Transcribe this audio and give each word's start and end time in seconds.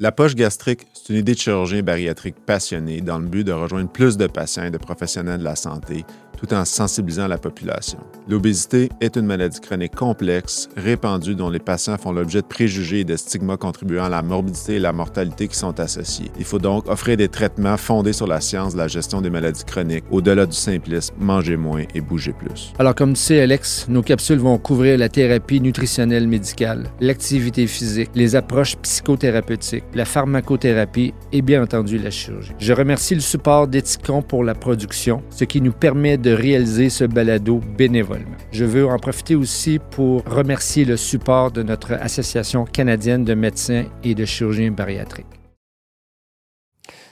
La 0.00 0.10
poche 0.10 0.34
gastrique, 0.34 0.88
c'est 0.92 1.12
une 1.12 1.20
idée 1.20 1.34
de 1.34 1.38
chirurgien 1.38 1.84
bariatrique 1.84 2.34
passionné 2.44 3.00
dans 3.00 3.20
le 3.20 3.26
but 3.26 3.44
de 3.44 3.52
rejoindre 3.52 3.88
plus 3.88 4.16
de 4.16 4.26
patients 4.26 4.64
et 4.64 4.72
de 4.72 4.78
professionnels 4.78 5.38
de 5.38 5.44
la 5.44 5.54
santé 5.54 6.04
tout 6.36 6.52
en 6.54 6.64
sensibilisant 6.64 7.28
la 7.28 7.38
population. 7.38 7.98
L'obésité 8.28 8.88
est 9.00 9.16
une 9.16 9.26
maladie 9.26 9.60
chronique 9.60 9.94
complexe, 9.94 10.68
répandue, 10.76 11.34
dont 11.34 11.50
les 11.50 11.58
patients 11.58 11.98
font 11.98 12.12
l'objet 12.12 12.40
de 12.40 12.46
préjugés 12.46 13.00
et 13.00 13.04
de 13.04 13.16
stigmas 13.16 13.56
contribuant 13.56 14.04
à 14.04 14.08
la 14.08 14.22
morbidité 14.22 14.76
et 14.76 14.78
la 14.78 14.92
mortalité 14.92 15.48
qui 15.48 15.56
sont 15.56 15.78
associés. 15.80 16.30
Il 16.38 16.44
faut 16.44 16.58
donc 16.58 16.88
offrir 16.88 17.16
des 17.16 17.28
traitements 17.28 17.76
fondés 17.76 18.12
sur 18.12 18.26
la 18.26 18.40
science 18.40 18.74
de 18.74 18.78
la 18.78 18.88
gestion 18.88 19.20
des 19.20 19.30
maladies 19.30 19.64
chroniques, 19.64 20.04
au-delà 20.10 20.46
du 20.46 20.56
simplisme, 20.56 21.14
manger 21.18 21.56
moins 21.56 21.84
et 21.94 22.00
bouger 22.00 22.32
plus. 22.32 22.72
Alors, 22.78 22.94
comme 22.94 23.14
tu 23.14 23.34
Alex, 23.34 23.86
nos 23.88 24.02
capsules 24.02 24.38
vont 24.38 24.58
couvrir 24.58 24.98
la 24.98 25.08
thérapie 25.08 25.60
nutritionnelle 25.60 26.26
médicale, 26.28 26.90
l'activité 27.00 27.66
physique, 27.66 28.10
les 28.14 28.36
approches 28.36 28.76
psychothérapeutiques, 28.76 29.84
la 29.94 30.04
pharmacothérapie 30.04 31.14
et 31.32 31.42
bien 31.42 31.62
entendu 31.62 31.98
la 31.98 32.10
chirurgie. 32.10 32.52
Je 32.58 32.72
remercie 32.72 33.14
le 33.14 33.20
support 33.20 33.68
d'Ethicon 33.68 34.22
pour 34.22 34.44
la 34.44 34.54
production, 34.54 35.22
ce 35.30 35.44
qui 35.44 35.60
nous 35.60 35.72
permet 35.72 36.16
de 36.24 36.32
réaliser 36.32 36.88
ce 36.88 37.04
balado 37.04 37.60
bénévolement. 37.76 38.36
Je 38.50 38.64
veux 38.64 38.86
en 38.86 38.98
profiter 38.98 39.34
aussi 39.34 39.78
pour 39.90 40.24
remercier 40.24 40.86
le 40.86 40.96
support 40.96 41.52
de 41.52 41.62
notre 41.62 41.92
Association 41.92 42.64
canadienne 42.64 43.24
de 43.24 43.34
médecins 43.34 43.84
et 44.02 44.14
de 44.14 44.24
chirurgiens 44.24 44.70
bariatriques. 44.70 45.26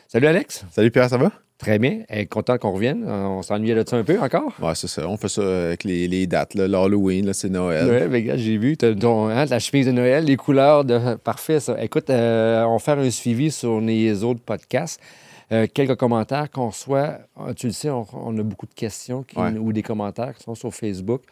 Salut 0.09 0.27
Alex. 0.27 0.65
Salut 0.71 0.91
Pierre, 0.91 1.11
ça 1.11 1.19
va? 1.19 1.31
Très 1.59 1.79
bien. 1.79 2.01
Et 2.09 2.25
content 2.25 2.57
qu'on 2.57 2.73
revienne. 2.73 3.05
On 3.07 3.43
s'ennuyait 3.43 3.75
de 3.75 3.85
ça 3.87 3.97
un 3.97 4.03
peu 4.03 4.19
encore? 4.19 4.55
Oui, 4.63 4.73
c'est 4.75 4.89
ça. 4.89 5.07
On 5.07 5.19
fait 5.19 5.29
ça 5.29 5.43
avec 5.67 5.85
les, 5.85 6.27
dates. 6.27 6.55
L'Halloween, 6.55 7.35
c'est 7.35 7.51
Noël. 7.51 7.87
Oui, 7.89 8.09
mais 8.11 8.23
gars, 8.23 8.39
j'ai 8.39 8.57
vu 8.57 8.79
ton, 8.79 9.29
hein, 9.29 9.45
la 9.45 9.59
chemise 9.59 9.87
de 9.87 9.93
Noël, 9.93 10.25
les 10.25 10.37
couleurs. 10.37 10.87
De... 10.87 11.17
Parfait, 11.17 11.61
ça. 11.61 11.77
Écoute, 11.83 12.09
euh, 12.09 12.65
on 12.65 12.73
va 12.73 12.79
faire 12.79 12.99
un 12.99 13.11
suivi 13.11 13.51
sur 13.51 13.79
les 13.81 14.25
autres 14.25 14.41
podcasts. 14.41 15.01
Euh, 15.53 15.67
quelques 15.73 15.97
commentaires 15.97 16.51
qu'on 16.51 16.69
reçoit. 16.69 17.19
Ah, 17.37 17.53
tu 17.55 17.67
le 17.67 17.73
sais, 17.73 17.91
on, 17.91 18.39
a 18.39 18.43
beaucoup 18.43 18.67
de 18.67 18.75
questions 18.75 19.25
ou 19.37 19.73
des 19.73 19.83
commentaires 19.83 20.35
qui 20.35 20.43
sont 20.43 20.55
sur 20.55 20.75
Facebook. 20.75 21.23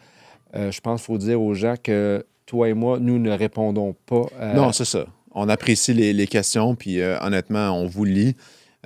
Euh, 0.55 0.71
je 0.71 0.79
pense 0.79 1.01
qu'il 1.01 1.07
faut 1.07 1.17
dire 1.17 1.41
aux 1.41 1.53
gens 1.55 1.75
que 1.81 2.23
toi 2.45 2.69
et 2.69 2.73
moi, 2.73 2.99
nous 2.99 3.17
ne 3.17 3.31
répondons 3.31 3.95
pas. 4.05 4.25
Non, 4.53 4.71
c'est 4.73 4.85
ça. 4.85 5.05
On 5.33 5.49
apprécie 5.49 5.93
les, 5.93 6.27
questions, 6.27 6.75
puis 6.75 6.99
euh, 6.99 7.17
honnêtement, 7.21 7.71
on 7.71 7.87
vous 7.87 8.03
lit. 8.03 8.35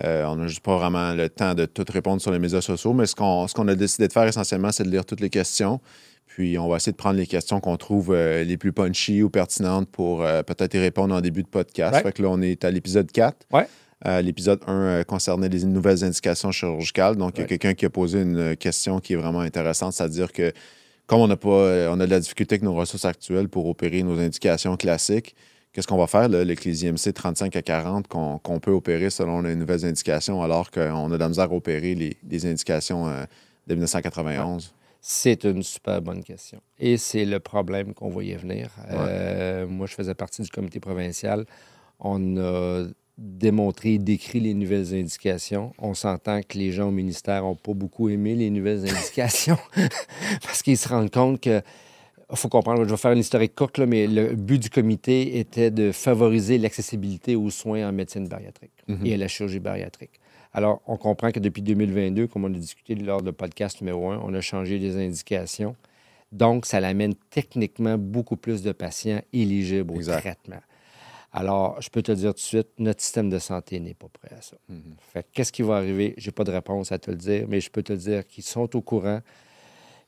on 0.01 0.35
n'a 0.35 0.47
juste 0.47 0.61
pas 0.61 0.77
vraiment 0.77 1.13
le 1.13 1.27
temps 1.27 1.53
de 1.53 1.65
tout 1.65 1.85
répondre 1.91 2.21
sur 2.21 2.31
les 2.31 2.39
médias 2.39 2.61
sociaux, 2.61 2.93
mais 2.93 3.07
ce 3.07 3.15
qu'on 3.15 3.67
a 3.67 3.75
décidé 3.75 4.07
de 4.07 4.13
faire 4.13 4.27
essentiellement, 4.27 4.71
c'est 4.71 4.83
de 4.83 4.91
lire 4.91 5.05
toutes 5.05 5.21
les 5.21 5.31
questions. 5.31 5.81
Puis 6.27 6.57
on 6.57 6.67
va 6.67 6.77
essayer 6.77 6.91
de 6.91 6.97
prendre 6.97 7.17
les 7.17 7.27
questions 7.27 7.59
qu'on 7.59 7.77
trouve 7.77 8.13
les 8.13 8.57
plus 8.57 8.73
punchy 8.73 9.23
ou 9.23 9.29
pertinentes 9.29 9.89
pour 9.89 10.19
peut-être 10.19 10.75
y 10.75 10.79
répondre 10.79 11.15
en 11.15 11.21
début 11.21 11.43
de 11.43 11.47
podcast. 11.47 12.03
Fait 12.03 12.11
que 12.11 12.21
là, 12.21 12.29
on 12.29 12.41
est 12.41 12.63
à 12.63 12.71
l'épisode 12.71 13.11
4. 13.11 13.47
Ouais. 13.51 13.67
Euh, 14.05 14.21
l'épisode 14.21 14.59
1 14.67 14.73
euh, 14.73 15.03
concernait 15.03 15.47
les 15.47 15.63
nouvelles 15.63 16.03
indications 16.03 16.51
chirurgicales. 16.51 17.15
Donc, 17.15 17.37
il 17.37 17.41
y 17.41 17.43
a 17.43 17.47
quelqu'un 17.47 17.73
qui 17.73 17.85
a 17.85 17.89
posé 17.89 18.21
une 18.21 18.55
question 18.57 18.99
qui 18.99 19.13
est 19.13 19.15
vraiment 19.15 19.39
intéressante, 19.39 19.93
c'est-à-dire 19.93 20.31
que 20.31 20.51
comme 21.07 21.21
on 21.21 21.29
a 21.29 21.37
pas, 21.37 21.49
euh, 21.49 21.89
on 21.91 21.99
a 21.99 22.05
de 22.05 22.11
la 22.11 22.19
difficulté 22.19 22.55
avec 22.55 22.63
nos 22.63 22.73
ressources 22.73 23.05
actuelles 23.05 23.47
pour 23.47 23.67
opérer 23.67 24.03
nos 24.03 24.19
indications 24.19 24.75
classiques, 24.75 25.35
qu'est-ce 25.71 25.87
qu'on 25.87 25.97
va 25.97 26.07
faire, 26.07 26.27
là, 26.27 26.43
MC 26.43 27.13
35 27.13 27.55
à 27.55 27.61
40 27.61 28.07
qu'on 28.07 28.59
peut 28.59 28.71
opérer 28.71 29.09
selon 29.09 29.41
les 29.41 29.55
nouvelles 29.55 29.85
indications, 29.85 30.41
alors 30.41 30.71
qu'on 30.71 31.11
a 31.11 31.13
de 31.13 31.17
la 31.17 31.29
misère 31.29 31.51
à 31.51 31.53
opérer 31.53 31.95
les, 31.95 32.45
indications 32.45 33.07
de 33.67 33.75
1991? 33.75 34.73
C'est 34.99 35.43
une 35.43 35.61
super 35.61 36.01
bonne 36.01 36.23
question. 36.23 36.59
Et 36.79 36.97
c'est 36.97 37.25
le 37.25 37.39
problème 37.39 37.93
qu'on 37.93 38.09
voyait 38.09 38.37
venir. 38.37 38.71
moi, 39.69 39.85
je 39.85 39.93
faisais 39.93 40.15
partie 40.15 40.41
du 40.41 40.49
comité 40.49 40.79
provincial. 40.79 41.45
On 41.99 42.37
a 42.37 42.87
démontré, 43.17 43.97
décrit 43.97 44.39
les 44.39 44.53
nouvelles 44.53 44.93
indications. 44.93 45.73
On 45.77 45.93
s'entend 45.93 46.41
que 46.41 46.57
les 46.57 46.71
gens 46.71 46.89
au 46.89 46.91
ministère 46.91 47.43
n'ont 47.43 47.55
pas 47.55 47.73
beaucoup 47.73 48.09
aimé 48.09 48.35
les 48.35 48.49
nouvelles 48.49 48.89
indications 48.89 49.57
parce 50.43 50.61
qu'ils 50.61 50.77
se 50.77 50.89
rendent 50.89 51.11
compte 51.11 51.39
que 51.41 51.61
il 52.31 52.37
faut 52.37 52.49
comprendre, 52.49 52.83
je 52.83 52.89
vais 52.89 52.97
faire 52.97 53.11
une 53.11 53.19
historique 53.19 53.53
courte, 53.53 53.77
mais 53.79 54.07
le 54.07 54.33
but 54.33 54.59
du 54.59 54.71
comité 54.71 55.37
était 55.37 55.69
de 55.69 55.91
favoriser 55.91 56.57
l'accessibilité 56.57 57.35
aux 57.35 57.51
soins 57.51 57.87
en 57.87 57.91
médecine 57.91 58.27
bariatrique 58.27 58.73
mhm. 58.87 59.05
et 59.05 59.13
à 59.13 59.17
la 59.17 59.27
chirurgie 59.27 59.59
bariatrique. 59.59 60.19
Alors, 60.51 60.81
on 60.87 60.97
comprend 60.97 61.31
que 61.31 61.39
depuis 61.39 61.61
2022, 61.61 62.27
comme 62.27 62.45
on 62.45 62.53
a 62.53 62.57
discuté 62.57 62.95
lors 62.95 63.21
du 63.21 63.31
podcast 63.31 63.79
numéro 63.81 64.09
1, 64.09 64.21
on 64.23 64.33
a 64.33 64.41
changé 64.41 64.79
les 64.79 64.95
indications. 64.95 65.75
Donc, 66.31 66.65
ça 66.65 66.79
l'amène 66.79 67.13
techniquement 67.29 67.97
beaucoup 67.97 68.37
plus 68.37 68.63
de 68.63 68.71
patients 68.71 69.21
éligibles 69.31 69.93
au 69.93 70.01
traitement. 70.01 70.61
Alors, 71.37 71.81
je 71.81 71.89
peux 71.89 72.01
te 72.01 72.13
dire 72.13 72.29
tout 72.29 72.35
de 72.35 72.39
suite, 72.39 72.69
notre 72.79 73.01
système 73.01 73.29
de 73.29 73.39
santé 73.39 73.81
n'est 73.81 73.93
pas 73.93 74.07
prêt 74.07 74.33
à 74.37 74.41
ça. 74.41 74.55
Mhm. 74.69 74.95
Fait 74.99 75.27
qu'est-ce 75.33 75.51
qui 75.51 75.63
va 75.63 75.75
arriver? 75.75 76.13
Je 76.17 76.27
n'ai 76.27 76.31
pas 76.31 76.45
de 76.45 76.51
réponse 76.51 76.93
à 76.93 76.97
te 76.97 77.11
le 77.11 77.17
dire, 77.17 77.45
mais 77.49 77.59
je 77.59 77.69
peux 77.69 77.83
te 77.83 77.91
dire 77.91 78.25
qu'ils 78.25 78.45
sont 78.45 78.73
au 78.73 78.81
courant 78.81 79.19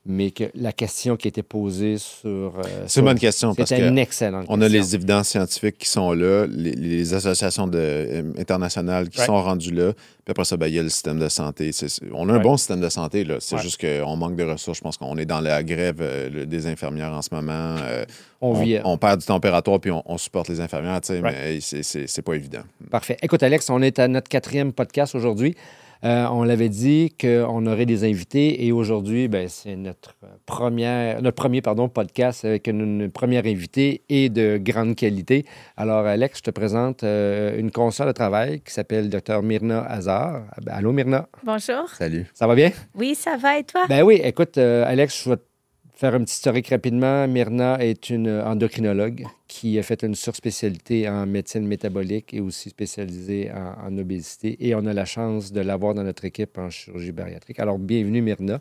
mais 0.07 0.31
que 0.31 0.45
la 0.55 0.71
question 0.71 1.17
qui 1.17 1.27
été 1.27 1.43
posée 1.43 1.97
sur. 1.97 2.29
Euh, 2.29 2.85
c'est 2.87 3.01
une 3.01 3.05
bonne 3.05 3.19
question 3.19 3.53
parce 3.53 3.69
que 3.69 3.87
une 3.87 3.97
excellente 3.97 4.45
on 4.47 4.61
a 4.61 4.67
les 4.67 4.95
évidences 4.95 5.29
scientifiques 5.29 5.77
qui 5.77 5.89
sont 5.89 6.13
là, 6.13 6.47
les, 6.47 7.13
associations 7.13 7.67
de, 7.67 7.77
euh, 7.77 8.23
internationales 8.39 9.09
qui 9.09 9.21
sont 9.21 9.41
rendues 9.41 9.73
là. 9.73 9.93
Puis 9.93 10.31
après 10.31 10.45
ça, 10.45 10.57
ben, 10.57 10.67
il 10.67 10.73
y 10.75 10.79
a 10.79 10.83
le 10.83 10.89
système 10.89 11.19
de 11.19 11.29
santé. 11.29 11.71
on 12.13 12.27
a 12.29 12.33
un 12.33 12.39
bon 12.39 12.57
système 12.57 12.81
de 12.81 12.89
santé, 12.89 13.23
là. 13.23 13.35
C'est 13.39 13.57
juste 13.59 13.79
qu'on 13.79 14.15
manque 14.15 14.35
de 14.35 14.43
ressources. 14.43 14.77
Je 14.77 14.83
pense 14.83 14.97
qu'on 14.97 15.17
est 15.17 15.25
dans 15.25 15.41
la 15.41 15.63
grève 15.63 15.97
euh, 16.01 16.45
des 16.45 16.67
infirmières 16.67 17.11
en 17.11 17.21
ce 17.21 17.29
moment. 17.33 17.75
on, 18.41 18.53
vit, 18.53 18.79
on, 18.83 18.97
perd 18.97 19.19
du 19.19 19.25
température 19.25 19.79
puis 19.79 19.91
on, 19.91 20.17
supporte 20.17 20.49
les 20.49 20.59
infirmières, 20.59 21.01
mais 21.21 21.59
c'est 21.61 22.21
pas 22.21 22.33
évident. 22.33 22.61
Parfait. 22.89 23.17
Écoute, 23.21 23.43
Alex, 23.43 23.69
on 23.69 23.81
est 23.81 23.99
à 23.99 24.07
notre 24.07 24.29
quatrième 24.29 24.73
podcast 24.73 25.15
aujourd'hui. 25.15 25.55
Euh, 26.03 26.27
on 26.31 26.43
l'avait 26.43 26.69
dit 26.69 27.13
qu'on 27.19 27.65
aurait 27.65 27.85
des 27.85 28.03
invités 28.03 28.65
et 28.65 28.71
aujourd'hui, 28.71 29.27
ben, 29.27 29.47
c'est 29.47 29.75
notre, 29.75 30.15
première, 30.45 31.21
notre 31.21 31.35
premier 31.35 31.61
pardon, 31.61 31.89
podcast 31.89 32.45
avec 32.45 32.67
une, 32.67 33.09
première 33.09 33.45
invitée 33.45 34.03
et 34.09 34.29
de 34.29 34.57
grande 34.61 34.95
qualité. 34.95 35.45
Alors, 35.75 36.05
Alex, 36.05 36.39
je 36.39 36.43
te 36.43 36.51
présente 36.51 37.03
euh, 37.03 37.57
une 37.57 37.71
consoeur 37.71 38.07
de 38.07 38.11
travail 38.11 38.61
qui 38.61 38.73
s'appelle 38.73 39.09
Dr. 39.09 39.41
Myrna 39.41 39.81
Hazard. 39.83 40.43
Allô, 40.67 40.91
Myrna? 40.91 41.27
Bonjour. 41.43 41.89
Salut. 41.89 42.27
Ça 42.33 42.47
va 42.47 42.55
bien? 42.55 42.71
Oui, 42.95 43.15
ça 43.15 43.37
va 43.37 43.59
et 43.59 43.63
toi? 43.63 43.85
Ben 43.89 44.03
oui, 44.03 44.21
écoute, 44.23 44.57
euh, 44.57 44.83
Alex, 44.87 45.23
je 45.23 45.29
vais 45.31 45.37
faire 45.97 46.13
un 46.13 46.23
petit 46.23 46.35
historique 46.35 46.69
rapidement. 46.69 47.27
Myrna 47.27 47.83
est 47.83 48.09
une 48.09 48.29
endocrinologue 48.29 49.25
qui 49.47 49.79
a 49.79 49.83
fait 49.83 50.03
une 50.03 50.13
surspécialité 50.13 51.09
en 51.09 51.25
médecine 51.25 51.67
métabolique 51.67 52.33
et 52.33 52.39
aussi 52.39 52.69
spécialisée 52.69 53.51
en, 53.51 53.97
obésité. 53.97 54.57
Et 54.59 54.75
on 54.75 54.85
a 54.85 54.93
la 54.93 55.05
chance 55.05 55.51
de 55.51 55.59
l'avoir 55.59 55.95
dans 55.95 56.03
notre 56.03 56.25
équipe 56.25 56.57
en 56.59 56.69
chirurgie 56.69 57.11
bariatrique. 57.11 57.59
Alors, 57.59 57.79
bienvenue, 57.79 58.21
Myrna. 58.21 58.59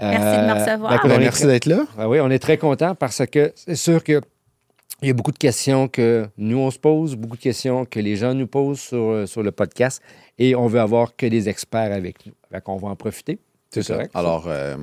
Merci 0.00 0.18
de 0.18 0.44
me 0.44 0.50
euh, 0.50 0.54
recevoir. 0.54 1.18
merci 1.18 1.46
d'être 1.46 1.66
là. 1.66 1.86
Ah 1.96 2.08
oui, 2.08 2.18
on 2.20 2.30
est 2.30 2.40
très 2.40 2.58
content 2.58 2.94
parce 2.96 3.24
que 3.26 3.52
c'est 3.54 3.76
sûr 3.76 4.02
que 4.02 4.20
il 5.02 5.08
y 5.08 5.10
a 5.10 5.14
beaucoup 5.14 5.32
de 5.32 5.38
questions 5.38 5.88
que 5.88 6.26
nous, 6.38 6.58
on 6.58 6.70
se 6.70 6.78
pose, 6.78 7.16
beaucoup 7.16 7.36
de 7.36 7.42
questions 7.42 7.84
que 7.84 8.00
les 8.00 8.16
gens 8.16 8.34
nous 8.34 8.46
posent 8.46 8.80
sur, 8.80 9.28
sur 9.28 9.42
le 9.42 9.52
podcast 9.52 10.02
et 10.38 10.54
on 10.54 10.66
veut 10.68 10.80
avoir 10.80 11.14
que 11.14 11.26
des 11.26 11.48
experts 11.48 11.92
avec 11.92 12.26
nous. 12.26 12.32
On 12.66 12.76
va 12.76 12.88
en 12.88 12.96
profiter. 12.96 13.38
C'est 13.70 13.82
ça. 13.82 13.98
Alors, 14.14 14.44
euh, 14.46 14.76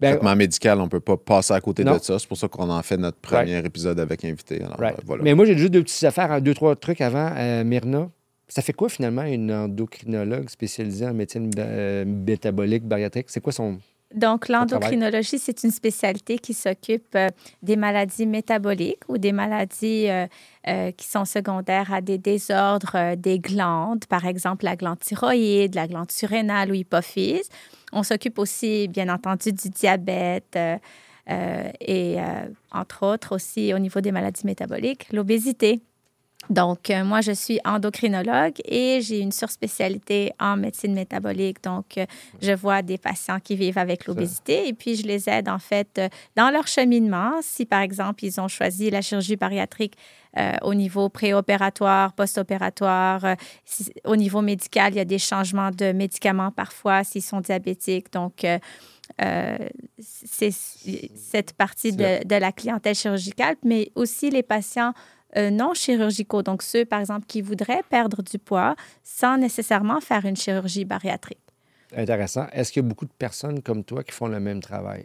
ben, 0.00 0.12
traitement 0.12 0.36
médical, 0.36 0.80
on 0.80 0.84
ne 0.84 0.88
peut 0.88 1.00
pas 1.00 1.16
passer 1.16 1.54
à 1.54 1.60
côté 1.60 1.84
de 1.84 1.98
ça. 2.00 2.18
C'est 2.18 2.28
pour 2.28 2.36
ça 2.36 2.48
qu'on 2.48 2.70
en 2.70 2.82
fait 2.82 2.96
notre 2.96 3.18
premier 3.18 3.58
épisode 3.64 3.98
avec 4.00 4.24
invité. 4.24 4.62
Euh, 4.62 5.16
Mais 5.22 5.34
moi, 5.34 5.44
j'ai 5.44 5.56
juste 5.56 5.72
deux 5.72 5.82
petites 5.82 6.04
affaires, 6.04 6.32
hein, 6.32 6.40
deux, 6.40 6.54
trois 6.54 6.76
trucs 6.76 7.00
avant. 7.00 7.30
Euh, 7.36 7.64
Myrna, 7.64 8.10
ça 8.48 8.62
fait 8.62 8.72
quoi 8.72 8.88
finalement 8.88 9.22
une 9.22 9.52
endocrinologue 9.52 10.48
spécialisée 10.50 11.06
en 11.06 11.14
médecine 11.14 11.50
euh, 11.58 12.04
métabolique, 12.04 12.84
bariatrique? 12.84 13.26
C'est 13.28 13.40
quoi 13.40 13.52
son, 13.52 13.78
donc, 14.14 14.48
l'endocrinologie, 14.48 15.40
c'est 15.40 15.64
une 15.64 15.72
spécialité 15.72 16.38
qui 16.38 16.54
s'occupe 16.54 17.18
des 17.62 17.74
maladies 17.74 18.26
métaboliques 18.26 19.02
ou 19.08 19.18
des 19.18 19.32
maladies 19.32 20.06
qui 20.96 21.08
sont 21.08 21.24
secondaires 21.24 21.92
à 21.92 22.00
des 22.00 22.18
désordres 22.18 23.16
des 23.16 23.40
glandes, 23.40 24.04
par 24.04 24.24
exemple 24.24 24.66
la 24.66 24.76
glande 24.76 25.00
thyroïde, 25.00 25.74
la 25.74 25.88
glande 25.88 26.12
surrénale 26.12 26.70
ou 26.70 26.74
hypophyse. 26.74 27.48
On 27.94 28.02
s'occupe 28.02 28.40
aussi, 28.40 28.88
bien 28.88 29.08
entendu, 29.08 29.52
du 29.52 29.70
diabète 29.70 30.56
euh, 30.56 30.76
euh, 31.30 31.70
et, 31.80 32.20
euh, 32.20 32.48
entre 32.72 33.06
autres, 33.06 33.36
aussi 33.36 33.72
au 33.72 33.78
niveau 33.78 34.00
des 34.00 34.10
maladies 34.10 34.44
métaboliques, 34.44 35.06
l'obésité. 35.12 35.80
Donc, 36.50 36.92
moi, 37.04 37.20
je 37.20 37.32
suis 37.32 37.58
endocrinologue 37.64 38.60
et 38.64 39.00
j'ai 39.00 39.20
une 39.20 39.32
surspécialité 39.32 40.32
en 40.38 40.56
médecine 40.56 40.94
métabolique. 40.94 41.62
Donc, 41.62 41.98
je 42.42 42.52
vois 42.52 42.82
des 42.82 42.98
patients 42.98 43.40
qui 43.40 43.56
vivent 43.56 43.78
avec 43.78 44.06
l'obésité 44.06 44.68
et 44.68 44.72
puis 44.72 44.96
je 44.96 45.06
les 45.06 45.28
aide 45.28 45.48
en 45.48 45.58
fait 45.58 46.00
dans 46.36 46.50
leur 46.50 46.66
cheminement. 46.66 47.32
Si, 47.42 47.64
par 47.64 47.80
exemple, 47.80 48.24
ils 48.24 48.40
ont 48.40 48.48
choisi 48.48 48.90
la 48.90 49.02
chirurgie 49.02 49.36
bariatrique 49.36 49.96
euh, 50.36 50.52
au 50.62 50.74
niveau 50.74 51.08
préopératoire, 51.08 52.12
post-opératoire. 52.12 53.24
Euh, 53.24 53.34
au 54.04 54.16
niveau 54.16 54.40
médical, 54.42 54.92
il 54.92 54.96
y 54.96 55.00
a 55.00 55.04
des 55.04 55.18
changements 55.18 55.70
de 55.70 55.92
médicaments 55.92 56.50
parfois 56.50 57.04
s'ils 57.04 57.22
sont 57.22 57.40
diabétiques. 57.40 58.12
Donc, 58.12 58.44
euh, 58.44 58.58
c'est 59.98 60.50
cette 60.50 61.52
partie 61.52 61.92
de, 61.92 62.26
de, 62.26 62.34
la 62.34 62.50
clientèle 62.50 62.96
chirurgicale, 62.96 63.54
mais 63.64 63.92
aussi 63.94 64.30
les 64.30 64.42
patients 64.42 64.92
euh, 65.36 65.50
non 65.50 65.74
chirurgicaux. 65.74 66.42
Donc, 66.42 66.62
ceux, 66.62 66.84
par 66.84 67.00
exemple, 67.00 67.26
qui 67.26 67.42
voudraient 67.42 67.82
perdre 67.88 68.22
du 68.22 68.38
poids 68.38 68.74
sans 69.02 69.36
nécessairement 69.38 70.00
faire 70.00 70.24
une 70.24 70.36
chirurgie 70.36 70.84
bariatrique. 70.84 71.38
Intéressant. 71.96 72.46
Est-ce 72.52 72.72
qu'il 72.72 72.82
y 72.82 72.86
a 72.86 72.88
beaucoup 72.88 73.06
de 73.06 73.12
personnes 73.16 73.62
comme 73.62 73.84
toi 73.84 74.02
qui 74.02 74.12
font 74.12 74.26
le 74.28 74.40
même 74.40 74.60
travail? 74.60 75.04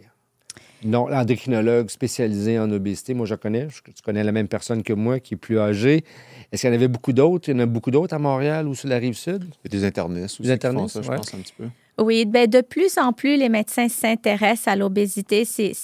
Non, 0.82 1.08
l'endocrinologue 1.08 1.90
spécialisé 1.90 2.58
en 2.58 2.70
obésité, 2.70 3.12
moi 3.12 3.26
je 3.26 3.34
connais, 3.34 3.66
tu 3.66 4.02
connais 4.02 4.24
la 4.24 4.32
même 4.32 4.48
personne 4.48 4.82
que 4.82 4.94
moi 4.94 5.20
qui 5.20 5.34
est 5.34 5.36
plus 5.36 5.58
âgée. 5.58 6.04
Est-ce 6.50 6.62
qu'il 6.62 6.70
y 6.70 6.72
en 6.72 6.74
avait 6.74 6.88
beaucoup 6.88 7.12
d'autres? 7.12 7.50
Il 7.50 7.52
y 7.52 7.54
en 7.56 7.60
a 7.60 7.66
beaucoup 7.66 7.90
d'autres 7.90 8.14
à 8.14 8.18
Montréal 8.18 8.66
ou 8.66 8.74
sur 8.74 8.88
la 8.88 8.96
rive 8.96 9.14
sud? 9.14 9.44
Il 9.64 9.72
y 9.72 9.76
a 9.76 9.78
des 9.78 9.84
internistes 9.84 10.40
aussi 10.40 10.48
des 10.48 10.50
internistes, 10.50 10.98
qui 11.00 11.04
font 11.04 11.04
ça, 11.04 11.12
je 11.12 11.16
pense, 11.16 11.34
un 11.34 11.38
petit 11.38 11.54
peu. 11.56 11.68
Oui, 11.98 12.24
bien, 12.24 12.46
de 12.46 12.60
plus 12.60 12.96
en 12.98 13.12
plus, 13.12 13.36
les 13.36 13.48
médecins 13.48 13.88
s'intéressent 13.88 14.68
à 14.68 14.76
l'obésité. 14.76 15.44
C'est 15.44 15.74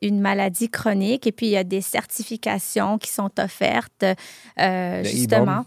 une 0.00 0.20
maladie 0.20 0.70
chronique 0.70 1.26
et 1.26 1.32
puis 1.32 1.46
il 1.46 1.52
y 1.52 1.56
a 1.56 1.64
des 1.64 1.82
certifications 1.82 2.98
qui 2.98 3.10
sont 3.10 3.30
offertes, 3.38 4.04
euh, 4.58 5.04
justement. 5.04 5.64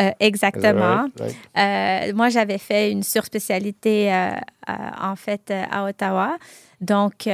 Euh, 0.00 0.10
exactement. 0.20 1.06
Euh, 1.58 2.12
moi, 2.14 2.30
j'avais 2.30 2.58
fait 2.58 2.90
une 2.90 3.02
surspécialité, 3.02 4.12
en 4.66 5.16
fait, 5.16 5.52
à 5.70 5.84
Ottawa. 5.84 6.38
Donc, 6.80 7.28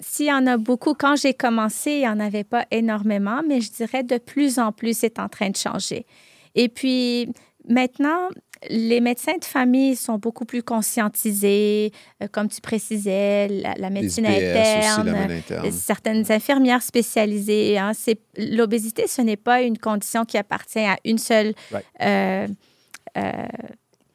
s'il 0.00 0.26
y 0.26 0.32
en 0.32 0.46
a 0.46 0.56
beaucoup, 0.56 0.94
quand 0.94 1.16
j'ai 1.16 1.34
commencé, 1.34 1.92
il 1.92 2.00
n'y 2.00 2.08
en 2.08 2.20
avait 2.20 2.44
pas 2.44 2.66
énormément, 2.70 3.42
mais 3.48 3.60
je 3.60 3.70
dirais 3.72 4.02
de 4.02 4.18
plus 4.18 4.58
en 4.58 4.72
plus, 4.72 4.98
c'est 4.98 5.18
en 5.18 5.28
train 5.28 5.50
de 5.50 5.56
changer. 5.56 6.06
Et 6.54 6.68
puis, 6.68 7.32
maintenant, 7.68 8.28
les 8.70 9.00
médecins 9.00 9.36
de 9.38 9.44
famille 9.44 9.96
sont 9.96 10.18
beaucoup 10.18 10.44
plus 10.44 10.62
conscientisés, 10.62 11.92
euh, 12.22 12.28
comme 12.30 12.48
tu 12.48 12.60
précisais, 12.60 13.48
la, 13.48 13.90
médecine 13.90 14.26
interne, 14.26 15.08
euh, 15.50 15.70
certaines 15.70 16.30
infirmières 16.30 16.82
spécialisées. 16.82 17.78
Hein, 17.78 17.92
l'obésité, 18.36 19.06
ce 19.06 19.22
n'est 19.22 19.36
pas 19.36 19.62
une 19.62 19.78
condition 19.78 20.24
qui 20.24 20.38
appartient 20.38 20.78
à 20.78 20.96
une 21.04 21.18
seule. 21.18 21.54
Euh, 22.00 22.46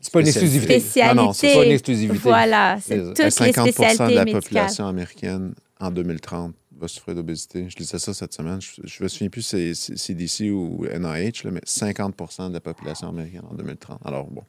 c'est 0.01 0.13
pas 0.13 0.21
une 0.21 0.27
exclusivité. 0.27 0.79
Spécialité. 0.79 1.15
Non, 1.15 1.25
non, 1.25 1.33
c'est 1.33 1.53
pas 1.53 1.65
une 1.65 1.71
exclusivité. 1.71 2.19
Voilà, 2.19 2.77
c'est 2.81 2.97
toutes 2.97 3.19
les 3.19 3.31
spécialités 3.31 4.07
de 4.07 4.15
la 4.15 4.25
population 4.25 4.87
américaine 4.87 5.53
en 5.79 5.91
2030 5.91 6.53
va 6.79 6.87
souffrir 6.87 7.15
d'obésité. 7.15 7.67
Je 7.69 7.77
lisais 7.77 7.99
ça 7.99 8.13
cette 8.13 8.33
semaine. 8.33 8.59
Je 8.61 8.81
ne 8.81 9.03
me 9.03 9.07
souviens 9.07 9.29
plus 9.29 9.41
si 9.41 9.75
c'est 9.75 9.97
CDC 9.97 10.49
ou 10.51 10.85
NIH, 10.85 11.43
mais 11.51 11.61
50% 11.61 12.49
de 12.49 12.53
la 12.53 12.59
population 12.59 13.09
américaine 13.09 13.43
en 13.49 13.55
2030. 13.55 13.99
Alors, 14.05 14.25
bon. 14.25 14.43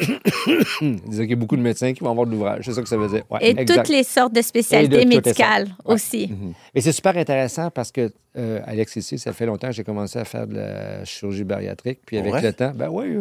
Il 0.80 1.24
y 1.28 1.32
a 1.32 1.36
beaucoup 1.36 1.56
de 1.56 1.62
médecins 1.62 1.92
qui 1.92 2.02
vont 2.02 2.10
avoir 2.10 2.26
de 2.26 2.32
l'ouvrage. 2.32 2.64
C'est 2.64 2.72
ça 2.72 2.82
que 2.82 2.88
ça 2.88 2.96
veut 2.96 3.08
dire. 3.08 3.24
et 3.40 3.64
toutes 3.64 3.88
les 3.88 4.02
sortes 4.02 4.32
de 4.32 4.40
spécialités 4.40 5.04
médicales 5.04 5.68
aussi. 5.84 6.28
Mhm. 6.28 6.54
Et 6.74 6.80
c'est 6.80 6.92
super 6.92 7.16
intéressant 7.16 7.70
parce 7.70 7.92
que, 7.92 8.10
euh, 8.36 8.60
Alex, 8.64 8.96
ici, 8.96 9.18
ça 9.18 9.32
fait 9.32 9.44
longtemps 9.44 9.68
que 9.68 9.74
j'ai 9.74 9.84
commencé 9.84 10.18
à 10.18 10.24
faire 10.24 10.46
de 10.46 10.54
la 10.54 11.04
chirurgie 11.04 11.44
bariatrique. 11.44 12.00
Puis 12.06 12.16
avec 12.16 12.42
le 12.42 12.52
temps, 12.52 12.72
ben 12.74 12.88
oui. 12.88 13.18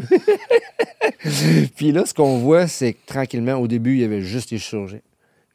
puis 1.75 1.91
là, 1.91 2.05
ce 2.05 2.13
qu'on 2.13 2.37
voit, 2.37 2.67
c'est 2.67 2.93
que 2.93 3.05
tranquillement, 3.05 3.55
au 3.55 3.67
début, 3.67 3.95
il 3.95 3.99
y 3.99 4.05
avait 4.05 4.21
juste 4.21 4.51
les 4.51 4.57
chirurgiens 4.57 5.01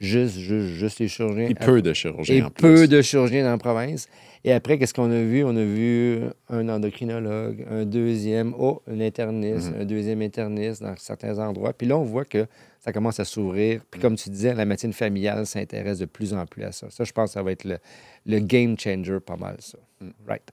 juste, 0.01 0.39
juste, 0.39 0.69
juste 0.69 0.99
les 0.99 1.09
chirurgiens. 1.09 1.49
Et 1.49 1.55
peu 1.55 1.83
de 1.83 1.93
chirurgiens. 1.93 2.37
Et 2.37 2.43
en 2.43 2.51
peu 2.51 2.89
de 2.89 3.03
chirurgiens 3.03 3.45
dans 3.45 3.51
la 3.51 3.59
province. 3.59 4.09
Et 4.47 4.53
après, 4.53 4.79
qu'est-ce 4.79 4.93
qu'on 4.93 5.11
a 5.11 5.23
vu? 5.23 5.43
On 5.43 5.57
a 5.57 5.65
vu 5.65 6.21
un 6.51 6.69
endocrinologue, 6.69 7.65
un 7.71 7.87
deuxième, 7.87 8.55
oh, 8.59 8.83
un 8.87 9.01
interniste, 9.01 9.73
mhm. 9.73 9.81
un 9.81 9.85
deuxième 9.87 10.21
interniste 10.21 10.83
dans 10.83 10.95
certains 10.97 11.39
endroits. 11.39 11.73
Puis 11.73 11.87
là, 11.87 11.97
on 11.97 12.05
voit 12.05 12.27
que 12.27 12.47
ça 12.79 12.93
commence 12.93 13.19
à 13.19 13.25
s'ouvrir. 13.25 13.81
Puis 13.91 14.01
comme 14.01 14.17
tu 14.17 14.29
disais, 14.29 14.53
la 14.53 14.67
médecine 14.67 14.93
familiale 14.93 15.47
s'intéresse 15.47 15.99
de 15.99 16.05
plus 16.05 16.35
en 16.35 16.45
plus 16.45 16.63
à 16.65 16.73
ça. 16.73 16.89
Ça, 16.91 17.05
je 17.05 17.13
pense 17.13 17.31
que 17.31 17.35
ça 17.35 17.43
va 17.43 17.53
être 17.53 17.65
le, 17.65 17.79
le 18.27 18.39
game 18.41 18.79
changer 18.79 19.19
pas 19.21 19.37
mal, 19.37 19.57
ça. 19.61 19.79
Mm. 20.03 20.11
Right. 20.29 20.53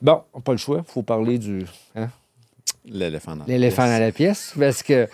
Bon, 0.00 0.22
pas 0.42 0.52
le 0.52 0.58
choix. 0.58 0.82
Il 0.88 0.90
faut 0.90 1.02
parler 1.02 1.38
du... 1.38 1.64
Hein? 1.94 2.08
L'éléphant 2.86 3.34
dans, 3.34 3.46
L'éléphant 3.46 3.86
dans 3.86 3.98
la 3.98 4.12
pièce. 4.12 4.52
Parce 4.58 4.82
que 4.82 5.08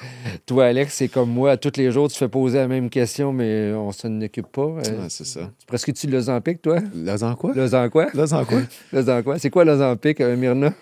toi, 0.44 0.67
Alex, 0.67 0.94
c'est 0.94 1.08
comme 1.08 1.31
moi. 1.31 1.56
Tous 1.56 1.72
les 1.76 1.93
jours, 1.93 2.08
tu 2.08 2.19
fais 2.19 2.28
poser 2.28 2.58
la 2.58 2.67
même 2.67 2.90
question, 2.90 3.32
mais 3.32 3.72
on 3.72 3.93
s'en 3.93 4.20
occupe 4.20 4.49
pas. 4.49 4.62
Euh, 4.62 5.06
c'est 5.08 5.26
ça. 5.26 5.50
Presque 5.67 5.93
tu 5.93 6.08
l'ozampique, 6.08 6.62
toi? 6.62 6.78
L'ozan 6.94 7.37
quoi? 7.37 7.52
L'ozan 7.55 7.88
quoi? 7.88 8.06
L'ozan 8.12 8.44
quoi? 8.44 8.62
L'ozan 8.93 9.22
quoi? 9.22 9.38
C'est 9.38 9.50
quoi 9.50 9.64
l'ozampique, 9.64 10.20
euh, 10.20 10.37
Myrna? 10.37 10.72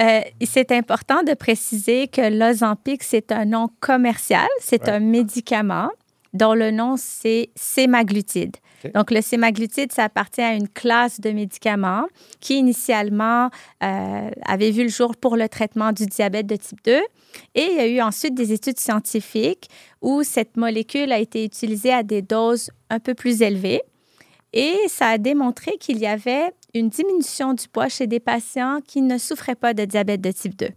Euh, 0.00 0.20
c'est 0.44 0.72
important 0.72 1.22
de 1.22 1.34
préciser 1.34 2.08
que 2.08 2.28
l'Ozempic, 2.28 3.02
c'est 3.02 3.30
un 3.32 3.44
nom 3.44 3.68
commercial, 3.80 4.48
c'est 4.60 4.88
un 4.88 5.00
médicament 5.00 5.90
dont 6.32 6.54
le 6.54 6.70
nom, 6.70 6.96
c'est 6.96 7.50
sémaglutide. 7.56 8.56
Donc, 8.94 9.10
le 9.10 9.20
sémaglutide, 9.20 9.92
ça 9.92 10.04
appartient 10.04 10.40
à 10.40 10.54
une 10.54 10.68
classe 10.68 11.20
de 11.20 11.30
médicaments 11.30 12.06
qui, 12.40 12.58
initialement, 12.58 13.50
euh, 13.82 14.30
avait 14.46 14.70
vu 14.70 14.84
le 14.84 14.88
jour 14.88 15.16
pour 15.16 15.36
le 15.36 15.48
traitement 15.48 15.92
du 15.92 16.06
diabète 16.06 16.46
de 16.46 16.56
type 16.56 16.82
2. 16.84 16.92
Et 17.54 17.62
il 17.62 17.76
y 17.76 17.80
a 17.80 17.86
eu 17.86 18.00
ensuite 18.00 18.34
des 18.34 18.52
études 18.52 18.78
scientifiques 18.78 19.68
où 20.00 20.22
cette 20.22 20.56
molécule 20.56 21.12
a 21.12 21.18
été 21.18 21.44
utilisée 21.44 21.92
à 21.92 22.02
des 22.02 22.22
doses 22.22 22.70
un 22.90 23.00
peu 23.00 23.14
plus 23.14 23.42
élevées. 23.42 23.82
Et 24.52 24.76
ça 24.88 25.08
a 25.08 25.18
démontré 25.18 25.76
qu'il 25.78 25.98
y 25.98 26.06
avait 26.06 26.52
une 26.74 26.88
diminution 26.88 27.54
du 27.54 27.68
poids 27.68 27.88
chez 27.88 28.06
des 28.06 28.20
patients 28.20 28.80
qui 28.86 29.02
ne 29.02 29.18
souffraient 29.18 29.54
pas 29.54 29.74
de 29.74 29.84
diabète 29.84 30.20
de 30.20 30.32
type 30.32 30.56
2. 30.56 30.68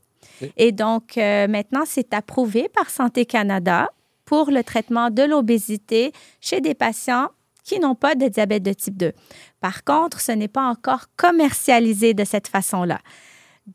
Et 0.58 0.72
donc, 0.72 1.18
euh, 1.18 1.48
maintenant, 1.48 1.84
c'est 1.86 2.14
approuvé 2.14 2.68
par 2.70 2.90
Santé 2.90 3.26
Canada 3.26 3.90
pour 4.26 4.50
le 4.50 4.64
traitement 4.64 5.10
de 5.10 5.24
l'obésité 5.24 6.12
chez 6.40 6.62
des 6.62 6.74
patients 6.74 7.30
qui 7.64 7.80
n'ont 7.80 7.96
pas 7.96 8.16
de 8.16 8.28
diabète 8.28 8.64
de 8.64 8.74
type 8.74 8.98
2. 8.98 9.14
Par 9.60 9.84
contre, 9.84 10.22
ce 10.22 10.32
n'est 10.32 10.48
pas 10.48 10.68
encore 10.68 11.06
commercialisé 11.16 12.14
de 12.14 12.24
cette 12.24 12.48
façon-là. 12.48 13.00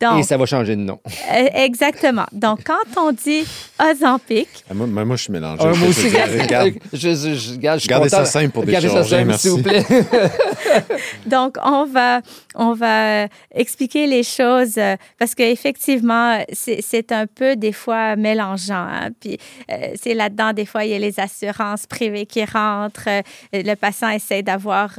Donc, 0.00 0.20
Et 0.20 0.22
ça 0.22 0.36
va 0.36 0.46
changer 0.46 0.76
de 0.76 0.82
nom. 0.82 1.00
Euh, 1.06 1.48
exactement. 1.54 2.26
Donc, 2.32 2.60
quand 2.64 3.00
on 3.00 3.12
dit 3.12 3.44
Ozempic... 3.80 4.48
Ah, 4.68 4.74
moi, 4.74 5.04
moi, 5.04 5.16
je 5.16 5.22
suis 5.22 5.32
mélangé. 5.32 5.62
Ah, 5.62 5.72
moi 5.74 5.88
aussi, 5.88 6.08
regarde, 6.08 6.72
je, 6.92 7.14
je, 7.14 7.86
Gardez 7.88 8.08
ça 8.08 8.24
simple 8.24 8.50
pour 8.50 8.64
des 8.64 8.72
Gardez 8.72 8.88
ça 8.88 9.04
simple, 9.04 9.32
s'il 9.34 9.50
vous 9.52 9.62
plaît. 9.62 9.84
Donc, 11.26 11.56
on 11.64 11.86
va, 11.86 12.20
on 12.54 12.74
va 12.74 13.26
expliquer 13.54 14.06
les 14.06 14.22
choses 14.22 14.76
euh, 14.76 14.96
parce 15.18 15.34
qu'effectivement, 15.34 16.42
c'est 16.52 17.12
un 17.12 17.26
peu 17.26 17.56
des 17.56 17.72
fois 17.72 18.16
mélangeant. 18.16 18.74
Hein. 18.74 19.10
Puis, 19.18 19.38
euh, 19.70 19.92
c'est 19.94 20.14
là-dedans, 20.14 20.52
des 20.52 20.66
fois, 20.66 20.84
il 20.84 20.90
y 20.90 20.94
a 20.94 20.98
les 20.98 21.18
assurances 21.20 21.86
privées 21.86 22.26
qui 22.26 22.44
rentrent. 22.44 23.08
le 23.52 23.74
patient 23.74 24.10
essaie 24.10 24.42
d'avoir 24.42 24.90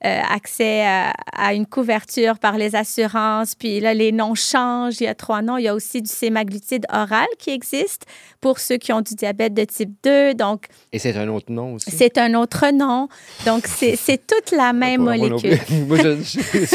accès 0.00 0.84
à, 0.84 1.12
à, 1.32 1.54
une 1.54 1.66
couverture 1.66 2.38
par 2.38 2.56
les 2.56 2.76
assurances. 2.76 3.54
Puis 3.54 3.80
là, 3.80 3.94
les 3.94 4.12
noms 4.12 4.34
changent. 4.34 5.00
Il 5.00 5.04
y 5.04 5.08
a 5.08 5.14
trois 5.14 5.42
noms. 5.42 5.56
Il 5.56 5.64
y 5.64 5.68
a 5.68 5.74
aussi 5.74 6.02
du 6.02 6.10
sémaglutide 6.10 6.86
oral 6.92 7.26
qui 7.38 7.50
existe 7.50 8.06
pour 8.40 8.58
ceux 8.58 8.76
qui 8.76 8.92
ont 8.92 9.00
du 9.00 9.14
diabète 9.14 9.54
de 9.54 9.64
type 9.64 9.92
2. 10.04 10.34
Donc, 10.34 10.66
Et 10.92 10.98
c'est 10.98 11.16
un 11.16 11.28
autre 11.28 11.50
nom 11.50 11.74
aussi? 11.74 11.90
C'est 11.90 12.18
un 12.18 12.34
autre 12.34 12.70
nom. 12.72 13.08
Donc, 13.46 13.66
c'est 13.66 13.96
toute 14.26 14.56
la 14.56 14.72
même 14.78 15.02
molécule. 15.02 15.58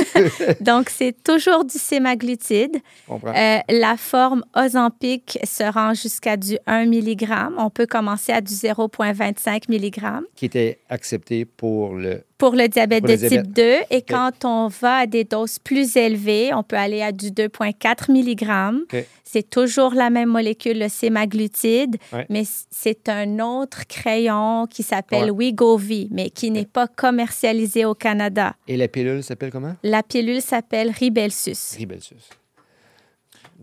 Donc, 0.62 0.90
c'est 0.90 1.16
toujours 1.24 1.66
du 1.66 1.78
sémaglutide. 1.78 2.78
Euh, 3.10 3.60
la 3.70 3.98
forme 3.98 4.44
Ozempic 4.56 5.40
se 5.44 5.64
rend 5.64 5.94
jusqu'à 5.94 6.38
du 6.38 6.58
1 6.68 6.86
mg. 6.86 7.26
On 7.58 7.70
peut 7.70 7.86
commencer 7.86 8.32
à 8.32 8.42
du 8.42 8.54
0,25 8.54 9.70
mg. 9.70 10.26
Qui 10.36 10.46
était 10.46 10.80
accepté 10.90 11.46
pour 11.46 11.94
le 11.94 12.24
pour 12.38 12.56
le 12.56 12.68
diabète 12.68 13.04
de 13.04 13.16
type 13.16 13.54
2. 13.54 13.76
Et 13.90 14.02
quand 14.02 14.46
on 14.46 14.68
va 14.68 14.98
à 14.98 15.06
des 15.08 15.24
doses 15.24 15.60
plus 15.60 15.96
élevées, 15.96 16.54
on 16.54 16.64
peut 16.64 16.76
aller 16.76 17.02
à 17.02 17.12
du 17.12 17.32
2,4 17.32 18.12
mg. 18.12 19.06
C'est 19.24 19.50
toujours 19.50 19.94
la 19.94 20.10
même 20.10 20.30
molécule, 20.30 20.80
le 20.80 20.90
sémaglutide, 20.90 21.98
mais 22.30 22.44
c'est 22.70 23.10
un 23.10 23.40
autre 23.40 23.88
crayon 23.88 24.68
qui 24.68 24.84
s'appelle 24.84 25.32
Wegovy, 25.32 26.10
mais 26.12 26.30
qui 26.30 26.52
n'est 26.52 26.66
pas 26.66 26.88
commercialisé 26.88 27.86
au 27.86 27.96
Canada. 27.96 28.56
Et 28.68 28.78
la 28.78 28.88
pilule 28.88 29.24
s'appelle 29.24 29.52
comment? 29.52 29.76
La 29.84 30.04
pilule 30.04 30.42
s'appelle 30.42 30.92
Ribelsus. 30.92 31.78
Ribelsus. 31.78 32.30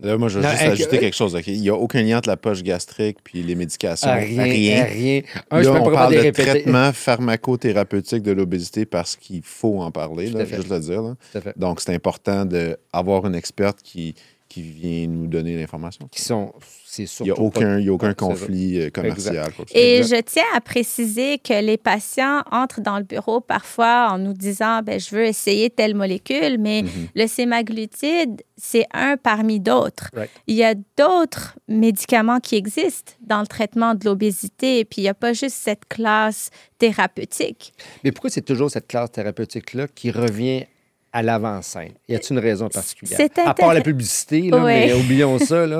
Là, 0.01 0.17
moi, 0.17 0.29
je 0.29 0.39
vais 0.39 0.49
juste 0.49 0.63
ajouter 0.63 0.99
quelque 0.99 1.15
chose. 1.15 1.37
Il 1.45 1.61
n'y 1.61 1.69
a 1.69 1.75
aucun 1.75 2.01
lien 2.01 2.17
entre 2.17 2.29
la 2.29 2.37
poche 2.37 2.63
gastrique 2.63 3.17
puis 3.23 3.43
les 3.43 3.55
médications. 3.55 4.09
Ah, 4.09 4.15
rien. 4.15 4.83
rien. 4.85 5.21
on 5.51 5.91
parle 5.91 6.15
de 6.15 6.29
traitement 6.31 6.91
pharmacothérapeutique 6.91 8.23
de 8.23 8.31
l'obésité 8.31 8.85
parce 8.85 9.15
qu'il 9.15 9.43
faut 9.43 9.79
en 9.81 9.91
parler, 9.91 10.29
là, 10.29 10.45
juste 10.45 10.69
le 10.69 10.79
dire. 10.79 11.15
Donc, 11.55 11.81
c'est 11.81 11.93
important 11.93 12.45
d'avoir 12.45 13.27
une 13.27 13.35
experte 13.35 13.81
qui, 13.83 14.15
qui 14.51 14.63
vient 14.63 15.07
nous 15.07 15.27
donner 15.27 15.55
l'information. 15.55 16.09
Qui 16.11 16.21
sont, 16.21 16.53
il 16.97 17.07
n'y 17.21 17.31
a 17.31 17.39
aucun, 17.39 17.77
a 17.77 17.89
aucun 17.89 18.13
conflit 18.13 18.81
euh, 18.81 18.89
commercial. 18.89 19.49
Et 19.73 20.03
je 20.03 20.19
tiens 20.19 20.43
à 20.53 20.59
préciser 20.59 21.37
que 21.37 21.53
les 21.63 21.77
patients 21.77 22.43
entrent 22.51 22.81
dans 22.81 22.97
le 22.97 23.05
bureau 23.05 23.39
parfois 23.39 24.09
en 24.11 24.17
nous 24.17 24.33
disant 24.33 24.81
ben, 24.81 24.99
je 24.99 25.15
veux 25.15 25.23
essayer 25.23 25.69
telle 25.69 25.95
molécule, 25.95 26.57
mais 26.59 26.81
mm-hmm. 26.81 27.07
le 27.15 27.27
sémaglutide, 27.27 28.41
c'est 28.57 28.85
un 28.93 29.15
parmi 29.15 29.61
d'autres. 29.61 30.09
Il 30.47 30.57
y 30.57 30.65
a 30.65 30.75
d'autres 30.97 31.57
médicaments 31.69 32.41
qui 32.41 32.57
existent 32.57 33.13
dans 33.21 33.39
le 33.39 33.47
traitement 33.47 33.95
de 33.95 34.03
l'obésité, 34.03 34.79
et 34.79 34.85
puis 34.85 34.99
il 34.99 35.03
n'y 35.03 35.09
a 35.09 35.13
pas 35.13 35.31
juste 35.31 35.55
cette 35.55 35.87
classe 35.87 36.49
thérapeutique. 36.77 37.71
Mais 38.03 38.11
pourquoi 38.11 38.29
c'est 38.29 38.41
toujours 38.41 38.69
cette 38.69 38.87
classe 38.87 39.13
thérapeutique-là 39.13 39.87
qui 39.87 40.11
revient 40.11 40.65
à 41.13 41.21
l'avant-scène? 41.21 41.93
Y 42.07 42.15
a-t-il 42.15 42.37
une 42.37 42.43
raison 42.43 42.69
particulière? 42.69 43.19
À 43.45 43.53
part 43.53 43.73
la 43.73 43.81
publicité, 43.81 44.49
là, 44.49 44.59
mais 44.65 44.93
oublions 44.93 45.37
ça, 45.39 45.65
là. 45.65 45.79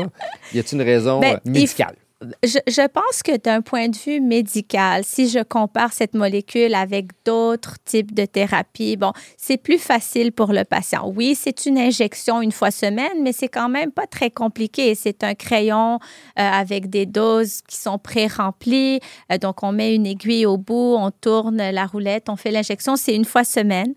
Y 0.53 0.59
a-t-il 0.59 0.81
une 0.81 0.85
raison 0.85 1.19
ben, 1.19 1.39
médicale? 1.45 1.95
Je, 2.43 2.87
pense 2.87 3.23
que 3.23 3.35
d'un 3.37 3.61
point 3.61 3.87
de 3.87 3.97
vue 3.97 4.21
médical, 4.21 5.03
si 5.03 5.27
je 5.27 5.39
compare 5.39 5.91
cette 5.91 6.13
molécule 6.13 6.75
avec 6.75 7.07
d'autres 7.25 7.77
types 7.83 8.13
de 8.13 8.25
thérapies, 8.25 8.95
bon, 8.95 9.11
c'est 9.37 9.57
plus 9.57 9.79
facile 9.79 10.31
pour 10.31 10.53
le 10.53 10.63
patient. 10.63 11.11
Oui, 11.15 11.33
c'est 11.35 11.65
une 11.65 11.79
injection 11.79 12.41
une 12.41 12.51
fois 12.51 12.69
semaine, 12.69 13.23
mais 13.23 13.31
c'est 13.31 13.47
quand 13.47 13.69
même 13.69 13.91
pas 13.91 14.05
très 14.05 14.29
compliqué. 14.29 14.93
C'est 14.93 15.23
un 15.23 15.33
crayon 15.33 15.95
euh, 15.95 15.97
avec 16.35 16.91
des 16.91 17.07
doses 17.07 17.61
qui 17.67 17.77
sont 17.77 17.97
pré-remplies. 17.97 18.99
Euh, 19.31 19.39
donc, 19.39 19.63
on 19.63 19.71
met 19.71 19.95
une 19.95 20.05
aiguille 20.05 20.45
au 20.45 20.57
bout, 20.57 20.95
on 20.99 21.09
tourne 21.09 21.57
la 21.57 21.85
roulette, 21.87 22.29
on 22.29 22.35
fait 22.35 22.51
l'injection. 22.51 22.97
C'est 22.97 23.15
une 23.15 23.25
fois 23.25 23.43
semaine. 23.43 23.95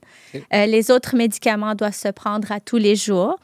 Euh, 0.55 0.65
les 0.65 0.91
autres 0.91 1.15
médicaments 1.15 1.75
doivent 1.75 1.95
se 1.95 2.09
prendre 2.09 2.51
à 2.51 2.61
tous 2.61 2.79
les 2.79 2.97
jours. 2.97 3.37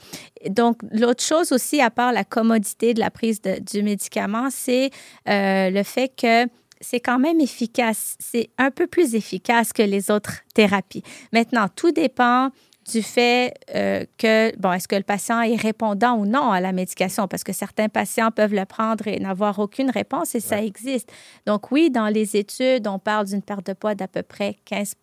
Donc, 0.48 0.78
l'autre 0.90 1.22
chose 1.22 1.52
aussi, 1.52 1.80
à 1.80 1.90
part 1.90 2.12
la 2.12 2.24
commodité 2.24 2.94
de 2.94 3.00
la 3.00 3.10
prise 3.10 3.40
du 3.42 3.82
médicament, 3.82 4.48
c'est 4.50 4.90
euh, 5.28 5.70
le 5.70 5.82
fait 5.82 6.12
que 6.16 6.46
c'est 6.80 7.00
quand 7.00 7.18
même 7.18 7.40
efficace. 7.40 8.16
C'est 8.18 8.48
un 8.56 8.70
peu 8.70 8.86
plus 8.86 9.14
efficace 9.14 9.72
que 9.72 9.82
les 9.82 10.10
autres 10.10 10.38
thérapies. 10.54 11.02
Maintenant, 11.32 11.66
tout 11.74 11.92
dépend 11.92 12.50
du 12.90 13.02
fait 13.02 13.54
euh, 13.74 14.04
que, 14.18 14.56
bon, 14.58 14.72
est-ce 14.72 14.88
que 14.88 14.96
le 14.96 15.02
patient 15.02 15.40
est 15.42 15.56
répondant 15.56 16.16
ou 16.16 16.26
non 16.26 16.50
à 16.50 16.60
la 16.60 16.72
médication? 16.72 17.28
Parce 17.28 17.44
que 17.44 17.52
certains 17.52 17.88
patients 17.88 18.30
peuvent 18.30 18.54
le 18.54 18.64
prendre 18.64 19.06
et 19.06 19.18
n'avoir 19.18 19.58
aucune 19.58 19.90
réponse 19.90 20.34
et 20.34 20.40
ça 20.40 20.62
existe. 20.62 21.10
Donc 21.46 21.70
oui, 21.70 21.90
dans 21.90 22.08
les 22.08 22.36
études, 22.36 22.86
on 22.86 22.98
parle 22.98 23.26
d'une 23.26 23.42
perte 23.42 23.66
de 23.66 23.72
poids 23.72 23.94
d'à 23.94 24.08
peu 24.08 24.22
près 24.22 24.56
15 24.64 24.94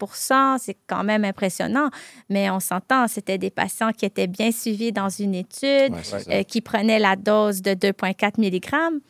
C'est 0.59 0.77
quand 0.87 1.03
même 1.03 1.23
impressionnant, 1.23 1.89
mais 2.29 2.49
on 2.49 2.59
s'entend, 2.59 3.07
c'était 3.07 3.37
des 3.37 3.51
patients 3.51 3.91
qui 3.91 4.05
étaient 4.05 4.27
bien 4.27 4.51
suivis 4.51 4.91
dans 4.91 5.09
une 5.09 5.35
étude, 5.35 5.93
euh, 6.29 6.43
qui 6.43 6.61
prenaient 6.61 6.99
la 6.99 7.15
dose 7.15 7.61
de 7.61 7.71
2,4 7.71 8.39
mg. 8.39 9.01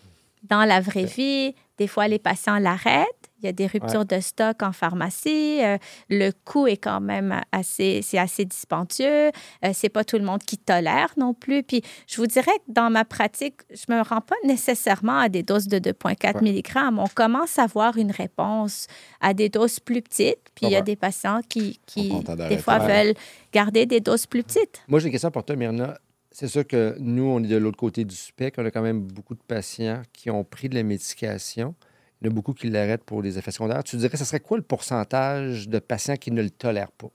Dans 0.43 0.63
la 0.63 0.79
vraie 0.79 1.05
vie, 1.05 1.53
des 1.77 1.87
fois, 1.87 2.07
les 2.07 2.19
patients 2.19 2.57
l'arrêtent 2.57 3.05
il 3.39 3.45
y 3.45 3.49
a 3.49 3.51
des 3.51 3.67
ruptures 3.67 4.05
de 4.05 4.19
stock 4.19 4.63
en 4.63 4.71
pharmacie. 4.71 5.59
Euh, 5.63 5.77
le 6.09 6.31
coût 6.45 6.67
est 6.67 6.77
quand 6.77 7.01
même 7.01 7.41
assez, 7.51 8.01
c'est 8.01 8.17
assez 8.17 8.45
dispendieux. 8.45 9.27
Euh, 9.63 9.71
c'est 9.73 9.89
pas 9.89 10.03
tout 10.03 10.17
le 10.17 10.23
monde 10.23 10.41
qui 10.41 10.57
tolère 10.57 11.13
non 11.17 11.33
plus. 11.33 11.63
Puis 11.63 11.81
je 12.07 12.17
vous 12.17 12.27
dirais 12.27 12.51
que 12.65 12.71
dans 12.71 12.89
ma 12.89 13.05
pratique, 13.05 13.55
je 13.69 13.93
me 13.93 14.01
rends 14.01 14.21
pas 14.21 14.35
nécessairement 14.43 15.19
à 15.19 15.29
des 15.29 15.43
doses 15.43 15.67
de 15.67 15.77
2,4 15.77 16.41
mg. 16.41 16.99
On 16.99 17.07
commence 17.07 17.59
à 17.59 17.67
voir 17.67 17.97
une 17.97 18.11
réponse 18.11 18.87
à 19.21 19.33
des 19.33 19.49
doses 19.49 19.79
plus 19.79 20.01
petites. 20.01 20.39
Puis 20.55 20.65
il 20.67 20.71
y 20.71 20.75
a 20.75 20.81
des 20.81 20.95
patients 20.95 21.41
qui, 21.47 21.79
qui 21.85 22.13
des 22.49 22.57
fois, 22.57 22.79
veulent 22.79 23.13
garder 23.53 23.85
des 23.85 23.99
doses 23.99 24.25
plus 24.25 24.43
petites. 24.43 24.81
Moi, 24.87 24.99
j'ai 24.99 25.07
une 25.07 25.11
question 25.11 25.31
pour 25.31 25.43
toi, 25.43 25.55
Myrna. 25.55 25.97
C'est 26.31 26.47
sûr 26.47 26.67
que 26.67 26.95
nous, 26.99 27.23
on 27.23 27.43
est 27.43 27.47
de 27.47 27.57
l'autre 27.57 27.77
côté 27.77 28.05
du 28.05 28.15
spectre. 28.15 28.61
On 28.61 28.65
a 28.65 28.71
quand 28.71 28.81
même 28.81 29.01
beaucoup 29.01 29.33
de 29.33 29.41
patients 29.47 30.01
qui 30.13 30.29
ont 30.29 30.43
pris 30.43 30.69
de 30.69 30.75
la 30.75 30.83
médication. 30.83 31.73
Il 32.21 32.25
y 32.25 32.27
en 32.29 32.31
a 32.31 32.33
beaucoup 32.33 32.53
qui 32.53 32.69
l'arrêtent 32.69 33.03
pour 33.03 33.21
les 33.21 33.37
effets 33.37 33.51
secondaires. 33.51 33.83
Tu 33.83 33.95
dirais, 33.97 34.17
ce 34.17 34.25
serait 34.25 34.39
quoi 34.39 34.57
le 34.57 34.63
pourcentage 34.63 35.69
de 35.69 35.79
patients 35.79 36.15
qui 36.15 36.31
ne 36.31 36.41
le 36.41 36.49
tolèrent 36.49 36.91
pas 36.91 37.11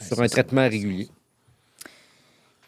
sur 0.00 0.20
un 0.20 0.28
traitement 0.28 0.68
régulier? 0.68 1.08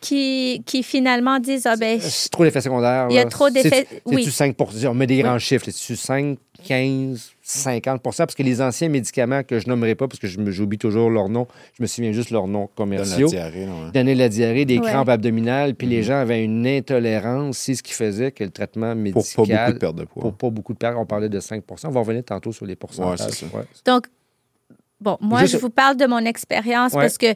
Qui, 0.00 0.62
qui, 0.64 0.82
finalement 0.82 1.38
disent 1.38 1.66
ah 1.66 1.76
ben 1.76 2.00
c'est 2.00 2.30
trop 2.30 2.44
d'effets 2.44 2.62
secondaires. 2.62 3.08
Il 3.10 3.16
y 3.16 3.18
a 3.18 3.26
trop 3.26 3.50
d'effets. 3.50 3.86
Oui. 4.06 4.24
C'est-tu 4.24 4.30
5 4.30 4.56
On 4.86 4.94
met 4.94 5.06
des 5.06 5.18
grands 5.18 5.38
chiffres. 5.38 5.66
C'est-tu 5.66 5.94
5, 5.94 6.38
15, 6.64 7.32
50 7.42 8.02
Parce 8.02 8.34
que 8.34 8.42
les 8.42 8.62
anciens 8.62 8.88
médicaments 8.88 9.42
que 9.42 9.58
je 9.58 9.68
nommerai 9.68 9.94
pas, 9.94 10.08
parce 10.08 10.18
que 10.18 10.26
j'oublie 10.26 10.78
toujours 10.78 11.10
leur 11.10 11.28
nom, 11.28 11.46
je 11.76 11.82
me 11.82 11.86
souviens 11.86 12.12
juste 12.12 12.30
leur 12.30 12.46
nom 12.46 12.68
commerciaux. 12.74 13.28
Donner 13.28 13.42
la 13.42 13.50
diarrhée, 13.50 13.90
Donner 13.92 14.14
la 14.14 14.28
diarrhée, 14.28 14.64
des 14.64 14.80
crampes 14.80 15.08
abdominales, 15.08 15.74
puis 15.74 15.86
les 15.86 16.00
mm-hmm. 16.00 16.06
gens 16.06 16.16
avaient 16.16 16.44
une 16.44 16.66
intolérance. 16.66 17.58
C'est 17.58 17.74
ce 17.74 17.82
qui 17.82 17.92
faisait 17.92 18.32
que 18.32 18.44
le 18.44 18.50
traitement 18.50 18.94
médical. 18.94 19.22
Pour 19.34 19.46
pas 19.46 19.52
beaucoup 19.52 19.72
de 19.72 19.78
perte 19.78 19.96
de 19.96 20.04
poids. 20.04 20.22
Pour 20.22 20.34
pas 20.34 20.50
beaucoup 20.50 20.72
de 20.72 20.78
perte. 20.78 20.96
On 20.98 21.06
parlait 21.06 21.28
de 21.28 21.40
5 21.40 21.62
On 21.84 21.90
va 21.90 22.00
revenir 22.00 22.24
tantôt 22.24 22.52
sur 22.52 22.66
les 22.66 22.76
pourcentages. 22.76 23.44
Donc, 23.84 24.06
Bon, 25.00 25.16
moi, 25.20 25.46
je 25.46 25.56
vous 25.56 25.70
parle 25.70 25.96
de 25.96 26.06
mon 26.06 26.18
expérience 26.18 26.92
parce 26.92 27.16
que 27.16 27.34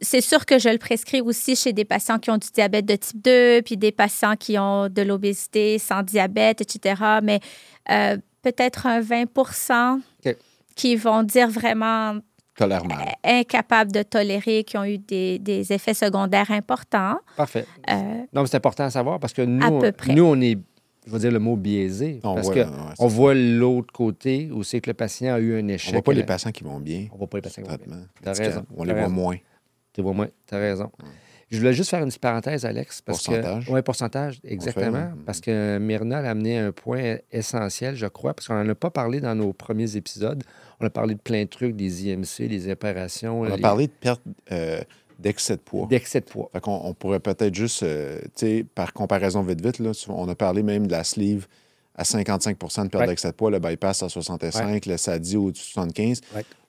c'est 0.00 0.20
sûr 0.20 0.46
que 0.46 0.58
je 0.58 0.68
le 0.68 0.78
prescris 0.78 1.20
aussi 1.20 1.56
chez 1.56 1.72
des 1.72 1.84
patients 1.84 2.18
qui 2.18 2.30
ont 2.30 2.38
du 2.38 2.48
diabète 2.52 2.86
de 2.86 2.96
type 2.96 3.22
2, 3.22 3.62
puis 3.62 3.76
des 3.76 3.92
patients 3.92 4.36
qui 4.36 4.58
ont 4.58 4.88
de 4.88 5.02
l'obésité 5.02 5.78
sans 5.78 6.02
diabète, 6.02 6.60
etc. 6.60 7.02
Mais 7.22 7.40
euh, 7.90 8.16
peut-être 8.42 8.86
un 8.86 9.00
20% 9.00 10.00
qui 10.76 10.96
vont 10.96 11.22
dire 11.22 11.48
vraiment 11.48 12.16
incapables 13.24 13.90
de 13.90 14.02
tolérer, 14.02 14.64
qui 14.64 14.76
ont 14.76 14.84
eu 14.84 14.98
des, 14.98 15.38
des 15.40 15.72
effets 15.72 15.94
secondaires 15.94 16.50
importants. 16.50 17.18
Parfait. 17.36 17.66
Euh, 17.90 17.94
non, 18.32 18.42
mais 18.42 18.46
c'est 18.46 18.56
important 18.56 18.84
à 18.84 18.90
savoir 18.90 19.18
parce 19.18 19.32
que 19.32 19.42
nous, 19.42 19.80
nous 20.14 20.24
on 20.24 20.40
est 20.40 20.58
je 21.06 21.12
vais 21.12 21.18
dire 21.18 21.30
le 21.30 21.38
mot 21.38 21.56
biaisé. 21.56 22.20
parce 22.22 22.50
qu'on 22.50 22.66
on 22.98 23.06
voit 23.06 23.34
l'autre 23.34 23.92
côté 23.92 24.50
où 24.52 24.62
c'est 24.62 24.80
que 24.80 24.90
le 24.90 24.94
patient 24.94 25.34
a 25.34 25.38
eu 25.38 25.58
un 25.58 25.68
échec. 25.68 25.90
On 25.90 25.96
voit 25.96 26.02
pas 26.02 26.12
les 26.12 26.24
patients 26.24 26.52
qui 26.52 26.64
vont 26.64 26.80
bien. 26.80 27.08
On 27.12 27.18
voit 27.18 27.26
pas 27.28 27.38
les 27.38 27.42
patients 27.42 27.62
qui 27.62 27.70
vont 27.70 27.78
bien. 27.86 28.32
Raison. 28.32 28.64
On 28.76 28.84
les 28.84 28.94
voit 28.94 29.08
moins. 29.08 29.36
Tu 29.92 30.02
vois 30.02 30.12
moins. 30.12 30.28
Tu 30.46 30.54
as 30.54 30.58
raison. 30.58 30.90
Je 31.50 31.58
voulais 31.58 31.72
juste 31.72 31.90
faire 31.90 32.00
une 32.00 32.08
petite 32.08 32.20
parenthèse, 32.20 32.64
Alex. 32.64 33.00
Parce 33.02 33.22
pourcentage. 33.22 33.70
Oui, 33.70 33.82
pourcentage, 33.82 34.40
exactement. 34.42 35.12
Parce 35.24 35.40
que 35.40 35.78
Myrna 35.78 36.18
a 36.18 36.30
amené 36.30 36.58
un 36.58 36.72
point 36.72 37.16
essentiel, 37.30 37.94
je 37.94 38.06
crois, 38.06 38.34
parce 38.34 38.48
qu'on 38.48 38.54
n'en 38.54 38.68
a 38.68 38.74
pas 38.74 38.90
parlé 38.90 39.20
dans 39.20 39.34
nos 39.34 39.52
premiers 39.52 39.96
épisodes. 39.96 40.42
On 40.80 40.86
a 40.86 40.90
parlé 40.90 41.14
de 41.14 41.20
plein 41.20 41.42
de 41.44 41.48
trucs, 41.48 41.76
des 41.76 42.08
IMC, 42.08 42.48
des 42.48 42.70
opérations. 42.70 43.42
On 43.42 43.44
a 43.44 43.58
parlé 43.58 43.86
de 43.86 43.92
perte 43.92 44.22
euh, 44.50 44.80
d'excès 45.18 45.56
de 45.56 45.62
poids. 45.62 45.86
D'excès 45.86 46.20
de 46.20 46.26
poids. 46.26 46.50
Fait 46.52 46.62
on, 46.66 46.94
pourrait 46.94 47.20
peut-être 47.20 47.54
juste, 47.54 47.82
euh, 47.82 48.20
tu 48.36 48.46
sais, 48.46 48.66
par 48.74 48.92
comparaison 48.92 49.42
vite, 49.42 49.64
vite, 49.64 49.78
là, 49.78 49.92
on 50.08 50.28
a 50.28 50.34
parlé 50.34 50.62
même 50.62 50.86
de 50.86 50.92
la 50.92 51.04
sleeve 51.04 51.46
à 51.94 52.02
55% 52.02 52.84
de 52.84 52.88
perte 52.88 53.06
d'excès 53.06 53.30
de 53.30 53.34
poids, 53.34 53.50
le 53.50 53.60
bypass 53.60 54.02
à 54.02 54.08
65, 54.08 54.86
le 54.86 54.96
SADI 54.96 55.36
au-dessus 55.36 55.68
de 55.68 55.72
75. 55.72 56.20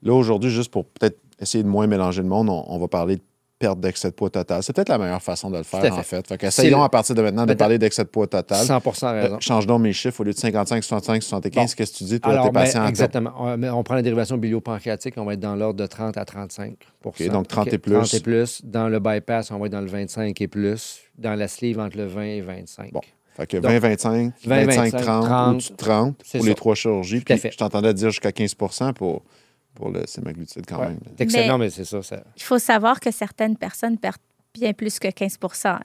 Là, 0.03 0.13
aujourd'hui, 0.13 0.51
juste 0.51 0.71
pour 0.71 0.85
peut-être 0.85 1.19
essayer 1.39 1.63
de 1.63 1.69
moins 1.69 1.87
mélanger 1.87 2.21
le 2.21 2.27
monde, 2.27 2.49
on 2.49 2.77
va 2.77 2.87
parler 2.87 3.17
de 3.17 3.21
perte 3.57 3.79
d'excès 3.79 4.09
de 4.09 4.13
poids 4.13 4.29
total. 4.29 4.61
C'est 4.63 4.73
peut-être 4.73 4.89
la 4.89 4.97
meilleure 4.97 5.21
façon 5.21 5.49
de 5.49 5.57
le 5.57 5.63
faire, 5.63 5.93
en 5.93 6.03
fait. 6.03 6.27
fait 6.27 6.43
essayons 6.43 6.83
à 6.83 6.89
partir 6.89 7.15
de 7.15 7.21
maintenant 7.21 7.45
de 7.45 7.53
parler 7.53 7.77
d'excès 7.77 8.03
de 8.03 8.09
poids 8.09 8.27
total. 8.27 8.65
100% 8.65 9.11
raison. 9.13 9.35
Euh, 9.35 9.39
change 9.39 9.65
donc 9.65 9.81
mes 9.81 9.93
chiffres. 9.93 10.21
Au 10.21 10.23
lieu 10.23 10.33
de 10.33 10.37
55, 10.37 10.83
65, 10.83 11.23
75, 11.23 11.75
qu'est-ce 11.75 11.91
que 11.91 11.97
tu 11.97 12.03
dis, 12.03 12.19
toi, 12.19 12.43
tes 12.43 12.51
patients? 12.51 12.85
Exactement. 12.87 13.31
On, 13.37 13.83
prend 13.83 13.95
la 13.95 14.01
dérivation 14.01 14.37
biliopancréatique, 14.37 15.15
on 15.17 15.25
va 15.25 15.33
être 15.33 15.39
dans 15.39 15.55
l'ordre 15.55 15.79
de 15.79 15.85
30 15.85 16.17
à 16.17 16.25
35 16.25 16.75
donc 17.31 17.47
30 17.47 17.73
et 17.73 17.77
plus. 17.77 17.93
30 17.93 18.13
et 18.15 18.19
plus. 18.19 18.61
Dans 18.65 18.89
le 18.89 18.99
bypass, 18.99 19.51
on 19.51 19.59
va 19.59 19.67
être 19.67 19.71
dans 19.71 19.81
le 19.81 19.87
25 19.87 20.39
et 20.41 20.47
plus. 20.47 21.01
Dans 21.17 21.35
la 21.35 21.47
sleeve, 21.47 21.79
entre 21.79 21.97
le 21.97 22.05
20 22.05 22.23
et 22.23 22.41
25. 22.41 22.91
Bon. 22.91 23.01
Fait 23.35 23.47
que 23.47 23.57
20, 23.57 23.79
25, 23.79 24.33
25, 24.45 24.91
30, 24.91 25.69
ou 25.69 25.75
30 25.75 26.23
pour 26.31 26.45
les 26.45 26.55
trois 26.55 26.75
chirurgies. 26.75 27.19
Puis 27.19 27.37
je 27.51 27.57
t'entendais 27.57 27.93
dire 27.93 28.09
jusqu'à 28.09 28.29
15% 28.29 28.93
pour 28.93 29.23
pour 29.75 29.89
le 29.89 30.05
sémaglutide 30.07 30.65
quand 30.67 30.79
même. 30.79 30.99
excellent, 31.19 31.57
mais, 31.57 31.69
c'est 31.69 31.85
ça, 31.85 31.99
Il 32.35 32.43
faut 32.43 32.59
savoir 32.59 32.99
que 32.99 33.11
certaines 33.11 33.57
personnes 33.57 33.97
perdent 33.97 34.17
bien 34.53 34.73
plus 34.73 34.99
que 34.99 35.09
15 35.09 35.37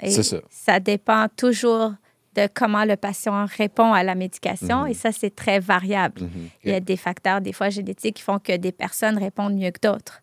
C'est 0.04 0.23
ça. 0.23 0.37
Ça 0.49 0.80
dépend 0.80 1.26
toujours 1.37 1.92
de 2.37 2.49
comment 2.54 2.85
le 2.85 2.97
patient 2.97 3.47
répond 3.56 3.92
à 3.92 4.04
la 4.04 4.14
médication 4.14 4.82
mhm. 4.82 4.90
et 4.90 4.94
ça, 4.94 5.11
c'est 5.12 5.35
très 5.35 5.59
variable. 5.59 6.23
Mhm. 6.23 6.49
Il 6.64 6.70
y 6.70 6.75
a 6.75 6.80
des 6.80 6.97
facteurs, 6.97 7.40
des 7.40 7.52
fois 7.52 7.70
génétiques, 7.70 8.16
qui 8.16 8.23
font 8.23 8.38
que 8.38 8.56
des 8.56 8.73
personnes 8.73 9.18
répondent 9.18 9.54
mieux 9.56 9.73
que 9.73 9.88
d'autres. 9.88 10.23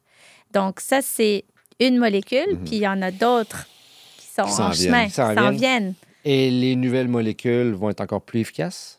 Donc, 0.54 0.80
ça, 0.80 1.02
c'est 1.02 1.44
une 1.80 1.98
molécule, 1.98 2.54
mhm. 2.54 2.64
puis 2.64 2.76
il 2.78 2.82
y 2.82 2.88
en 2.88 3.02
a 3.02 3.12
d'autres 3.12 3.68
qui 4.18 4.28
sont 4.28 4.62
en 4.62 4.72
chemin, 4.72 5.06
qui 5.06 5.12
s'en 5.12 5.52
viennent. 5.52 5.94
Et 6.24 6.50
les 6.50 6.76
nouvelles 6.76 7.08
molécules 7.08 7.74
vont 7.74 7.90
être 7.90 8.02
encore 8.02 8.22
plus 8.22 8.42
efficaces? 8.42 8.97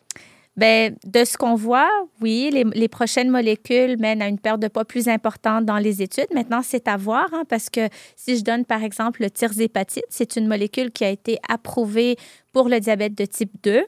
Bien, 0.59 0.91
de 1.07 1.25
ce 1.25 1.37
qu'on 1.37 1.55
voit, 1.55 1.89
oui, 2.21 2.51
les, 2.75 2.89
prochaines 2.89 3.31
molécules 3.31 3.97
mènent 3.99 4.21
à 4.21 4.27
une 4.27 4.41
perte 4.41 4.59
de 4.59 4.67
poids 4.67 4.85
plus 4.85 5.09
importante 5.09 5.65
dans 5.65 5.79
les 5.79 6.03
études. 6.03 6.27
Maintenant, 6.35 6.63
c'est 6.65 6.89
à 6.89 6.97
voir, 6.97 7.29
hein, 7.33 7.45
parce 7.49 7.71
que 7.71 7.89
si 8.17 8.37
je 8.37 8.43
donne 8.43 8.65
par 8.65 8.83
exemple 8.83 9.23
le 9.23 9.31
tirzépatide, 9.31 10.03
c'est 10.09 10.35
une 10.35 10.49
molécule 10.49 10.91
qui 10.91 11.05
a 11.05 11.11
été 11.11 11.39
approuvée 11.49 12.17
pour 12.53 12.69
le 12.69 12.81
diabète 12.81 13.17
de 13.17 13.25
type 13.25 13.53
2. 13.63 13.85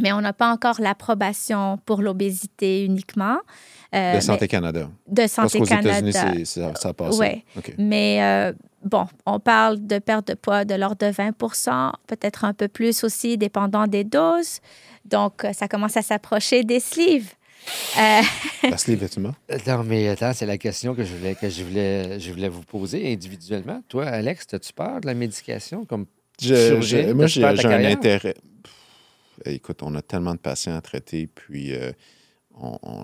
Mais 0.00 0.12
on 0.12 0.20
n'a 0.20 0.32
pas 0.32 0.50
encore 0.50 0.80
l'approbation 0.80 1.78
pour 1.86 2.02
l'obésité 2.02 2.84
uniquement. 2.84 3.38
Euh, 3.94 4.16
de 4.16 4.20
Santé 4.20 4.48
Canada. 4.48 4.90
De 5.06 5.28
Santé 5.28 5.58
Parce 5.58 5.70
Canada. 5.70 6.08
États-Unis, 6.08 6.46
ça, 6.46 6.92
passe. 6.92 7.16
Oui. 7.16 7.44
Mais 7.78 8.20
euh, 8.20 8.52
bon, 8.82 9.06
on 9.24 9.38
parle 9.38 9.86
de 9.86 10.00
perte 10.00 10.26
de 10.26 10.34
poids 10.34 10.64
de 10.64 10.74
l'ordre 10.74 10.96
de 11.06 11.12
20 11.12 11.32
peut-être 12.08 12.44
un 12.44 12.54
peu 12.54 12.66
plus 12.66 13.04
aussi, 13.04 13.38
dépendant 13.38 13.86
des 13.86 14.02
doses. 14.02 14.60
Donc, 15.04 15.44
euh, 15.44 15.52
ça 15.52 15.68
commence 15.68 15.96
à 15.96 16.02
s'approcher 16.02 16.64
des 16.64 16.80
sleeves. 16.80 17.32
Euh... 17.98 18.20
La 18.70 18.76
sleeve 18.76 19.02
est 19.02 19.16
Non, 19.18 19.84
mais 19.84 20.08
attends, 20.08 20.32
c'est 20.32 20.46
la 20.46 20.58
question 20.58 20.94
que 20.94 21.04
je 21.04 21.14
voulais, 21.14 21.34
que 21.34 21.48
je 21.48 21.62
voulais, 21.62 22.20
je 22.20 22.30
voulais 22.30 22.48
vous 22.48 22.62
poser 22.62 23.12
individuellement. 23.12 23.82
Toi, 23.88 24.06
Alex, 24.06 24.46
as-tu 24.52 24.72
peur 24.72 25.00
de 25.00 25.06
la 25.06 25.14
médication 25.14 25.84
comme 25.84 26.06
je, 26.40 27.12
Moi, 27.12 27.26
j'ai 27.26 27.44
un 27.44 27.84
intérêt. 27.84 28.34
écoute, 29.44 29.82
on 29.82 29.94
a 29.94 30.02
tellement 30.02 30.34
de 30.34 30.40
patients 30.40 30.74
à 30.74 30.80
traiter, 30.80 31.26
puis 31.26 31.74
euh, 31.74 31.92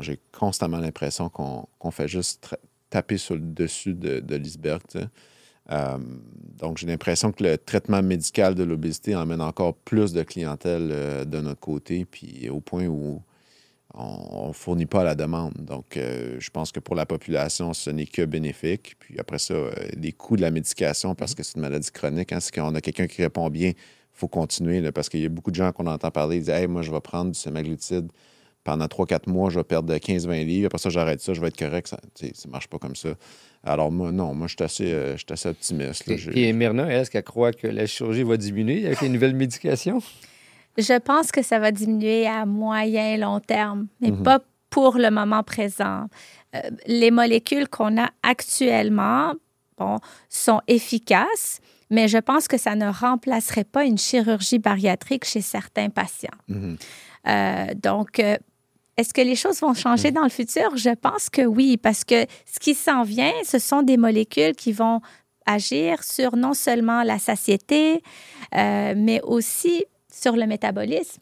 j'ai 0.00 0.19
constamment 0.33 0.78
l'impression 0.78 1.28
qu'on 1.28 1.90
fait 1.90 2.09
juste 2.09 2.57
taper 2.88 3.19
sur 3.19 3.35
le 3.35 3.40
dessus 3.40 3.95
de, 3.95 4.21
de 4.21 4.37
l'iceberg. 4.37 4.83
Euh, 5.71 5.99
donc, 6.59 6.79
j'ai 6.79 6.87
l'impression 6.87 7.33
que 7.33 7.43
le 7.43 7.59
traitement 7.59 8.03
médical 8.03 8.55
de 8.55 8.62
l'obésité 8.62 9.15
emmène 9.15 9.41
encore 9.41 9.75
plus 9.75 10.12
de 10.12 10.23
clientèle 10.23 10.91
euh, 10.93 11.25
de 11.25 11.41
notre 11.41 11.61
côté, 11.61 12.05
puis 12.05 12.49
au 12.50 12.61
point 12.61 12.87
où 12.87 13.23
on 13.93 14.49
ne 14.49 14.53
fournit 14.53 14.87
pas 14.87 15.03
la 15.03 15.17
demande. 15.17 15.55
Donc, 15.59 15.97
euh, 15.97 16.37
je 16.39 16.50
pense 16.50 16.71
que 16.71 16.79
pour 16.79 16.95
la 16.95 17.07
population, 17.07 17.73
ce 17.73 17.91
n'est 17.91 18.07
que 18.07 18.23
bénéfique. 18.23 18.95
Puis 19.00 19.19
après 19.19 19.39
ça, 19.39 19.55
les 19.97 20.12
coûts 20.12 20.37
de 20.37 20.43
la 20.43 20.53
médication, 20.53 21.15
parce 21.17 21.35
que 21.35 21.43
c'est 21.43 21.57
une 21.57 21.62
maladie 21.62 21.91
chronique, 21.91 22.33
hein, 22.33 22.39
c'est 22.41 22.55
qu'on 22.55 22.75
a 22.75 22.81
quelqu'un 22.81 23.09
qui 23.09 23.23
répond 23.23 23.49
bien, 23.50 23.71
il 23.71 23.75
faut 24.12 24.29
continuer, 24.29 24.93
parce 24.93 25.09
qu'il 25.09 25.21
y 25.21 25.27
a 25.27 25.29
beaucoup 25.29 25.50
de 25.50 25.57
gens 25.57 25.73
qu'on 25.73 25.87
entend 25.87 26.11
parler, 26.11 26.37
ils 26.37 26.41
disent 26.41 26.50
Hey, 26.50 26.69
moi, 26.69 26.83
je 26.83 26.93
vais 26.93 27.00
prendre 27.00 27.33
du 27.33 27.39
semaglutide 27.39 28.12
pendant 28.62 28.87
3-4 28.87 29.29
mois, 29.29 29.50
je 29.50 29.59
vais 29.59 29.65
perdre 29.65 29.93
15-20 29.93 30.45
livres. 30.45 30.67
Après 30.67 30.79
ça, 30.79 30.91
j'arrête 30.91 31.21
ça, 31.21 31.35
je 31.35 31.41
vais 31.41 31.49
être 31.49 31.59
correct. 31.59 31.89
Ça 31.89 31.99
ne 32.23 32.50
marche 32.50 32.69
pas 32.69 32.79
comme 32.79 32.95
ça. 32.95 33.11
Alors, 33.64 33.93
moi, 33.93 34.11
non, 34.11 34.35
moi, 34.35 34.47
je 34.47 34.55
suis 34.55 34.64
assez, 34.64 34.93
euh, 34.93 35.17
assez, 35.31 35.49
optimiste. 35.49 36.05
et, 36.09 36.52
Myrna, 36.52 36.93
est-ce 36.93 37.11
qu'elle 37.11 37.23
croit 37.23 37.52
que 37.52 37.67
la 37.67 37.87
chirurgie 37.87 38.23
va 38.23 38.37
diminuer 38.37 38.87
avec 38.87 39.02
les 39.02 39.11
nouvelles 39.11 39.37
médications? 39.37 40.00
Je 40.79 40.99
pense 40.99 41.31
que 41.31 41.43
ça 41.43 41.59
va 41.59 41.71
diminuer 41.71 42.26
à 42.26 42.47
moyen 42.47 43.14
et 43.14 43.17
long 43.19 43.40
terme, 43.40 43.88
mais 44.00 44.11
mhm. 44.11 44.23
pas 44.23 44.40
pour 44.71 44.97
le 44.97 45.11
moment 45.11 45.43
présent. 45.43 46.07
Euh, 46.55 46.61
les 46.87 47.11
molécules 47.11 47.69
qu'on 47.69 48.00
a 48.00 48.09
actuellement 48.23 49.35
bon, 49.76 49.99
sont 50.29 50.61
efficaces, 50.67 51.61
mais 51.90 52.09
je 52.09 52.19
pense 52.19 52.49
que 52.49 52.57
ça 52.57 52.76
ne 52.76 52.88
remplacerait 52.88 53.64
pas 53.64 53.85
une 53.85 53.99
chirurgie 53.99 54.59
bariatrique 54.59 55.25
chez 55.25 55.43
certains 55.43 55.90
patients. 55.90 56.29
Mhm. 56.49 56.79
Euh, 57.26 57.67
donc, 57.75 58.23
est-ce 58.97 59.15
que 59.15 59.21
les 59.21 59.37
choses 59.37 59.61
vont 59.61 59.75
changer 59.75 60.11
mm. 60.11 60.15
dans 60.15 60.25
le 60.25 60.31
futur? 60.31 60.77
Je 60.77 60.91
pense 60.91 61.31
que 61.31 61.43
oui, 61.43 61.77
parce 61.77 62.05
que 62.05 62.27
ce 62.47 62.59
qui 62.59 62.75
s'en 62.75 63.03
vient, 63.03 63.33
ce 63.45 63.59
sont 63.59 63.83
des 63.83 63.97
molécules 63.97 64.55
qui 64.55 64.73
vont 64.73 65.01
agir 65.47 66.03
sur 66.03 66.37
non 66.37 66.55
seulement 66.55 67.03
la 67.03 67.19
satiété, 67.19 68.03
euh, 68.55 68.95
mais 68.97 69.21
aussi 69.23 69.85
sur 70.13 70.37
le 70.37 70.47
métabolisme. 70.47 71.21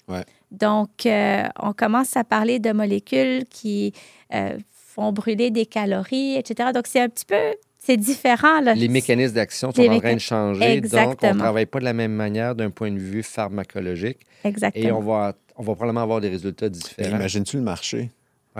Donc, 0.51 1.07
euh, 1.07 1.45
on 1.61 1.73
commence 1.73 2.17
à 2.17 2.25
parler 2.25 2.59
de 2.59 2.73
molécules 2.73 3.45
qui 3.45 3.93
euh, 4.35 4.59
font 4.73 5.13
brûler 5.13 5.51
des 5.51 5.67
calories, 5.67 6.37
etc. 6.37 6.71
Donc, 6.75 6.87
c'est 6.87 7.01
un 7.01 7.09
petit 7.09 7.27
peu 7.27 7.55
c'est 7.79 7.97
différent. 7.97 8.61
Là. 8.61 8.75
Les 8.75 8.89
mécanismes 8.89 9.35
d'action 9.35 9.73
sont 9.73 9.89
en 9.89 10.01
train 10.01 10.15
de 10.15 10.19
changer. 10.19 10.73
Exactement. 10.73 11.13
Donc, 11.13 11.23
on 11.23 11.35
ne 11.35 11.39
travaille 11.39 11.67
pas 11.67 11.79
de 11.79 11.85
la 11.85 11.93
même 11.93 12.13
manière 12.13 12.55
d'un 12.55 12.71
point 12.71 12.91
de 12.91 12.99
vue 12.99 13.23
pharmacologique. 13.23 14.19
Exactement. 14.45 14.89
Et 14.89 14.93
on 14.93 15.01
va 15.01 15.35
on 15.59 15.63
va 15.63 15.75
probablement 15.75 16.03
avoir 16.03 16.21
des 16.21 16.29
résultats 16.29 16.69
différents. 16.69 17.17
Imagines-tu 17.17 17.57
le 17.57 17.63
marché 17.63 18.11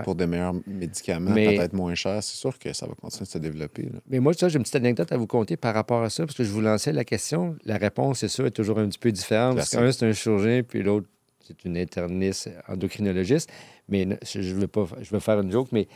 pour 0.03 0.15
des 0.15 0.27
meilleurs 0.27 0.53
médicaments, 0.67 1.33
peut-être 1.33 1.73
moins 1.73 1.95
chers? 1.95 2.21
C'est 2.23 2.37
sûr 2.37 2.57
que 2.59 2.71
ça 2.73 2.85
va 2.85 2.93
continuer 2.93 3.25
de 3.25 3.29
se 3.29 3.37
développer. 3.37 3.89
Mais 4.09 4.19
moi, 4.19 4.33
j'ai 4.33 4.47
une 4.47 4.61
petite 4.61 4.75
anecdote 4.75 5.11
à 5.11 5.17
vous 5.17 5.27
conter 5.27 5.57
par 5.57 5.73
rapport 5.73 6.03
à 6.03 6.09
ça, 6.09 6.25
parce 6.25 6.37
que 6.37 6.43
je 6.43 6.51
vous 6.51 6.61
lançais 6.61 6.93
la 6.93 7.03
question. 7.03 7.57
La 7.65 7.77
réponse, 7.77 8.19
c'est 8.19 8.27
sûr, 8.27 8.45
est 8.45 8.51
toujours 8.51 8.79
un 8.79 8.87
petit 8.87 8.99
peu 8.99 9.11
différente. 9.11 9.55
Parce 9.55 9.71
qu'un, 9.71 9.91
c'est 9.91 10.05
un 10.05 10.13
chirurgien, 10.13 10.63
puis 10.63 10.83
l'autre, 10.83 11.07
c'est 11.45 11.65
une 11.65 11.77
interniste 11.77 12.49
endocrinologiste. 12.67 13.49
Mais 13.87 14.07
je 14.23 14.53
veux, 14.53 14.67
pas, 14.67 14.87
je 15.01 15.09
veux 15.09 15.19
faire 15.19 15.39
une 15.39 15.51
joke, 15.51 15.69
mais 15.71 15.87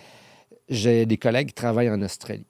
j'ai 0.70 1.06
des 1.06 1.18
collègues 1.18 1.50
qui 1.50 1.54
travaillent 1.54 1.92
en 1.92 2.02
Australie. 2.02 2.48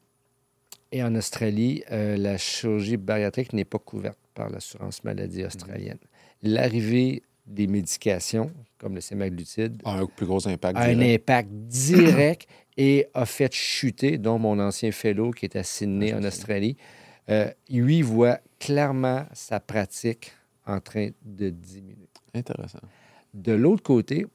Et 0.92 1.04
en 1.04 1.16
Australie, 1.16 1.84
euh, 1.92 2.16
la 2.18 2.38
chirurgie 2.38 2.98
bariatrique 2.98 3.52
n'est 3.54 3.66
pas 3.66 3.80
couverte 3.80 4.20
par 4.36 4.50
l'assurance 4.50 5.04
maladie 5.04 5.44
australienne. 5.44 5.98
L'arrivée 6.44 7.24
des 7.46 7.68
médications, 7.68 8.52
comme 8.78 8.96
le 8.96 9.02
semaglutide, 9.02 9.82
a 9.84 10.00
un 10.00 10.06
plus 10.06 10.26
gros 10.26 10.48
impact. 10.48 10.78
A 10.78 10.84
un 10.84 11.00
impact 11.00 11.50
direct 11.52 12.48
et 12.78 13.08
a 13.14 13.26
fait 13.26 13.54
chuter, 13.54 14.18
dont 14.18 14.40
mon 14.40 14.60
ancien 14.60 14.92
fellow 14.92 15.32
qui 15.32 15.46
est 15.46 15.56
à 15.56 15.64
Sydney, 15.64 16.14
en 16.14 16.24
Australie, 16.24 16.78
euh, 17.30 17.50
lui 17.70 18.02
voit 18.02 18.40
clairement 18.60 19.26
sa 19.34 19.60
pratique 19.60 20.32
en 20.66 20.80
train 20.80 21.10
de 21.24 21.50
diminuer. 21.50 22.10
Intéressant. 22.34 22.80
De 23.34 23.54
l'autre 23.54 23.84
côté, 23.84 24.26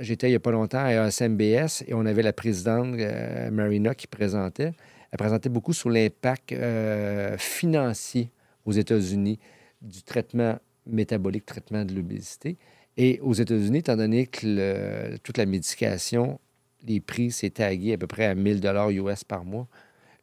j'étais 0.00 0.28
il 0.28 0.30
n'y 0.30 0.36
a 0.36 0.40
pas 0.40 0.50
longtemps 0.50 0.84
à 0.84 1.10
SMBS 1.10 1.84
et 1.86 1.94
on 1.94 2.06
avait 2.06 2.22
la 2.22 2.32
présidente 2.32 2.94
euh, 2.98 3.50
Marina 3.50 3.94
qui 3.94 4.06
présentait. 4.06 4.72
Elle 5.10 5.18
présentait 5.18 5.48
beaucoup 5.48 5.72
sur 5.72 5.90
l'impact 5.90 6.52
euh, 6.52 7.36
financier 7.38 8.30
aux 8.64 8.72
États-Unis 8.72 9.38
du 9.80 10.02
traitement 10.02 10.58
métabolique, 10.86 11.46
traitement 11.46 11.84
de 11.84 11.94
l'obésité. 11.94 12.56
Et 12.96 13.20
aux 13.20 13.34
États-Unis, 13.34 13.78
étant 13.78 13.96
donné 13.96 14.26
que 14.26 15.16
toute 15.18 15.38
la 15.38 15.46
médication, 15.46 16.40
les 16.86 17.00
prix 17.00 17.30
s'est 17.30 17.50
tagué 17.50 17.94
à 17.94 17.98
peu 17.98 18.06
près 18.06 18.24
à 18.24 18.34
1000 18.34 18.60
dollars 18.60 18.90
US 18.90 19.24
par 19.24 19.44
mois, 19.44 19.68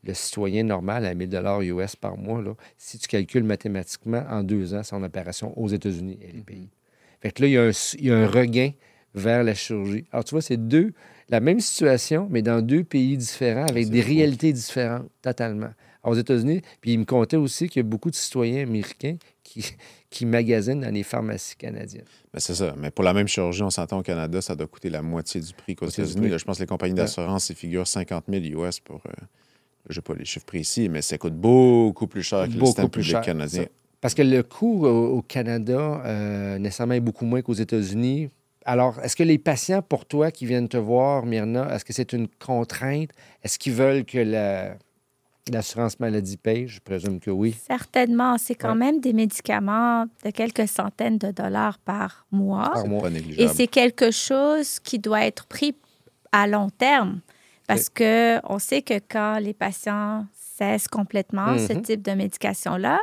le 0.03 0.13
citoyen 0.13 0.63
normal 0.63 1.05
à 1.05 1.13
1000 1.13 1.29
dollars 1.29 1.61
US 1.61 1.95
par 1.95 2.17
mois, 2.17 2.41
là, 2.41 2.55
si 2.77 2.97
tu 2.97 3.07
calcules 3.07 3.43
mathématiquement, 3.43 4.23
en 4.29 4.43
deux 4.43 4.73
ans, 4.73 4.83
son 4.83 5.03
opération 5.03 5.57
aux 5.57 5.67
États-Unis 5.67 6.17
et 6.21 6.31
les 6.31 6.39
mm-hmm. 6.39 6.43
pays. 6.43 6.69
Fait 7.21 7.31
que 7.31 7.43
là, 7.43 7.47
il 7.47 7.53
y, 7.53 7.57
a 7.57 7.63
un, 7.63 7.71
il 7.99 8.05
y, 8.05 8.11
a 8.11 8.17
un, 8.17 8.27
regain 8.27 8.71
vers 9.15 9.43
la 9.43 9.53
chirurgie. 9.53 10.05
Alors, 10.11 10.25
tu 10.25 10.31
vois, 10.31 10.41
c'est 10.41 10.57
deux, 10.57 10.93
la 11.29 11.39
même 11.39 11.61
situation, 11.61 12.27
mais 12.29 12.41
dans 12.41 12.61
deux 12.61 12.83
pays 12.83 13.15
différents, 13.15 13.65
avec 13.65 13.89
des 13.89 14.01
réalités 14.01 14.51
différentes, 14.51 15.07
totalement. 15.21 15.71
aux 16.03 16.15
États-Unis, 16.15 16.61
puis 16.81 16.93
il 16.93 16.99
me 16.99 17.05
comptait 17.05 17.37
aussi 17.37 17.69
qu'il 17.69 17.81
y 17.81 17.85
a 17.85 17.87
beaucoup 17.87 18.09
de 18.09 18.15
citoyens 18.15 18.63
américains 18.63 19.15
qui, 19.53 19.75
qui 20.09 20.25
magasinent 20.25 20.81
dans 20.81 20.93
les 20.93 21.03
pharmacies 21.03 21.55
canadiennes. 21.55 22.05
Ben, 22.33 22.39
c'est 22.39 22.55
ça. 22.55 22.73
Mais 22.77 22.91
pour 22.91 23.03
la 23.03 23.13
même 23.13 23.27
chirurgie, 23.27 23.63
on 23.63 23.69
s'entend 23.69 23.99
au 23.99 24.03
Canada, 24.03 24.41
ça 24.41 24.55
doit 24.55 24.67
coûter 24.67 24.89
la 24.89 25.01
moitié 25.01 25.41
du 25.41 25.53
prix 25.53 25.75
qu'aux 25.75 25.87
États-Unis. 25.87 26.31
Je 26.37 26.43
pense 26.43 26.57
que 26.57 26.63
les 26.63 26.67
compagnies 26.67 26.93
d'assurance, 26.93 27.49
ils 27.49 27.55
figurent 27.55 27.87
50 27.87 28.25
000 28.29 28.63
US 28.63 28.79
pour. 28.79 29.01
Euh, 29.07 29.11
je 29.89 29.99
n'ai 29.99 30.01
pas 30.01 30.13
les 30.15 30.25
chiffres 30.25 30.45
précis, 30.45 30.87
mais 30.87 31.01
ça 31.01 31.17
coûte 31.17 31.35
beaucoup 31.35 32.07
plus 32.07 32.23
cher 32.23 32.47
que 32.47 32.53
le 32.53 32.65
système 32.65 32.89
public 32.89 33.21
canadien. 33.21 33.65
Parce 33.99 34.13
que 34.13 34.21
le 34.21 34.43
coût 34.43 34.85
au, 34.85 35.21
Canada, 35.21 36.01
euh, 36.05 36.57
nécessairement, 36.57 36.93
est 36.93 36.99
beaucoup 36.99 37.25
moins 37.25 37.41
qu'aux 37.41 37.53
États-Unis. 37.53 38.29
Alors, 38.65 38.99
est-ce 39.01 39.15
que 39.15 39.23
les 39.23 39.37
patients, 39.37 39.81
pour 39.81 40.05
toi, 40.05 40.31
qui 40.31 40.45
viennent 40.45 40.69
te 40.69 40.77
voir, 40.77 41.25
Myrna, 41.25 41.73
est-ce 41.73 41.83
que 41.83 41.91
c'est 41.91 42.13
une 42.13 42.27
contrainte? 42.27 43.09
Est-ce 43.43 43.59
qu'ils 43.59 43.73
veulent 43.73 44.05
que 44.05 44.19
la, 44.19 44.77
L'assurance 45.51 45.99
maladie 45.99 46.37
paye, 46.37 46.67
je 46.67 46.79
présume 46.79 47.19
que 47.19 47.29
oui. 47.29 47.53
Certainement. 47.67 48.37
C'est 48.37 48.55
quand 48.55 48.75
même 48.75 49.01
des 49.01 49.11
médicaments 49.11 50.05
de 50.23 50.29
quelques 50.31 50.69
centaines 50.69 51.17
de 51.17 51.31
dollars 51.31 51.79
par 51.79 52.25
mois. 52.31 52.71
Par 52.73 52.87
mois. 52.87 53.09
Et 53.37 53.49
c'est 53.49 53.67
quelque 53.67 54.11
chose 54.11 54.79
qui 54.79 54.99
doit 54.99 55.25
être 55.25 55.45
pris 55.45 55.75
à 56.31 56.47
long 56.47 56.69
terme. 56.69 57.19
Parce 57.67 57.89
que 57.89 58.39
on 58.49 58.57
sait 58.59 58.81
que 58.81 58.95
quand 59.09 59.39
les 59.39 59.53
patients 59.53 60.25
cessent 60.33 60.87
complètement 60.87 61.57
ce 61.57 61.73
mm-hmm. 61.73 61.81
type 61.81 62.01
de 62.01 62.11
médication-là, 62.11 62.99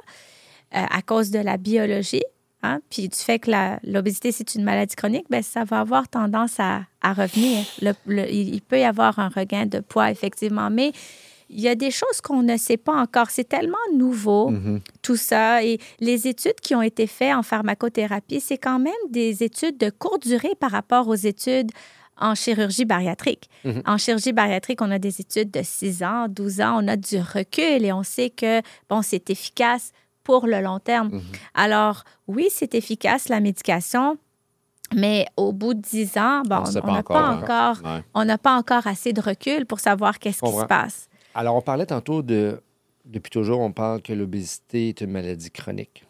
euh, 0.75 0.85
à 0.89 1.03
cause 1.03 1.31
de 1.31 1.39
la 1.39 1.57
biologie, 1.57 2.25
hein, 2.63 2.81
puis 2.91 3.09
du 3.09 3.17
fait 3.17 3.39
que 3.39 3.51
l'obésité, 3.85 4.33
c'est 4.33 4.55
une 4.55 4.65
maladie 4.65 4.95
chronique, 4.95 5.27
ben, 5.29 5.43
ça 5.43 5.65
va 5.65 5.81
avoir 5.81 6.09
tendance 6.09 6.59
à, 6.59 6.85
revenir. 7.03 7.65
il 7.81 8.61
peut 8.63 8.81
y 8.81 8.85
avoir 8.85 9.19
un 9.19 9.29
regain 9.29 9.67
de 9.67 9.81
poids, 9.81 10.11
effectivement. 10.11 10.71
Mais 10.71 10.93
il 11.53 11.61
y 11.61 11.69
a 11.69 11.75
des 11.75 11.91
choses 11.91 12.21
qu'on 12.23 12.43
ne 12.43 12.57
sait 12.57 12.77
pas 12.77 12.95
encore. 12.95 13.31
C'est 13.31 13.49
tellement 13.49 13.77
nouveau, 13.95 14.53
mm-hmm. 14.53 14.81
tout 15.03 15.17
ça. 15.17 15.65
Et 15.65 15.79
les 15.99 16.29
études 16.29 16.61
qui 16.63 16.75
ont 16.75 16.83
été 16.83 17.07
faites 17.07 17.35
en 17.35 17.43
pharmacothérapie, 17.43 18.41
c'est 18.41 18.59
quand 18.59 18.79
même 18.79 18.93
des 19.11 19.43
études 19.43 19.77
de 19.77 19.91
courte 19.91 20.27
durée 20.27 20.55
par 20.59 20.71
rapport 20.71 21.09
aux 21.09 21.15
études 21.15 21.71
en 22.17 22.35
chirurgie 22.35 22.85
bariatrique. 22.85 23.49
Mm-hmm. 23.65 23.83
En 23.87 23.99
chirurgie 23.99 24.33
bariatrique, 24.33 24.81
on 24.81 24.91
a 24.91 24.99
des 24.99 25.21
études 25.21 25.51
de 25.51 25.63
6 25.63 26.03
ans, 26.03 26.27
12 26.29 26.61
ans, 26.61 26.85
on 26.85 26.89
a 26.89 26.97
du 26.97 27.19
recul 27.19 27.85
et 27.85 27.93
on 27.93 28.03
sait 28.03 28.31
que, 28.31 28.61
bon, 28.89 29.03
c'est 29.03 29.31
efficace 29.31 29.93
pour 30.23 30.47
le 30.47 30.61
long 30.61 30.79
terme. 30.79 31.09
Mm-hmm. 31.09 31.23
Alors, 31.55 32.05
oui, 32.29 32.49
c'est 32.51 32.75
efficace, 32.75 33.29
la 33.29 33.41
médication, 33.41 34.19
mais 34.95 35.27
au 35.37 35.53
bout 35.53 35.75
de 35.75 35.81
10 35.81 36.19
ans, 36.19 36.43
bon, 36.45 36.63
on 36.85 36.93
n'a 36.93 37.03
pas, 37.03 37.31
encore, 37.31 37.77
on 38.15 38.25
n'a 38.25 38.39
pas 38.39 38.57
encore 38.57 38.87
assez 38.87 39.13
de 39.13 39.21
recul 39.21 39.67
pour 39.67 39.81
savoir 39.81 40.19
qu'est-ce 40.19 40.43
qui 40.43 40.53
se 40.53 40.65
passe. 40.67 41.09
Alors, 41.35 41.57
on 41.57 41.63
parlait 41.63 41.87
tantôt 41.87 42.23
de. 42.23 42.61
Depuis 43.05 43.31
toujours, 43.31 43.61
on 43.61 43.73
parle 43.73 44.03
que 44.03 44.13
l'obésité 44.13 44.89
est 44.91 45.01
une 45.01 45.11
maladie 45.11 45.51
chronique. 45.51 46.05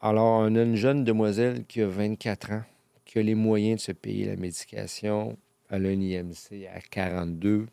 Alors, 0.00 0.40
on 0.40 0.54
a 0.54 0.62
une 0.62 0.76
jeune 0.76 1.02
demoiselle 1.02 1.64
qui 1.66 1.82
a 1.82 1.88
24 1.88 2.52
ans, 2.52 2.62
qui 3.04 3.18
a 3.18 3.22
les 3.22 3.34
moyens 3.34 3.80
de 3.80 3.86
se 3.86 3.92
payer 3.92 4.26
la 4.26 4.36
médication. 4.36 5.36
Elle 5.70 5.86
a 5.86 5.88
un 5.88 6.00
IMC 6.00 6.66
à 6.72 6.80
42, 6.80 7.66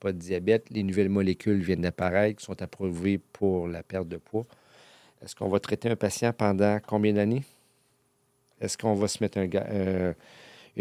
pas 0.00 0.12
de 0.12 0.18
diabète. 0.18 0.68
Les 0.70 0.82
nouvelles 0.82 1.08
molécules 1.08 1.62
viennent 1.62 1.80
d'apparaître, 1.82 2.38
qui 2.38 2.44
sont 2.44 2.60
approuvées 2.60 3.18
pour 3.18 3.68
la 3.68 3.82
perte 3.82 4.08
de 4.08 4.18
poids. 4.18 4.44
Est-ce 5.22 5.34
qu'on 5.34 5.48
va 5.48 5.60
traiter 5.60 5.88
un 5.88 5.96
patient 5.96 6.32
pendant 6.32 6.78
combien 6.86 7.14
d'années? 7.14 7.44
Est-ce 8.60 8.76
qu'on 8.76 8.94
va 8.94 9.08
se 9.08 9.22
mettre 9.22 9.38
un, 9.38 9.48
euh, 9.54 10.12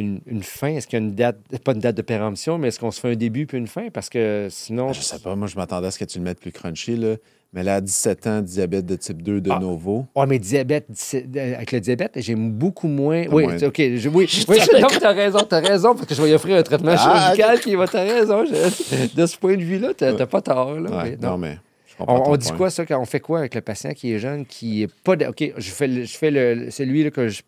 une, 0.01 0.43
fin? 0.43 0.67
Est-ce 0.69 0.87
qu'il 0.87 0.99
y 0.99 1.01
a 1.01 1.05
une 1.05 1.13
date, 1.15 1.37
pas 1.63 1.73
une 1.73 1.79
date 1.79 1.95
de 1.97 2.01
péremption, 2.01 2.57
mais 2.57 2.67
est-ce 2.69 2.79
qu'on 2.79 2.91
se 2.91 2.99
fait 2.99 3.11
un 3.11 3.15
début 3.15 3.45
puis 3.47 3.57
une 3.57 3.67
fin? 3.67 3.89
Parce 3.89 4.09
que 4.09 4.47
sinon. 4.49 4.93
Je 4.93 5.01
sais 5.01 5.19
pas, 5.19 5.35
moi 5.35 5.47
je 5.47 5.55
m'attendais 5.55 5.87
à 5.87 5.91
ce 5.91 5.99
que 5.99 6.05
tu 6.05 6.19
le 6.19 6.23
mettes 6.23 6.39
plus 6.39 6.51
crunchy. 6.51 6.95
Là. 6.95 7.15
Mais 7.53 7.63
là, 7.63 7.75
à 7.75 7.81
17 7.81 8.27
ans, 8.27 8.41
diabète 8.41 8.85
de 8.85 8.95
type 8.97 9.21
2 9.21 9.39
de 9.39 9.49
Ah. 9.51 9.59
novo. 9.59 10.05
Oui, 10.15 10.25
mais 10.27 10.37
diabète, 10.37 10.85
euh, 11.13 11.55
avec 11.55 11.71
le 11.71 11.79
diabète, 11.79 12.11
j'ai 12.17 12.35
beaucoup 12.35 12.89
moins. 12.89 13.23
Oui, 13.31 13.43
moins- 13.45 13.63
OK. 13.63 13.77
Je, 13.95 14.09
oui, 14.09 14.27
oui 14.49 14.57
je- 14.59 14.81
non, 14.81 14.87
t'as 14.99 15.13
raison, 15.13 15.39
t'as 15.49 15.61
raison, 15.61 15.95
parce 15.95 16.05
que 16.07 16.13
je 16.13 16.21
vais 16.21 16.29
y 16.31 16.33
offrir 16.33 16.57
un 16.57 16.63
traitement 16.63 16.91
Ah, 16.97 16.97
chirurgical 17.33 17.59
qui 17.61 17.75
va. 17.75 17.87
T'as 17.87 18.03
raison. 18.03 18.43
je- 18.45 19.15
de 19.15 19.25
ce 19.25 19.37
point 19.37 19.55
de 19.55 19.63
vue-là, 19.63 19.93
t'as 19.95 20.13
t'as 20.13 20.25
pas 20.25 20.41
tort. 20.41 20.77
Là, 20.79 20.89
Ouais, 20.91 21.03
mais 21.11 21.17
non. 21.21 21.31
non. 21.31 21.37
mais 21.37 21.57
je 21.87 22.03
On, 22.05 22.35
dit 22.35 22.51
quoi, 22.51 22.69
ça, 22.69 22.85
quand 22.85 22.99
on 22.99 23.05
fait 23.05 23.21
quoi 23.21 23.39
avec 23.39 23.55
le 23.55 23.61
patient 23.61 23.93
qui 23.93 24.11
est 24.11 24.19
jeune, 24.19 24.45
qui 24.45 24.83
est 24.83 24.93
pas 25.03 25.15
de. 25.15 25.25
OK, 25.25 25.53
je 25.57 25.71
fais, 25.71 25.87
le- 25.87 26.03
je 26.03 26.17
fais 26.17 26.29
le, 26.31 26.69
celui 26.69 27.03
là, 27.05 27.11
que 27.11 27.29
je. 27.29 27.41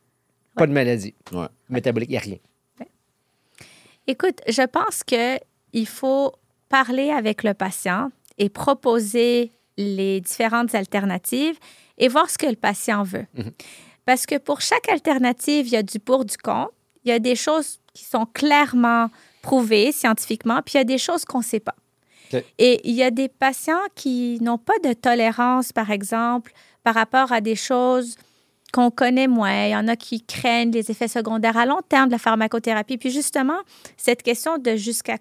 Pas 0.60 0.68
de 0.68 0.74
maladie 0.74 1.14
Ouais. 1.32 1.48
métabolique, 1.70 2.10
il 2.10 2.14
n'y 2.14 2.18
a 2.18 2.22
rien. 2.22 2.38
Écoute, 4.08 4.40
je 4.48 4.64
pense 4.64 5.04
qu'il 5.04 5.88
faut 5.88 6.34
parler 6.68 7.12
avec 7.12 7.44
le 7.44 7.54
patient 7.54 8.12
et 8.38 8.50
proposer 8.50 9.52
les 9.78 10.20
différentes 10.22 10.74
alternatives 10.76 11.58
et 11.98 12.08
voir 12.08 12.30
ce 12.30 12.38
que 12.38 12.48
le 12.48 12.56
patient 12.56 13.04
veut. 13.04 13.26
Mhm. 13.36 13.52
Parce 14.06 14.26
que 14.26 14.38
pour 14.38 14.62
chaque 14.62 14.90
alternative, 14.90 15.68
il 15.68 15.74
y 15.74 15.78
a 15.78 15.84
du 15.84 16.00
pour, 16.00 16.26
du 16.26 16.38
contre. 16.38 16.74
Il 17.06 17.10
y 17.10 17.12
a 17.12 17.20
des 17.20 17.36
choses 17.36 17.80
qui 17.94 18.04
sont 18.04 18.26
clairement 18.26 19.10
prouvées 19.42 19.92
scientifiquement, 19.92 20.62
puis 20.66 20.74
il 20.76 20.78
y 20.78 20.82
a 20.82 20.86
des 20.86 20.98
choses 20.98 21.24
qu'on 21.26 21.40
ne 21.40 21.44
sait 21.44 21.60
pas. 21.60 21.76
Et 22.60 22.82
il 22.88 22.94
y 22.96 23.02
a 23.04 23.10
des 23.12 23.28
patients 23.28 23.82
qui 23.96 24.38
n'ont 24.42 24.58
pas 24.60 24.78
de 24.84 24.94
tolérance, 24.94 25.72
par 25.72 25.90
exemple, 25.90 26.52
par 26.84 26.94
rapport 26.96 27.32
à 27.32 27.42
des 27.42 27.56
choses 27.56 28.16
qu'on 28.72 28.92
connaît 28.92 29.28
moins. 29.28 29.66
Il 29.66 29.72
y 29.72 29.76
en 29.76 29.88
a 29.88 29.96
qui 29.96 30.22
craignent 30.22 30.72
les 30.72 30.92
effets 30.92 31.08
secondaires 31.08 31.58
à 31.58 31.66
long 31.66 31.80
terme 31.88 32.08
de 32.08 32.14
la 32.14 32.18
pharmacothérapie. 32.18 32.98
Puis 32.98 33.12
justement, 33.12 33.60
cette 33.98 34.24
question 34.24 34.58
de 34.58 34.76
jusqu'à 34.76 35.18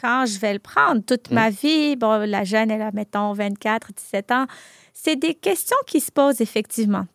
quand 0.00 0.26
je 0.26 0.38
vais 0.38 0.52
le 0.52 0.58
prendre, 0.58 1.02
toute 1.02 1.30
ma 1.30 1.50
vie, 1.50 1.96
bon, 1.96 2.28
la 2.28 2.44
jeune, 2.44 2.70
elle 2.70 2.82
a, 2.82 2.92
mettons, 2.92 3.32
24, 3.32 3.92
17 3.96 4.30
ans, 4.30 4.46
c'est 4.92 5.16
des 5.16 5.34
questions 5.34 5.76
qui 5.86 6.00
se 6.00 6.12
posent 6.12 6.40
effectivement. 6.40 7.06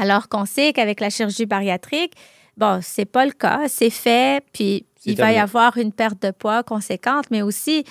Alors 0.00 0.28
qu'on 0.28 0.44
sait 0.44 0.72
qu'avec 0.72 1.00
la 1.00 1.10
chirurgie 1.10 1.46
bariatrique, 1.46 2.14
bon, 2.56 2.80
c'est 2.82 3.04
pas 3.04 3.26
le 3.26 3.32
cas, 3.32 3.62
c'est 3.68 3.90
fait, 3.90 4.44
puis 4.52 4.86
il 5.04 5.16
va 5.16 5.32
y 5.32 5.38
avoir 5.38 5.76
une 5.76 5.92
perte 5.92 6.22
de 6.22 6.30
poids 6.30 6.62
conséquente, 6.62 7.26
mais 7.30 7.42
aussi 7.42 7.84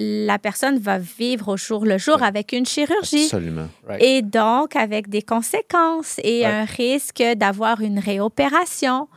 la 0.00 0.38
personne 0.38 0.78
va 0.78 0.98
vivre 0.98 1.48
au 1.48 1.56
jour 1.56 1.84
le 1.84 1.98
jour 1.98 2.22
avec 2.22 2.52
une 2.52 2.64
chirurgie. 2.64 3.24
Absolument. 3.24 3.68
Right. 3.86 4.00
Et 4.02 4.22
donc, 4.22 4.76
avec 4.76 5.08
des 5.08 5.22
conséquences 5.22 6.20
et 6.22 6.46
un 6.46 6.64
risque 6.64 7.22
d'avoir 7.36 7.80
une 7.80 7.98
réopération. 7.98 9.08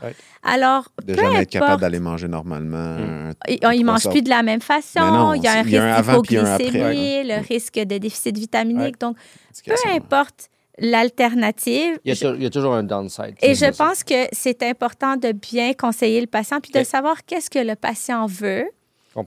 Alors, 0.43 0.89
De 1.05 1.13
peu 1.13 1.21
jamais 1.21 1.41
être 1.43 1.51
capable 1.51 1.65
importe, 1.71 1.81
d'aller 1.81 1.99
manger 1.99 2.27
normalement. 2.27 2.97
Mm. 2.97 3.33
un- 3.63 3.75
ne 3.75 3.83
mange 3.83 4.01
sortes. 4.01 4.15
plus 4.15 4.23
de 4.23 4.29
la 4.29 4.41
même 4.41 4.61
façon. 4.61 4.99
Non, 5.01 5.33
il 5.35 5.43
y 5.43 5.47
a 5.47 5.59
un 5.59 5.61
risque 5.61 6.07
d'hypoglycémie, 6.07 7.23
le 7.25 7.47
risque 7.47 7.75
de 7.75 7.97
déficit 7.99 8.35
vitaminique. 8.37 8.99
Donc, 8.99 9.17
peu 9.65 9.75
importe 9.91 10.49
l'alternative. 10.79 11.99
Il 12.03 12.13
il 12.13 12.43
y 12.43 12.45
a 12.45 12.49
toujours 12.49 12.73
un 12.73 12.83
downside. 12.83 13.35
Et 13.43 13.53
je 13.53 13.65
pense 13.65 14.03
que 14.03 14.27
c'est 14.31 14.63
important 14.63 15.15
de 15.15 15.31
bien 15.31 15.73
conseiller 15.73 16.21
le 16.21 16.27
patient 16.27 16.59
puis 16.59 16.71
de 16.71 16.83
savoir 16.83 17.23
qu'est-ce 17.25 17.49
que 17.51 17.59
le 17.59 17.75
patient 17.75 18.25
veut. 18.25 18.65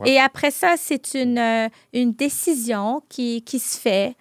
Et 0.06 0.18
après 0.18 0.50
ça, 0.50 0.74
c'est 0.78 1.14
une, 1.14 1.38
euh, 1.38 1.68
une 1.92 2.12
décision 2.12 3.02
qui, 3.08 3.42
qui 3.42 3.58
se 3.58 3.78
fait. 3.78 4.14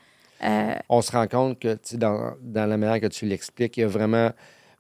Euh, 0.43 0.76
on 0.89 1.02
se 1.02 1.12
rend 1.12 1.28
compte 1.28 1.60
que 1.60 1.78
dans, 1.95 2.34
dans 2.41 2.65
la 2.65 2.78
manière 2.78 2.99
que 2.99 3.08
tu 3.08 3.26
l'expliques, 3.26 3.78
il 3.78 3.82
y 3.82 3.84
a 3.84 3.88
vraiment 3.88 4.32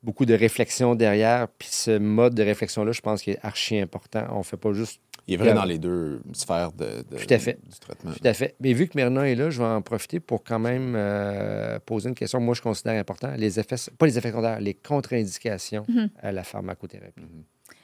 beaucoup 0.01 0.25
de 0.25 0.33
réflexion 0.33 0.95
derrière. 0.95 1.47
Puis 1.57 1.69
ce 1.71 1.97
mode 1.97 2.33
de 2.35 2.43
réflexion-là, 2.43 2.91
je 2.91 2.99
pense 3.01 3.21
qu'il 3.21 3.33
est 3.33 3.45
archi 3.45 3.79
important. 3.79 4.25
On 4.31 4.39
ne 4.39 4.43
fait 4.43 4.57
pas 4.57 4.73
juste 4.73 4.99
Il 5.25 5.35
est 5.35 5.37
vrai 5.37 5.53
dans 5.53 5.63
les 5.63 5.77
deux 5.77 6.21
sphères 6.33 6.73
de, 6.73 7.05
de- 7.09 7.15
Tout 7.17 7.33
à 7.33 7.39
fait. 7.39 7.57
du 7.63 7.79
traitement. 7.79 8.11
Tout 8.11 8.27
à 8.27 8.33
fait. 8.33 8.55
Mais 8.59 8.73
vu 8.73 8.89
que 8.89 8.97
Myrna 8.97 9.29
est 9.29 9.35
là, 9.35 9.49
je 9.49 9.59
vais 9.59 9.67
en 9.69 9.81
profiter 9.81 10.19
pour 10.19 10.43
quand 10.43 10.59
même 10.59 10.95
euh, 10.97 11.79
poser 11.85 12.09
une 12.09 12.15
question. 12.15 12.41
Moi, 12.41 12.55
je 12.55 12.61
considère 12.61 12.99
important 12.99 13.31
les 13.37 13.57
effets, 13.57 13.77
pas 13.97 14.05
les 14.05 14.17
effets 14.17 14.31
secondaires, 14.31 14.59
les 14.59 14.73
contre-indications 14.73 15.85
Mhm. 15.87 16.09
à 16.21 16.33
la 16.33 16.43
pharmacothérapie. 16.43 17.21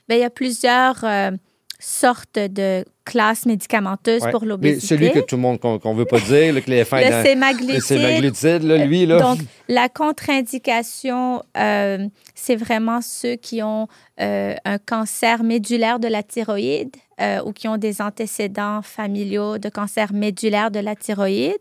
ben, 0.09 0.15
il 0.15 0.19
y 0.19 0.23
a 0.25 0.29
plusieurs 0.29 1.01
euh, 1.05 1.31
sortes 1.79 2.37
de 2.37 2.83
classes 3.05 3.45
médicamenteuses 3.45 4.21
Ouais. 4.23 4.31
pour 4.31 4.45
l'obésité. 4.45 4.85
celui 4.85 5.11
que 5.11 5.19
tout 5.19 5.35
le 5.37 5.41
monde 5.41 5.59
qu'on 5.59 5.79
ne 5.93 5.97
veut 5.97 6.05
pas 6.05 6.19
dire, 6.19 6.53
les 6.67 6.83
fins 6.85 6.99
le 6.99 7.25
sémaglutide. 7.25 7.75
le 7.75 7.79
sémaglutide, 7.81 8.63
là, 8.63 8.77
lui, 8.85 9.05
là. 9.05 9.19
Donc, 9.19 9.39
la 9.67 9.87
contre-indication, 9.89 11.41
euh, 11.57 12.07
c'est 12.39 12.56
vraiment 12.56 13.02
ceux 13.02 13.36
qui 13.36 13.62
ont 13.62 13.88
euh, 14.21 14.56
un 14.65 14.78
cancer 14.78 15.43
médulaire 15.43 15.99
de 15.99 16.08
la 16.08 16.23
thyroïde 16.23 16.95
euh, 17.21 17.41
ou 17.43 17.52
qui 17.52 17.67
ont 17.67 17.78
des 17.78 18.02
antécédents 18.02 18.82
familiaux 18.82 19.58
de 19.58 19.69
cancer 19.69 20.13
médulaire 20.13 20.71
de 20.71 20.80
la 20.80 20.95
thyroïde, 20.95 21.60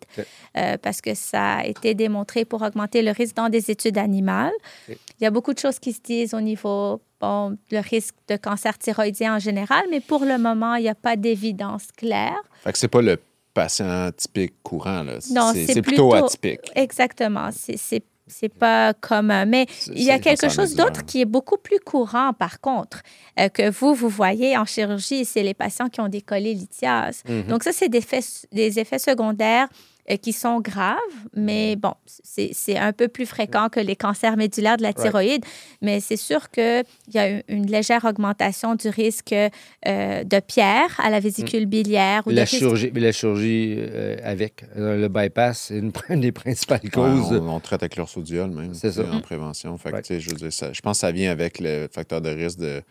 euh, 0.56 0.76
parce 0.80 1.00
que 1.00 1.14
ça 1.14 1.56
a 1.56 1.64
été 1.66 1.94
démontré 1.94 2.44
pour 2.44 2.62
augmenter 2.62 3.02
le 3.02 3.10
risque 3.10 3.34
dans 3.36 3.48
des 3.48 3.70
études 3.70 3.98
animales. 3.98 4.52
Il 4.88 4.96
y 5.24 5.26
a 5.26 5.30
beaucoup 5.30 5.52
de 5.52 5.58
choses 5.58 5.78
qui 5.80 5.92
se 5.92 6.00
disent 6.00 6.32
au 6.32 6.40
niveau, 6.40 7.00
bon, 7.20 7.56
le 7.72 7.80
risque 7.80 8.14
de 8.28 8.36
cancer 8.36 8.78
thyroïdien 8.78 9.34
en 9.36 9.38
général, 9.40 9.84
mais 9.90 10.00
pour 10.00 10.24
le 10.24 10.38
moment, 10.38 10.76
il 10.76 10.82
n'y 10.82 10.88
a 10.88 10.94
pas 10.94 11.16
d'évidence 11.16 11.88
claire. 11.96 12.40
Fait 12.62 12.72
que 12.72 12.78
c'est 12.78 12.88
pas 12.88 13.02
le 13.02 13.18
patient 13.52 14.10
typique 14.16 14.54
courant. 14.62 15.02
Là. 15.02 15.18
Non, 15.32 15.50
c'est 15.52 15.66
c'est 15.66 15.72
c'est 15.74 15.82
plutôt, 15.82 16.10
plutôt- 16.10 16.26
atypique. 16.26 16.70
Exactement. 16.76 17.48
C'est- 17.52 18.02
C'est 18.28 18.48
pas 18.48 18.94
commun. 18.94 19.44
Mais 19.46 19.66
C'est- 19.70 19.92
il 19.92 20.02
y 20.02 20.10
a 20.10 20.18
quelque 20.18 20.48
chose 20.48 20.74
d'autre 20.74 21.04
qui 21.04 21.20
est 21.20 21.24
beaucoup 21.24 21.56
plus 21.56 21.78
courant, 21.80 22.32
par 22.32 22.60
contre, 22.60 23.02
euh, 23.40 23.48
que 23.48 23.70
vous, 23.70 23.94
vous 23.94 24.08
voyez 24.08 24.56
en 24.56 24.64
chirurgie, 24.64 25.24
c'est 25.24 25.42
les 25.42 25.54
patients 25.54 25.88
qui 25.88 26.00
ont 26.00 26.08
des 26.08 26.20
cholélithiases. 26.22 27.22
Mhm. 27.28 27.44
Donc, 27.44 27.62
ça, 27.64 27.72
c'est 27.72 27.88
des, 27.88 27.98
effets- 27.98 28.46
des 28.52 28.78
effets 28.78 28.98
secondaires 28.98 29.68
euh, 29.68 29.97
qui 30.16 30.32
sont 30.32 30.60
graves, 30.60 30.96
mais 31.36 31.76
bon, 31.76 31.92
c'est 32.06 32.50
c'est 32.54 32.78
un 32.78 32.92
peu 32.94 33.08
plus 33.08 33.26
fréquent 33.26 33.68
que 33.68 33.78
les 33.80 33.94
cancers 33.96 34.36
médulaires 34.38 34.78
de 34.78 34.82
la 34.82 34.94
thyroïde. 34.94 35.44
Mais 35.82 36.00
c'est 36.00 36.16
sûr 36.16 36.50
qu'il 36.50 36.84
y 37.12 37.18
a 37.18 37.28
une- 37.28 37.42
une 37.48 37.66
légère 37.66 38.04
augmentation 38.06 38.74
du 38.74 38.88
risque 38.88 39.34
euh, 39.34 40.24
de 40.24 40.40
pierre 40.40 40.98
à 40.98 41.10
la 41.10 41.20
vésicule 41.20 41.66
biliaire 41.66 42.22
ou 42.26 42.30
La 42.30 42.46
chirurgie, 42.46 42.90
mais 42.94 43.00
la 43.00 43.12
chirurgie 43.12 43.74
euh, 43.78 44.16
avec 44.22 44.64
euh, 44.76 44.96
le 44.96 45.08
bypass, 45.08 45.66
c'est 45.68 45.78
une, 45.78 45.92
une 46.08 46.20
des 46.20 46.32
principales 46.32 46.80
Ouais, 46.84 46.90
causes. 46.90 47.32
on, 47.32 47.48
on 47.48 47.60
traite 47.60 47.82
avec 47.82 47.96
l'ursodiol 47.96 48.50
même 48.50 48.72
C'est 48.74 48.92
ça. 48.92 49.02
en 49.12 49.20
prévention. 49.20 49.76
Fait 49.76 49.90
Right. 49.90 50.18
je, 50.18 50.30
veux 50.30 50.36
dire, 50.36 50.52
ça- 50.52 50.72
je 50.72 50.80
pense 50.80 50.96
que 50.98 51.00
ça 51.00 51.12
vient 51.12 51.30
avec 51.30 51.60
le 51.60 51.88
facteur 51.92 52.20
de 52.20 52.30
risque 52.30 52.58
de- 52.60 52.82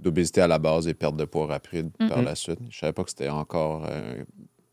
d'obésité 0.00 0.40
à 0.40 0.48
la 0.48 0.58
base 0.58 0.88
et 0.88 0.94
perte 0.94 1.16
de 1.16 1.24
poids 1.24 1.46
rapide 1.46 1.90
par 2.08 2.18
Mhm. 2.18 2.24
la 2.24 2.34
suite. 2.34 2.58
Je 2.68 2.76
savais 2.78 2.92
pas 2.92 3.04
que 3.04 3.10
c'était 3.10 3.28
encore 3.28 3.86
euh, 3.88 4.24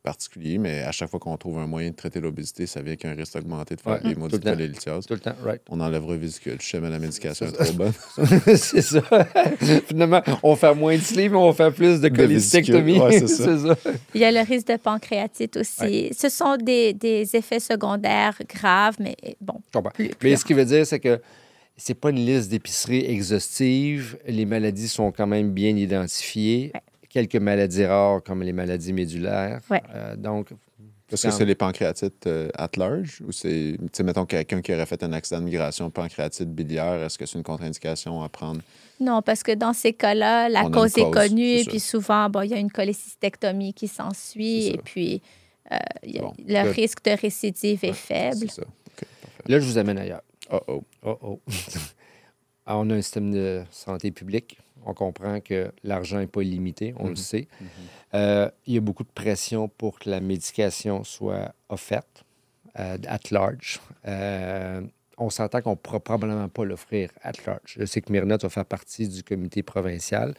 particulier, 0.03 0.57
mais 0.57 0.81
à 0.81 0.91
chaque 0.91 1.09
fois 1.09 1.19
qu'on 1.19 1.37
trouve 1.37 1.59
un 1.59 1.67
moyen 1.67 1.91
de 1.91 1.95
traiter 1.95 2.19
l'obésité, 2.19 2.65
ça 2.65 2.81
vient 2.81 2.89
avec 2.93 3.05
un 3.05 3.13
risque 3.13 3.35
augmenté 3.35 3.75
de 3.75 3.81
faire 3.81 3.99
Ouais, 4.03 4.13
des 4.29 4.39
cholélithiases. 4.39 5.05
Tout 5.05 5.13
le 5.13 5.19
temps, 5.19 5.35
right. 5.43 5.61
On 5.69 5.79
enlèvera 5.79 6.13
le 6.13 6.19
vésicule. 6.19 6.57
Je 6.59 6.65
sais, 6.67 6.79
mais 6.79 6.89
la 6.89 6.99
médication 6.99 7.45
est 7.45 7.51
trop 7.51 7.73
bonne. 7.73 7.93
c'est 8.55 8.81
ça. 8.81 9.01
Finalement, 9.87 10.21
on 10.43 10.55
fait 10.55 10.73
moins 10.73 10.95
de 10.95 11.01
sleeve, 11.01 11.31
mais 11.31 11.37
on 11.37 11.53
fait 11.53 11.71
plus 11.71 12.01
de 12.01 12.09
cholécystectomie. 12.09 12.99
ouais, 12.99 13.19
c'est 13.27 13.57
ça. 13.57 13.75
Il 14.15 14.21
y 14.21 14.25
a 14.25 14.31
le 14.31 14.39
risque 14.47 14.67
de 14.67 14.77
pancréatite 14.77 15.57
aussi. 15.57 16.09
Ce 16.17 16.29
sont 16.29 16.57
des, 16.57 16.93
des 16.93 17.35
effets 17.35 17.59
secondaires 17.59 18.37
graves, 18.49 18.95
mais 18.99 19.15
bon. 19.39 19.55
Je 19.73 19.77
comprends. 19.77 19.91
plus- 19.91 20.11
Mais 20.23 20.35
ce 20.35 20.45
qui 20.45 20.53
veut 20.53 20.65
dire, 20.65 20.85
c'est 20.85 20.99
que 20.99 21.21
c'est 21.77 21.93
pas 21.95 22.09
une 22.09 22.25
liste 22.25 22.49
d'épicerie 22.49 23.05
exhaustive. 23.05 24.17
Les 24.27 24.45
maladies 24.45 24.87
sont 24.87 25.11
quand 25.11 25.27
même 25.27 25.51
bien 25.51 25.75
identifiées. 25.75 26.71
Ouais. 26.73 26.81
Quelques 27.11 27.35
maladies 27.35 27.85
rares, 27.85 28.23
comme 28.23 28.41
les 28.41 28.53
maladies 28.53 28.93
médulaires. 28.93 29.59
Ouais. 29.69 29.81
Euh, 29.93 30.15
donc, 30.15 30.51
Est-ce 31.11 31.27
que 31.27 31.33
c'est 31.33 31.43
les 31.45 31.55
pancréatites 31.55 32.25
euh, 32.25 32.49
at 32.55 32.69
large 32.77 33.21
ou 33.27 33.33
c'est, 33.33 33.75
mettons, 34.01 34.25
quelqu'un 34.25 34.61
qui 34.61 34.73
aurait 34.73 34.85
fait 34.85 35.03
un 35.03 35.11
accident 35.11 35.39
de 35.41 35.45
migration 35.45 35.89
pancréatite 35.89 36.49
biliaire, 36.49 37.03
est-ce 37.03 37.17
que 37.17 37.25
c'est 37.25 37.37
une 37.37 37.43
contre-indication 37.43 38.21
à 38.23 38.29
prendre? 38.29 38.61
Non, 39.01 39.21
parce 39.21 39.43
que 39.43 39.51
dans 39.51 39.73
ces 39.73 39.91
cas-là, 39.91 40.47
la 40.47 40.69
cause 40.69 40.97
est 40.97 41.11
connue, 41.11 41.57
c'est 41.57 41.61
et 41.63 41.65
puis 41.65 41.79
souvent, 41.81 42.29
bon, 42.29 42.43
il 42.43 42.51
y 42.51 42.53
a 42.53 42.59
une 42.59 42.71
cholécystectomie 42.71 43.73
qui 43.73 43.89
s'ensuit, 43.89 44.67
et 44.67 44.77
puis 44.77 45.21
euh, 45.71 45.77
Bon. 46.21 46.33
le 46.47 46.71
risque 46.71 47.03
de 47.03 47.11
récidive 47.11 47.83
est 47.83 47.87
Ouais, 47.89 47.93
faible. 47.93 48.49
Ça. 48.49 48.61
Là, 49.47 49.59
je 49.59 49.65
vous 49.65 49.77
amène 49.77 49.97
ailleurs. 49.97 50.21
Oh, 50.49 50.59
oh. 50.67 50.83
Oh, 51.03 51.17
oh. 51.23 51.39
On 52.67 52.89
a 52.89 52.93
un 52.95 53.01
système 53.01 53.31
de 53.31 53.63
santé 53.71 54.11
publique. 54.11 54.57
On 54.85 54.93
comprend 54.93 55.39
que 55.41 55.71
l'argent 55.83 56.17
n'est 56.19 56.27
pas 56.27 56.41
illimité, 56.41 56.93
on 56.97 57.03
le 57.05 57.09
Mhm. 57.11 57.15
sait. 57.15 57.47
Euh, 58.13 58.49
il 58.67 58.73
y 58.73 58.77
a 58.77 58.81
beaucoup 58.81 59.03
de 59.03 59.09
pression 59.13 59.67
pour 59.67 59.99
que 59.99 60.09
la 60.09 60.19
médication 60.19 61.03
soit 61.03 61.53
offerte 61.69 62.23
euh, 62.79 62.97
at 63.07 63.19
large. 63.31 63.79
Euh, 64.07 64.81
on 65.17 65.29
s'entend 65.29 65.61
qu'on 65.61 65.71
ne 65.71 65.75
pourra 65.75 65.99
probablement 65.99 66.47
pas 66.49 66.63
l'offrir 66.65 67.09
at 67.21 67.33
large. 67.45 67.75
Je 67.77 67.85
sais 67.85 68.01
que 68.01 68.11
Myrna 68.11 68.37
va 68.37 68.49
faire 68.49 68.65
partie 68.65 69.07
du 69.09 69.23
comité 69.23 69.61
provincial. 69.61 70.33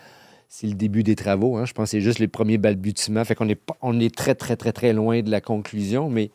C'est 0.48 0.66
le 0.66 0.74
début 0.74 1.02
des 1.02 1.14
travaux. 1.14 1.56
hein. 1.56 1.64
Je 1.66 1.72
pense 1.72 1.84
que 1.84 1.90
c'est 1.92 2.00
juste 2.00 2.18
les 2.18 2.28
premiers 2.28 2.58
balbutiements. 2.58 3.24
Fait 3.24 3.34
qu'on 3.34 3.48
est, 3.48 3.54
pas- 3.54 3.76
on 3.80 3.98
est 4.00 4.14
très, 4.14 4.34
très, 4.34 4.56
très, 4.56 4.72
très 4.72 4.92
loin 4.92 5.22
de 5.22 5.30
la 5.30 5.40
conclusion. 5.40 6.10
Mais 6.10 6.30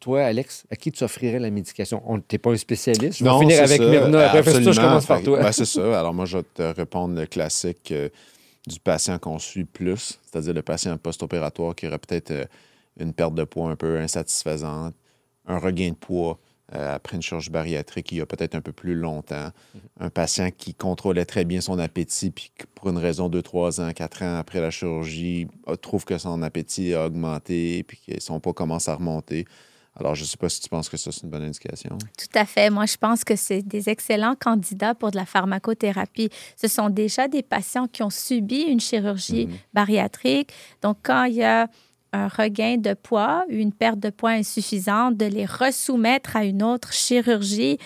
toi, 0.00 0.22
Alex, 0.24 0.64
à 0.70 0.76
qui 0.76 0.90
tu 0.92 1.04
offrirais 1.04 1.38
la 1.38 1.50
médication? 1.50 2.02
On 2.06 2.16
n'es 2.16 2.38
pas 2.38 2.50
un 2.50 2.56
spécialiste. 2.56 3.18
Je 3.18 3.24
vais 3.24 3.38
finir 3.38 3.62
avec 3.62 3.80
ça. 3.80 3.88
Myrna. 3.88 4.30
Après, 4.30 4.62
toi, 4.62 4.72
je 4.72 4.80
commence 4.80 5.06
par 5.06 5.22
toi. 5.22 5.40
ben, 5.42 5.52
c'est 5.52 5.64
ça. 5.64 5.98
Alors, 5.98 6.14
moi, 6.14 6.24
je 6.24 6.38
vais 6.38 6.44
te 6.54 6.62
répondre 6.62 7.18
le 7.18 7.26
classique 7.26 7.92
euh, 7.92 8.08
du 8.66 8.80
patient 8.80 9.18
qu'on 9.18 9.38
suit 9.38 9.64
plus, 9.64 10.18
c'est-à-dire 10.24 10.54
le 10.54 10.62
patient 10.62 10.96
post-opératoire 10.96 11.74
qui 11.74 11.86
aurait 11.86 11.98
peut-être 11.98 12.30
euh, 12.30 12.44
une 12.98 13.12
perte 13.12 13.34
de 13.34 13.44
poids 13.44 13.70
un 13.70 13.76
peu 13.76 13.98
insatisfaisante, 13.98 14.94
un 15.46 15.58
regain 15.58 15.90
de 15.90 15.94
poids 15.94 16.38
après 16.72 17.16
une 17.16 17.22
chirurgie 17.22 17.50
bariatrique 17.50 18.12
il 18.12 18.18
y 18.18 18.20
a 18.20 18.26
peut-être 18.26 18.54
un 18.54 18.60
peu 18.60 18.72
plus 18.72 18.94
longtemps. 18.94 19.48
Mm-hmm. 19.48 19.80
Un 20.00 20.10
patient 20.10 20.50
qui 20.50 20.74
contrôlait 20.74 21.24
très 21.24 21.44
bien 21.44 21.60
son 21.60 21.78
appétit, 21.78 22.30
puis 22.30 22.50
pour 22.74 22.88
une 22.88 22.98
raison 22.98 23.28
de 23.28 23.40
3 23.40 23.80
ans, 23.80 23.92
4 23.92 24.22
ans 24.22 24.38
après 24.38 24.60
la 24.60 24.70
chirurgie, 24.70 25.48
trouve 25.80 26.04
que 26.04 26.18
son 26.18 26.42
appétit 26.42 26.94
a 26.94 27.06
augmenté, 27.06 27.82
puis 27.82 28.00
que 28.06 28.20
son 28.20 28.40
poids 28.40 28.54
commence 28.54 28.88
à 28.88 28.94
remonter. 28.94 29.46
Alors, 29.94 30.14
je 30.14 30.22
ne 30.22 30.26
sais 30.26 30.38
pas 30.38 30.48
si 30.48 30.60
tu 30.60 30.70
penses 30.70 30.88
que 30.88 30.96
ça, 30.96 31.12
c'est 31.12 31.22
une 31.22 31.28
bonne 31.28 31.42
indication. 31.42 31.98
Tout 32.16 32.38
à 32.38 32.46
fait. 32.46 32.70
Moi, 32.70 32.86
je 32.86 32.96
pense 32.96 33.24
que 33.24 33.36
c'est 33.36 33.60
des 33.60 33.90
excellents 33.90 34.34
candidats 34.34 34.94
pour 34.94 35.10
de 35.10 35.16
la 35.16 35.26
pharmacothérapie. 35.26 36.30
Ce 36.56 36.66
sont 36.66 36.88
déjà 36.88 37.28
des 37.28 37.42
patients 37.42 37.86
qui 37.88 38.02
ont 38.02 38.10
subi 38.10 38.62
une 38.62 38.80
chirurgie 38.80 39.46
mm-hmm. 39.46 39.74
bariatrique. 39.74 40.52
Donc, 40.80 40.98
quand 41.02 41.24
il 41.24 41.34
y 41.34 41.44
a 41.44 41.68
un 42.12 42.28
regain 42.28 42.76
de 42.76 42.94
poids, 42.94 43.44
une 43.48 43.72
perte 43.72 43.98
de 43.98 44.10
poids 44.10 44.30
insuffisante, 44.30 45.16
de 45.16 45.26
les 45.26 45.46
resoumettre 45.46 46.36
à 46.36 46.44
une 46.44 46.62
autre 46.62 46.92
chirurgie, 46.92 47.78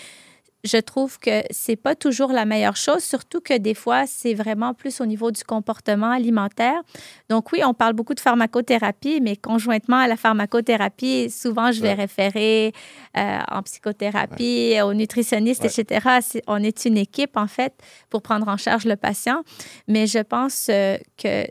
je 0.67 0.79
trouve 0.79 1.19
que 1.19 1.43
c'est 1.51 1.77
pas 1.77 1.95
toujours 1.95 2.33
la 2.33 2.45
meilleure 2.45 2.77
chose, 2.77 3.03
surtout 3.03 3.41
que 3.41 3.57
des 3.57 3.75
fois, 3.75 4.07
c'est 4.07 4.35
vraiment 4.35 4.75
plus 4.75 5.01
au 5.01 5.07
niveau 5.07 5.31
du 5.31 5.45
comportement 5.45 6.11
alimentaire. 6.11 6.81
Donc 7.29 7.53
oui, 7.53 7.61
on 7.65 7.73
parle 7.73 7.95
beaucoup 7.95 8.15
de 8.15 8.21
pharmacothérapie, 8.21 9.21
mais 9.21 9.37
conjointement 9.37 9.99
à 9.99 10.09
la 10.09 10.17
pharmacothérapie, 10.17 11.31
souvent, 11.31 11.73
je 11.73 11.81
vais 11.81 11.95
référer 11.95 12.73
euh, 13.17 13.39
en 13.51 13.63
psychothérapie, 13.63 14.77
au 14.83 14.93
nutritionniste, 14.93 15.65
etc. 15.65 16.21
On 16.47 16.63
est 16.63 16.85
une 16.85 16.99
équipe, 16.99 17.37
en 17.37 17.47
fait, 17.47 17.73
pour 18.11 18.23
prendre 18.23 18.49
en 18.49 18.57
charge 18.57 18.85
le 18.85 18.97
patient. 18.97 19.43
Mais 19.89 20.07
je 20.07 20.19
pense 20.19 20.67
euh, 20.71 20.97
que 21.17 21.45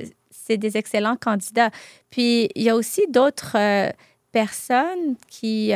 c'est 0.45 0.58
des 0.58 0.77
excellents 0.77 1.17
candidats. 1.17 1.71
Puis, 2.10 2.49
il 2.55 2.63
y 2.63 2.69
a 2.69 2.75
aussi 2.75 3.05
d'autres 3.10 3.58
euh, 3.58 3.89
personnes 4.31 5.15
qui 5.27 5.71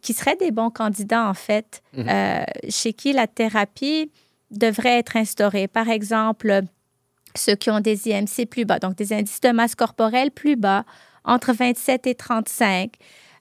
qui 0.00 0.14
seraient 0.14 0.36
des 0.36 0.50
bons 0.50 0.70
candidats, 0.70 1.28
en 1.28 1.34
fait, 1.34 1.82
mhm. 1.96 2.06
euh, 2.08 2.44
chez 2.68 2.92
qui 2.92 3.12
la 3.12 3.26
thérapie 3.26 4.10
devrait 4.50 4.98
être 4.98 5.16
instaurée. 5.16 5.68
Par 5.68 5.88
exemple, 5.88 6.62
ceux 7.34 7.54
qui 7.54 7.70
ont 7.70 7.80
des 7.80 8.08
IMC 8.08 8.46
plus 8.48 8.64
bas, 8.64 8.78
donc 8.78 8.96
des 8.96 9.12
indices 9.12 9.40
de 9.40 9.50
masse 9.50 9.74
corporelle 9.74 10.30
plus 10.30 10.56
bas, 10.56 10.84
entre 11.24 11.52
27 11.52 12.06
et 12.06 12.14
35. 12.14 12.92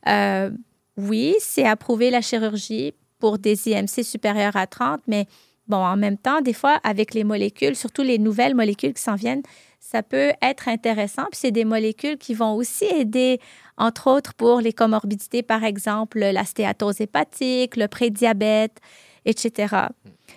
Euh, 0.07 0.51
oui, 0.97 1.35
c'est 1.39 1.65
approuvé 1.65 2.09
la 2.09 2.21
chirurgie 2.21 2.93
pour 3.19 3.37
des 3.37 3.69
IMC 3.69 4.03
supérieurs 4.03 4.55
à 4.55 4.67
30, 4.67 5.01
mais 5.07 5.25
bon, 5.71 5.77
en 5.77 5.97
même 5.97 6.17
temps, 6.17 6.41
des 6.41 6.53
fois, 6.53 6.79
avec 6.83 7.13
les 7.13 7.23
molécules, 7.23 7.75
surtout 7.75 8.03
les 8.03 8.19
nouvelles 8.19 8.55
molécules 8.55 8.93
qui 8.93 9.01
s'en 9.01 9.15
viennent, 9.15 9.41
ça 9.79 10.03
peut 10.03 10.31
être 10.41 10.67
intéressant. 10.67 11.23
Puis 11.31 11.39
c'est 11.41 11.51
des 11.51 11.65
molécules 11.65 12.17
qui 12.17 12.33
vont 12.33 12.53
aussi 12.55 12.85
aider, 12.85 13.39
entre 13.77 14.09
autres, 14.11 14.33
pour 14.33 14.59
les 14.61 14.73
comorbidités, 14.73 15.41
par 15.41 15.63
exemple, 15.63 16.19
la 16.19 16.45
stéatose 16.45 17.01
hépatique, 17.01 17.77
le 17.77 17.87
prédiabète, 17.87 18.77
etc. 19.25 19.75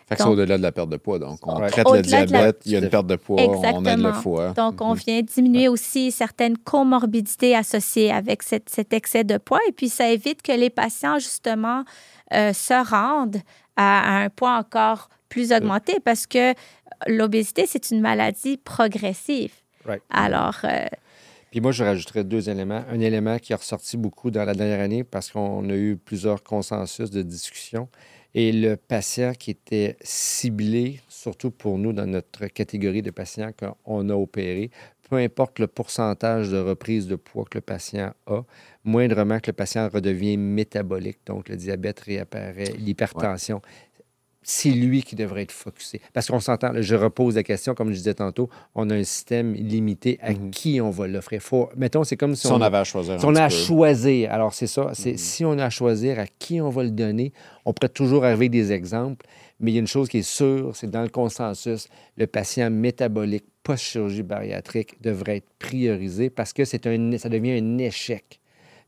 Fait 0.07 0.16
que 0.16 0.23
c'est 0.23 0.29
au-delà 0.29 0.59
de 0.59 0.62
la 0.62 0.73
perte 0.73 0.90
de 0.90 0.97
poids. 0.97 1.18
Donc, 1.18 1.38
on 1.47 1.57
traite 1.66 1.88
le 1.90 2.03
diabète, 2.03 2.62
il 2.66 2.73
y 2.73 2.77
a 2.77 2.79
une 2.79 2.90
perte 2.90 3.07
de 3.07 3.16
poids, 3.16 3.40
on 3.40 3.85
aide 3.85 3.99
le 3.99 4.12
foie. 4.12 4.51
Donc, 4.53 4.81
on 4.81 4.94
mhm. 4.94 4.99
vient 4.99 5.23
diminuer 5.23 5.68
aussi 5.68 6.12
certaines 6.12 6.59
comorbidités 6.59 7.57
associées 7.57 8.12
avec 8.12 8.42
cet 8.42 8.92
excès 8.92 9.25
de 9.25 9.38
poids. 9.38 9.61
Et 9.68 9.73
puis, 9.73 9.88
ça 9.88 10.09
évite 10.09 10.42
que 10.42 10.53
les 10.53 10.70
patients, 10.70 11.18
justement, 11.18 11.85
euh, 12.33 12.53
se 12.53 12.88
rendent 12.88 13.40
à, 13.77 14.23
un 14.23 14.31
poids 14.31 14.57
encore 14.57 15.09
plus 15.35 15.51
augmenté 15.51 15.99
parce 15.99 16.29
que 16.29 16.55
l'obésité, 17.09 17.66
c'est 17.66 17.90
une 17.90 18.01
maladie 18.01 18.57
progressive. 18.57 19.53
Alors. 20.09 20.59
Euh, 20.62 20.87
Puis 21.51 21.61
moi, 21.61 21.73
je 21.73 21.83
rajouterais 21.83 22.23
deux 22.23 22.49
éléments. 22.49 22.85
Un 22.88 23.01
élément 23.01 23.38
qui 23.38 23.53
a 23.53 23.57
ressorti 23.57 23.97
beaucoup 23.97 24.31
dans 24.31 24.44
la 24.44 24.55
dernière 24.55 24.81
année 24.81 25.03
parce 25.03 25.33
qu'on 25.33 25.68
a 25.68 25.75
eu 25.75 25.97
plusieurs 25.97 26.44
consensus 26.44 27.11
de 27.11 27.23
discussion. 27.23 27.88
Et 28.37 28.53
le 28.53 28.77
patient 28.77 29.33
qui 29.33 29.51
était 29.51 29.97
ciblé, 30.03 31.01
surtout 31.09 31.51
pour 31.51 31.79
nous 31.79 31.92
dans 31.92 32.07
notre 32.07 32.47
catégorie 32.47 33.03
de 33.03 33.11
patients 33.11 33.51
qu'on 33.59 34.09
a 34.09 34.14
opérés, 34.14 34.70
peu 35.11 35.16
importe 35.16 35.59
le 35.59 35.66
pourcentage 35.66 36.51
de 36.51 36.59
reprise 36.59 37.09
de 37.09 37.16
poids 37.16 37.44
que 37.51 37.59
le 37.59 37.62
patient 37.62 38.12
a, 38.27 38.42
moindrement 38.85 39.38
que 39.40 39.51
le 39.51 39.53
patient 39.53 39.88
redevient 39.88 40.37
métabolique, 40.37 41.18
donc 41.27 41.49
le 41.49 41.57
diabète 41.57 42.01
réapparaît, 42.01 42.73
l'hypertension 42.79 43.61
c'est 44.44 44.70
lui 44.70 45.02
qui 45.02 45.16
devrait 45.16 45.42
être 45.42 45.52
focusé. 45.52 46.00
Parce 46.12 46.28
qu'on 46.28 46.38
s'entend, 46.38 46.70
je 46.80 46.94
repose 46.94 47.35
la 47.35 47.42
question, 47.42 47.74
comme 47.74 47.88
je 47.88 47.96
disais 47.96 48.14
tantôt, 48.14 48.48
on 48.74 48.88
a 48.90 48.94
un 48.94 49.02
système 49.02 49.54
limité 49.54 50.18
à 50.22 50.33
mhm. 50.33 50.50
qui 50.50 50.80
on 50.80 50.90
va 50.90 51.09
l'offrir. 51.09 51.40
mettons, 51.76 52.04
c'est 52.04 52.16
comme 52.16 52.37
si, 52.37 52.46
on, 52.46 52.61
avait 52.61 52.76
à 52.76 52.85
choisir. 52.85 53.18
Si 53.18 53.26
on 53.26 53.35
a 53.35 53.44
à 53.44 53.48
choisir, 53.48 54.33
alors 54.33 54.54
c'est 54.54 54.66
ça, 54.66 54.90
c'est 54.92 55.12
mhm. 55.12 55.18
si 55.18 55.44
on 55.44 55.59
a 55.59 55.64
à 55.64 55.70
choisir 55.70 56.18
à 56.18 56.26
qui 56.26 56.61
on 56.61 56.68
va 56.68 56.85
le 56.85 56.90
donner, 56.90 57.33
on 57.64 57.72
pourrait 57.72 57.88
toujours 57.88 58.24
arriver 58.24 58.48
des 58.48 58.70
exemples, 58.70 59.26
mais 59.59 59.72
il 59.72 59.74
y 59.74 59.78
a 59.78 59.80
une 59.80 59.87
chose 59.87 60.09
qui 60.09 60.18
est 60.18 60.22
sûre, 60.22 60.76
c'est 60.76 60.90
dans 60.90 61.02
le 61.02 61.09
consensus, 61.09 61.88
le 62.16 62.26
patient 62.26 62.70
métabolique 62.70 63.46
post-chirurgie 63.62 64.22
bariatrique 64.22 65.00
devrait 65.00 65.38
être 65.38 65.48
priorisé 65.59 66.28
parce 66.28 66.52
que 66.52 66.66
c'est 66.66 66.87
un, 66.87 67.16
ça 67.16 67.30
devient 67.30 67.52
un 67.52 67.78
échec 67.78 68.40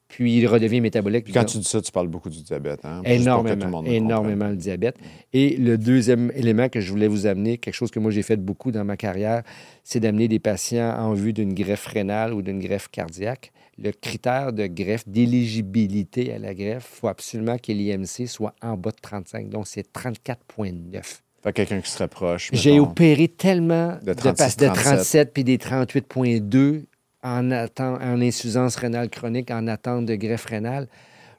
puis 0.09 0.39
il 0.39 0.47
redevient 0.47 0.81
métabolique. 0.81 1.33
quand 1.33 1.45
tu 1.45 1.59
dis 1.59 1.65
ça, 1.65 1.81
tu 1.81 1.91
parles 1.91 2.09
beaucoup 2.09 2.31
du 2.31 2.43
diabète. 2.43 2.81
Hein? 2.85 3.03
Énormément, 3.05 3.83
énormément 3.85 4.49
le 4.49 4.57
diabète. 4.57 4.97
Et 5.33 5.57
le 5.57 5.77
deuxième 5.77 6.31
élément 6.35 6.69
que 6.69 6.81
je 6.81 6.91
voulais 6.91 7.09
vous 7.09 7.27
amener, 7.27 7.59
quelque 7.59 7.75
chose 7.75 7.91
que 7.91 7.99
moi 7.99 8.11
j'ai 8.11 8.23
fait 8.23 8.37
beaucoup 8.37 8.71
dans 8.71 8.85
ma 8.85 8.97
carrière, 8.97 9.43
c'est 9.83 10.01
d'amener 10.01 10.29
des 10.29 10.39
patients 10.39 10.95
en 10.97 11.13
vue 11.13 11.33
d'une 11.33 11.55
greffe 11.55 11.87
rénale 11.87 12.33
ou 12.33 12.43
d'une 12.43 12.61
greffe 12.61 12.89
cardiaque. 12.89 13.53
Le 13.79 13.91
critère 13.91 14.53
de 14.53 14.67
greffe, 14.67 15.07
d'éligibilité 15.07 16.33
à 16.33 16.39
la 16.39 16.55
greffe, 16.55 16.89
il 16.95 17.01
faut 17.01 17.09
absolument 17.09 17.59
que 17.59 17.73
l'IMC 17.73 18.27
soit 18.27 18.55
en 18.63 18.77
bas 18.77 18.91
de 18.91 18.97
35. 19.03 19.51
Donc, 19.51 19.67
c'est 19.67 19.93
34,9. 19.93 21.21
Quelqu'un 21.53 21.81
qui 21.81 21.91
se 21.91 21.99
rapproche. 21.99 22.51
J'ai 22.53 22.81
opéré 22.81 23.29
tellement 23.29 23.99
de, 24.03 24.15
de, 24.15 24.15
de 24.15 24.75
37 24.75 25.33
puis 25.33 25.45
des 25.45 25.59
38,2 25.59 26.85
en, 27.27 27.51
en 27.51 28.21
insuffisance 28.21 28.77
rénale 28.77 29.11
chronique, 29.11 29.51
en 29.51 29.67
attente 29.67 30.07
de 30.07 30.15
greffe 30.15 30.45
rénale. 30.47 30.89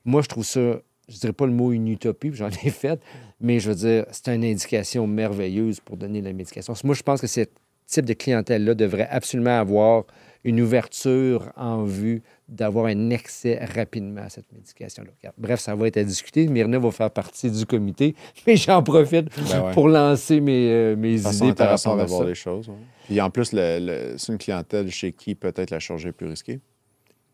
Moi, 0.05 0.21
je 0.21 0.27
trouve 0.27 0.45
ça, 0.45 0.59
je 0.59 1.15
ne 1.15 1.19
dirais 1.19 1.33
pas 1.33 1.45
le 1.45 1.53
mot 1.53 1.71
une 1.71 1.87
utopie, 1.87 2.31
j'en 2.33 2.49
ai 2.49 2.69
fait, 2.69 2.99
mais 3.39 3.59
je 3.59 3.69
veux 3.69 3.75
dire, 3.75 4.05
c'est 4.11 4.33
une 4.33 4.43
indication 4.43 5.07
merveilleuse 5.07 5.79
pour 5.79 5.97
donner 5.97 6.21
la 6.21 6.33
médication. 6.33 6.73
Moi, 6.83 6.95
je 6.95 7.03
pense 7.03 7.21
que 7.21 7.27
ce 7.27 7.41
type 7.85 8.05
de 8.05 8.13
clientèle-là 8.13 8.73
devrait 8.73 9.07
absolument 9.09 9.59
avoir 9.59 10.05
une 10.43 10.61
ouverture 10.61 11.51
en 11.55 11.83
vue 11.83 12.21
d'avoir 12.47 12.85
un 12.85 13.11
accès 13.11 13.63
rapidement 13.63 14.21
à 14.21 14.29
cette 14.29 14.51
médication-là. 14.53 15.31
Bref, 15.37 15.59
ça 15.59 15.75
va 15.75 15.87
être 15.87 15.97
à 15.97 16.03
discuter. 16.03 16.47
Myrna 16.47 16.79
va 16.79 16.91
faire 16.91 17.11
partie 17.11 17.51
du 17.51 17.65
comité, 17.65 18.15
mais 18.47 18.55
j'en 18.55 18.81
profite 18.81 19.27
ben 19.49 19.71
pour 19.73 19.89
lancer 19.89 20.39
mes, 20.39 20.69
euh, 20.69 20.95
mes 20.95 21.19
idées 21.19 21.53
par 21.53 21.71
rapport 21.71 21.99
à 21.99 22.07
ça. 22.07 22.23
les 22.23 22.35
choses. 22.35 22.71
Puis 23.05 23.19
en 23.19 23.29
plus, 23.29 23.45
c'est 23.45 24.31
une 24.31 24.37
clientèle 24.37 24.89
chez 24.89 25.11
qui 25.11 25.35
peut-être 25.35 25.71
la 25.71 25.79
chirurgie 25.79 26.07
est 26.07 26.13
plus 26.13 26.27
risquée. 26.27 26.59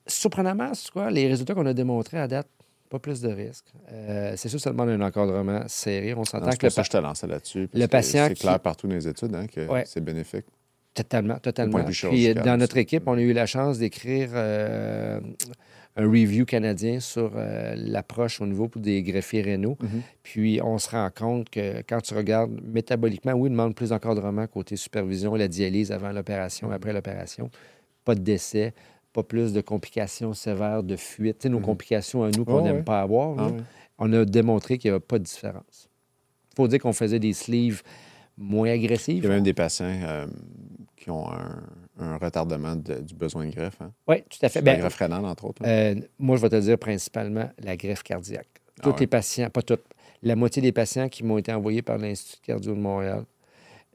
Surprenamment, 0.05 0.71
quoi, 0.91 1.09
les 1.11 1.27
résultats 1.27 1.53
qu'on 1.53 1.65
a 1.65 1.73
démontrés 1.73 2.19
à 2.19 2.27
date, 2.27 2.47
pas 2.89 2.99
plus 2.99 3.21
de 3.21 3.29
risques. 3.29 3.73
Euh, 3.91 4.33
c'est 4.35 4.49
sûr, 4.49 4.59
ça 4.59 4.69
demande 4.71 4.89
un 4.89 5.01
encadrement 5.01 5.63
serré. 5.67 6.13
On 6.13 6.25
s'entend 6.25 6.51
que 6.51 6.65
le 6.65 6.69
ça 6.69 6.83
je 6.83 6.89
te 6.89 7.25
là-dessus. 7.25 7.69
Le 7.73 7.87
patient 7.87 8.27
c'est 8.27 8.35
clair 8.35 8.59
partout 8.59 8.87
dans 8.87 8.95
les 8.95 9.07
études 9.07 9.33
hein, 9.33 9.47
que 9.47 9.67
c'est 9.85 10.03
bénéfique. 10.03 10.45
Totalement, 10.93 11.37
totalement. 11.39 11.83
Puis 11.83 12.33
dans 12.35 12.57
notre 12.57 12.77
équipe, 12.77 13.03
on 13.07 13.17
a 13.17 13.21
eu 13.21 13.33
la 13.33 13.47
chance 13.47 13.79
d'écrire 13.79 14.29
euh, 14.33 15.19
un 15.95 16.05
review 16.05 16.45
canadien 16.45 16.99
sur 16.99 17.31
euh, 17.35 17.73
l'approche 17.75 18.41
au 18.41 18.45
niveau 18.45 18.69
des 18.75 19.01
greffiers 19.01 19.41
rénaux. 19.41 19.75
Mm-hmm. 19.81 20.01
Puis 20.21 20.59
on 20.63 20.77
se 20.77 20.91
rend 20.91 21.09
compte 21.09 21.49
que 21.49 21.81
quand 21.87 22.01
tu 22.01 22.13
regardes 22.13 22.61
métaboliquement, 22.63 23.33
oui, 23.33 23.49
il 23.49 23.53
demande 23.53 23.73
plus 23.73 23.89
d'encadrement 23.89 24.45
côté 24.45 24.75
supervision, 24.75 25.33
la 25.33 25.47
dialyse 25.47 25.91
avant 25.91 26.11
l'opération, 26.11 26.69
mm-hmm. 26.69 26.75
après 26.75 26.93
l'opération. 26.93 27.49
Pas 28.05 28.13
de 28.13 28.21
décès, 28.21 28.73
pas 29.13 29.23
plus 29.23 29.51
de 29.51 29.61
complications 29.61 30.33
sévères 30.33 30.83
de 30.83 30.95
fuite. 30.95 31.39
Tu 31.39 31.43
sais, 31.43 31.49
nos 31.49 31.59
mm-hmm. 31.59 31.63
complications 31.63 32.23
à 32.23 32.29
nous 32.29 32.45
qu'on 32.45 32.61
n'aime 32.61 32.83
pas 32.83 33.01
avoir, 33.01 33.35
ah 33.39 33.51
on 33.97 34.11
a 34.13 34.25
démontré 34.25 34.77
qu'il 34.77 34.91
n'y 34.91 34.95
avait 34.95 35.03
pas 35.03 35.17
de 35.17 35.23
différence. 35.23 35.89
Il 36.51 36.55
faut 36.57 36.67
dire 36.67 36.79
qu'on 36.79 36.93
faisait 36.93 37.19
des 37.19 37.33
sleeves 37.33 37.81
moins 38.37 38.69
agressives. 38.69 39.17
Il 39.17 39.23
y 39.23 39.27
a 39.27 39.29
même 39.29 39.43
des 39.43 39.53
patients 39.53 39.85
euh, 39.85 40.25
qui 40.95 41.09
ont 41.09 41.27
un, 41.99 42.17
retardement 42.17 42.75
du 42.75 43.13
besoin 43.13 43.45
de 43.45 43.51
greffe. 43.51 43.81
Hein? 43.81 43.91
Oui, 44.07 44.17
tout 44.29 44.39
à 44.41 44.49
fait. 44.49 44.61
la 44.61 44.73
ben, 44.73 44.79
greffe 44.79 44.95
rénale, 44.95 45.25
entre 45.25 45.45
autres. 45.45 45.61
Euh, 45.65 45.95
moi, 46.17 46.37
je 46.37 46.41
vais 46.41 46.49
te 46.49 46.59
dire 46.59 46.77
principalement 46.77 47.49
la 47.59 47.77
greffe 47.77 48.03
cardiaque. 48.03 48.47
Ah 48.79 48.83
Tous 48.83 48.99
les 48.99 49.07
patients, 49.07 49.49
pas 49.49 49.61
toutes, 49.61 49.83
la 50.23 50.35
moitié 50.35 50.61
des 50.61 50.71
patients 50.71 51.09
qui 51.09 51.23
m'ont 51.23 51.37
été 51.37 51.53
envoyés 51.53 51.81
par 51.81 51.97
l'Institut 51.97 52.41
cardio 52.41 52.73
de 52.73 52.79
Montréal 52.79 53.25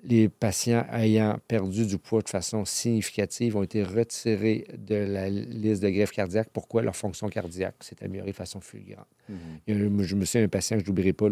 les 0.05 0.29
patients 0.29 0.85
ayant 0.93 1.39
perdu 1.49 1.87
du 1.87 1.99
poids 1.99 2.23
de 2.23 2.29
façon 2.29 2.65
significative 2.65 3.57
ont 3.57 3.63
été 3.63 3.83
retirés 3.83 4.67
de 4.79 4.95
la 4.95 5.29
liste 5.29 5.83
de 5.83 5.91
greffe 5.91 6.13
cardiaque. 6.13 6.49
Pourquoi? 6.53 6.83
Leur 6.83 6.95
fonction 6.95 7.29
cardiaque 7.29 7.77
s'est 7.81 7.97
améliorée 8.03 8.31
de 8.31 8.37
façon 8.37 8.61
fulgurante. 8.61 9.07
Mm-hmm. 9.31 10.03
je 10.03 10.15
me 10.15 10.25
souviens 10.25 10.43
d'un 10.43 10.49
patient 10.49 10.77
que 10.79 10.85
je 10.85 10.89
n'oublierai 10.89 11.13
pas, 11.13 11.27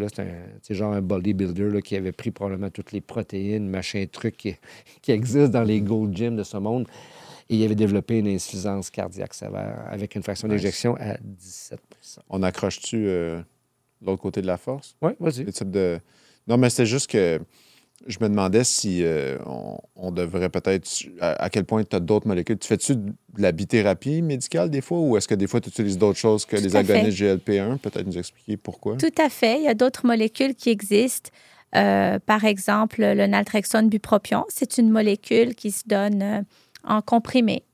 c'est 0.62 0.74
genre 0.74 0.92
un 0.92 1.02
bodybuilder 1.02 1.70
là, 1.70 1.80
qui 1.80 1.96
avait 1.96 2.12
pris 2.12 2.30
probablement 2.30 2.70
toutes 2.70 2.92
les 2.92 3.00
protéines, 3.00 3.68
machin 3.68 4.04
truc 4.10 4.36
qui, 4.36 4.56
qui 5.02 5.12
existent 5.12 5.48
dans 5.48 5.64
les 5.64 5.80
gold 5.80 6.16
gyms 6.16 6.36
de 6.36 6.42
ce 6.42 6.56
monde. 6.56 6.88
Et 7.48 7.56
il 7.56 7.64
avait 7.64 7.76
développé 7.76 8.18
une 8.18 8.26
insuffisance 8.26 8.90
cardiaque 8.90 9.32
sévère 9.32 9.86
avec 9.88 10.16
une 10.16 10.22
fraction 10.22 10.48
d'éjection 10.48 10.96
à 10.96 11.14
17% 11.14 11.76
On 12.28 12.42
accroche-tu 12.42 13.06
euh, 13.06 13.40
l'autre 14.02 14.20
côté 14.20 14.42
de 14.42 14.48
la 14.48 14.56
force? 14.56 14.96
Oui, 15.00 15.12
vas-y. 15.20 15.44
De... 15.44 16.00
Non, 16.48 16.56
mais 16.58 16.70
c'est 16.70 16.86
juste 16.86 17.08
que 17.08 17.40
je 18.06 18.18
me 18.20 18.28
demandais 18.28 18.64
si 18.64 19.02
euh, 19.02 19.38
on, 19.96 20.10
devrait 20.10 20.48
peut-être. 20.48 20.88
À, 21.20 21.48
quel 21.50 21.64
point 21.64 21.82
tu 21.82 21.96
as 21.96 22.00
d'autres 22.00 22.28
molécules. 22.28 22.58
Tu 22.58 22.68
fais-tu 22.68 22.96
de 22.96 23.12
la 23.38 23.52
bithérapie 23.52 24.22
médicale 24.22 24.70
des 24.70 24.80
fois 24.80 25.00
ou 25.00 25.16
est-ce 25.16 25.26
que 25.26 25.34
des 25.34 25.46
fois 25.46 25.60
tu 25.60 25.70
utilises 25.70 25.98
d'autres 25.98 26.18
choses 26.18 26.44
que 26.44 26.56
les 26.56 26.76
agonistes 26.76 27.18
GLP-1? 27.18 27.78
Peut-être 27.78 28.06
nous 28.06 28.18
expliquer 28.18 28.56
pourquoi. 28.56 28.96
Tout 28.96 29.14
à 29.18 29.28
fait. 29.28 29.58
Il 29.58 29.64
y 29.64 29.68
a 29.68 29.74
d'autres 29.74 30.06
molécules 30.06 30.54
qui 30.54 30.70
existent. 30.70 31.30
Euh, 31.74 32.18
par 32.24 32.44
exemple, 32.44 33.00
le 33.00 33.26
naltrexone 33.26 33.88
bupropion, 33.88 34.44
c'est 34.48 34.78
une 34.78 34.90
molécule 34.90 35.54
qui 35.54 35.72
se 35.72 35.82
donne 35.86 36.22
euh, 36.22 36.40
en 36.84 37.02
comprimé. 37.02 37.64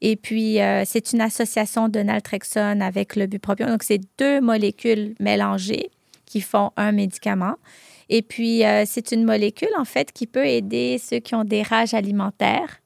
Et 0.00 0.16
puis, 0.16 0.58
c'est 0.84 1.12
une 1.14 1.22
association 1.22 1.88
de 1.88 2.00
naltrexone 2.00 2.82
avec 2.82 3.16
le 3.16 3.26
bupropion. 3.26 3.66
Donc, 3.66 3.82
c'est 3.82 4.00
deux 4.18 4.42
molécules 4.42 5.14
mélangées 5.20 5.90
qui 6.26 6.42
font 6.42 6.70
un 6.76 6.92
médicament. 6.92 7.56
Et 8.08 8.22
puis, 8.22 8.64
euh, 8.64 8.84
c'est 8.86 9.12
une 9.12 9.24
molécule, 9.24 9.74
en 9.78 9.84
fait, 9.84 10.12
qui 10.12 10.26
peut 10.26 10.46
aider 10.46 10.98
ceux 10.98 11.18
qui 11.18 11.34
ont 11.34 11.44
des 11.44 11.62
rages 11.62 11.94
alimentaires. 11.94 12.80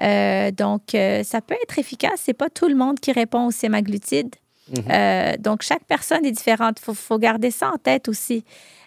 Euh, 0.00 0.50
donc, 0.50 0.94
euh, 0.94 1.22
ça 1.24 1.40
peut 1.40 1.56
être 1.62 1.78
efficace. 1.78 2.20
C'est 2.24 2.34
pas 2.34 2.48
tout 2.48 2.68
le 2.68 2.74
monde 2.74 3.00
qui 3.00 3.12
répond 3.12 3.46
au 3.46 3.50
sémaglutide. 3.50 4.34
Mhm. 4.70 5.36
donc, 5.40 5.62
chaque 5.62 5.82
personne 5.84 6.24
est 6.24 6.30
différente. 6.30 6.78
Il 6.86 6.94
faut, 6.94 7.18
garder 7.18 7.50
ça 7.50 7.72
en 7.72 7.76
tête 7.76 8.08
aussi. 8.08 8.44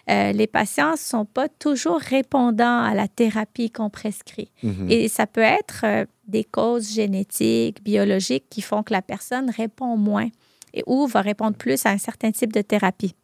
les 0.08 0.46
patients 0.46 0.92
ne 0.92 0.96
sont 0.96 1.26
pas 1.26 1.46
toujours 1.48 1.98
répondants 1.98 2.82
à 2.82 2.94
la 2.94 3.06
thérapie 3.06 3.70
qu'on 3.70 3.90
prescrit. 3.90 4.50
Mhm. 4.62 4.90
Et 4.90 5.08
ça 5.08 5.26
peut 5.26 5.42
être 5.42 6.06
des 6.26 6.44
causes 6.44 6.90
génétiques, 6.90 7.84
biologiques 7.84 8.46
qui 8.48 8.62
font 8.62 8.82
que 8.82 8.94
la 8.94 9.02
personne 9.02 9.50
répond 9.50 9.98
moins 9.98 10.28
et 10.72 10.82
ou 10.86 11.06
va 11.06 11.20
répondre 11.20 11.56
plus 11.56 11.84
à 11.84 11.90
un 11.90 11.98
certain 11.98 12.30
type 12.30 12.52
de 12.52 12.62
thérapie. 12.62 13.14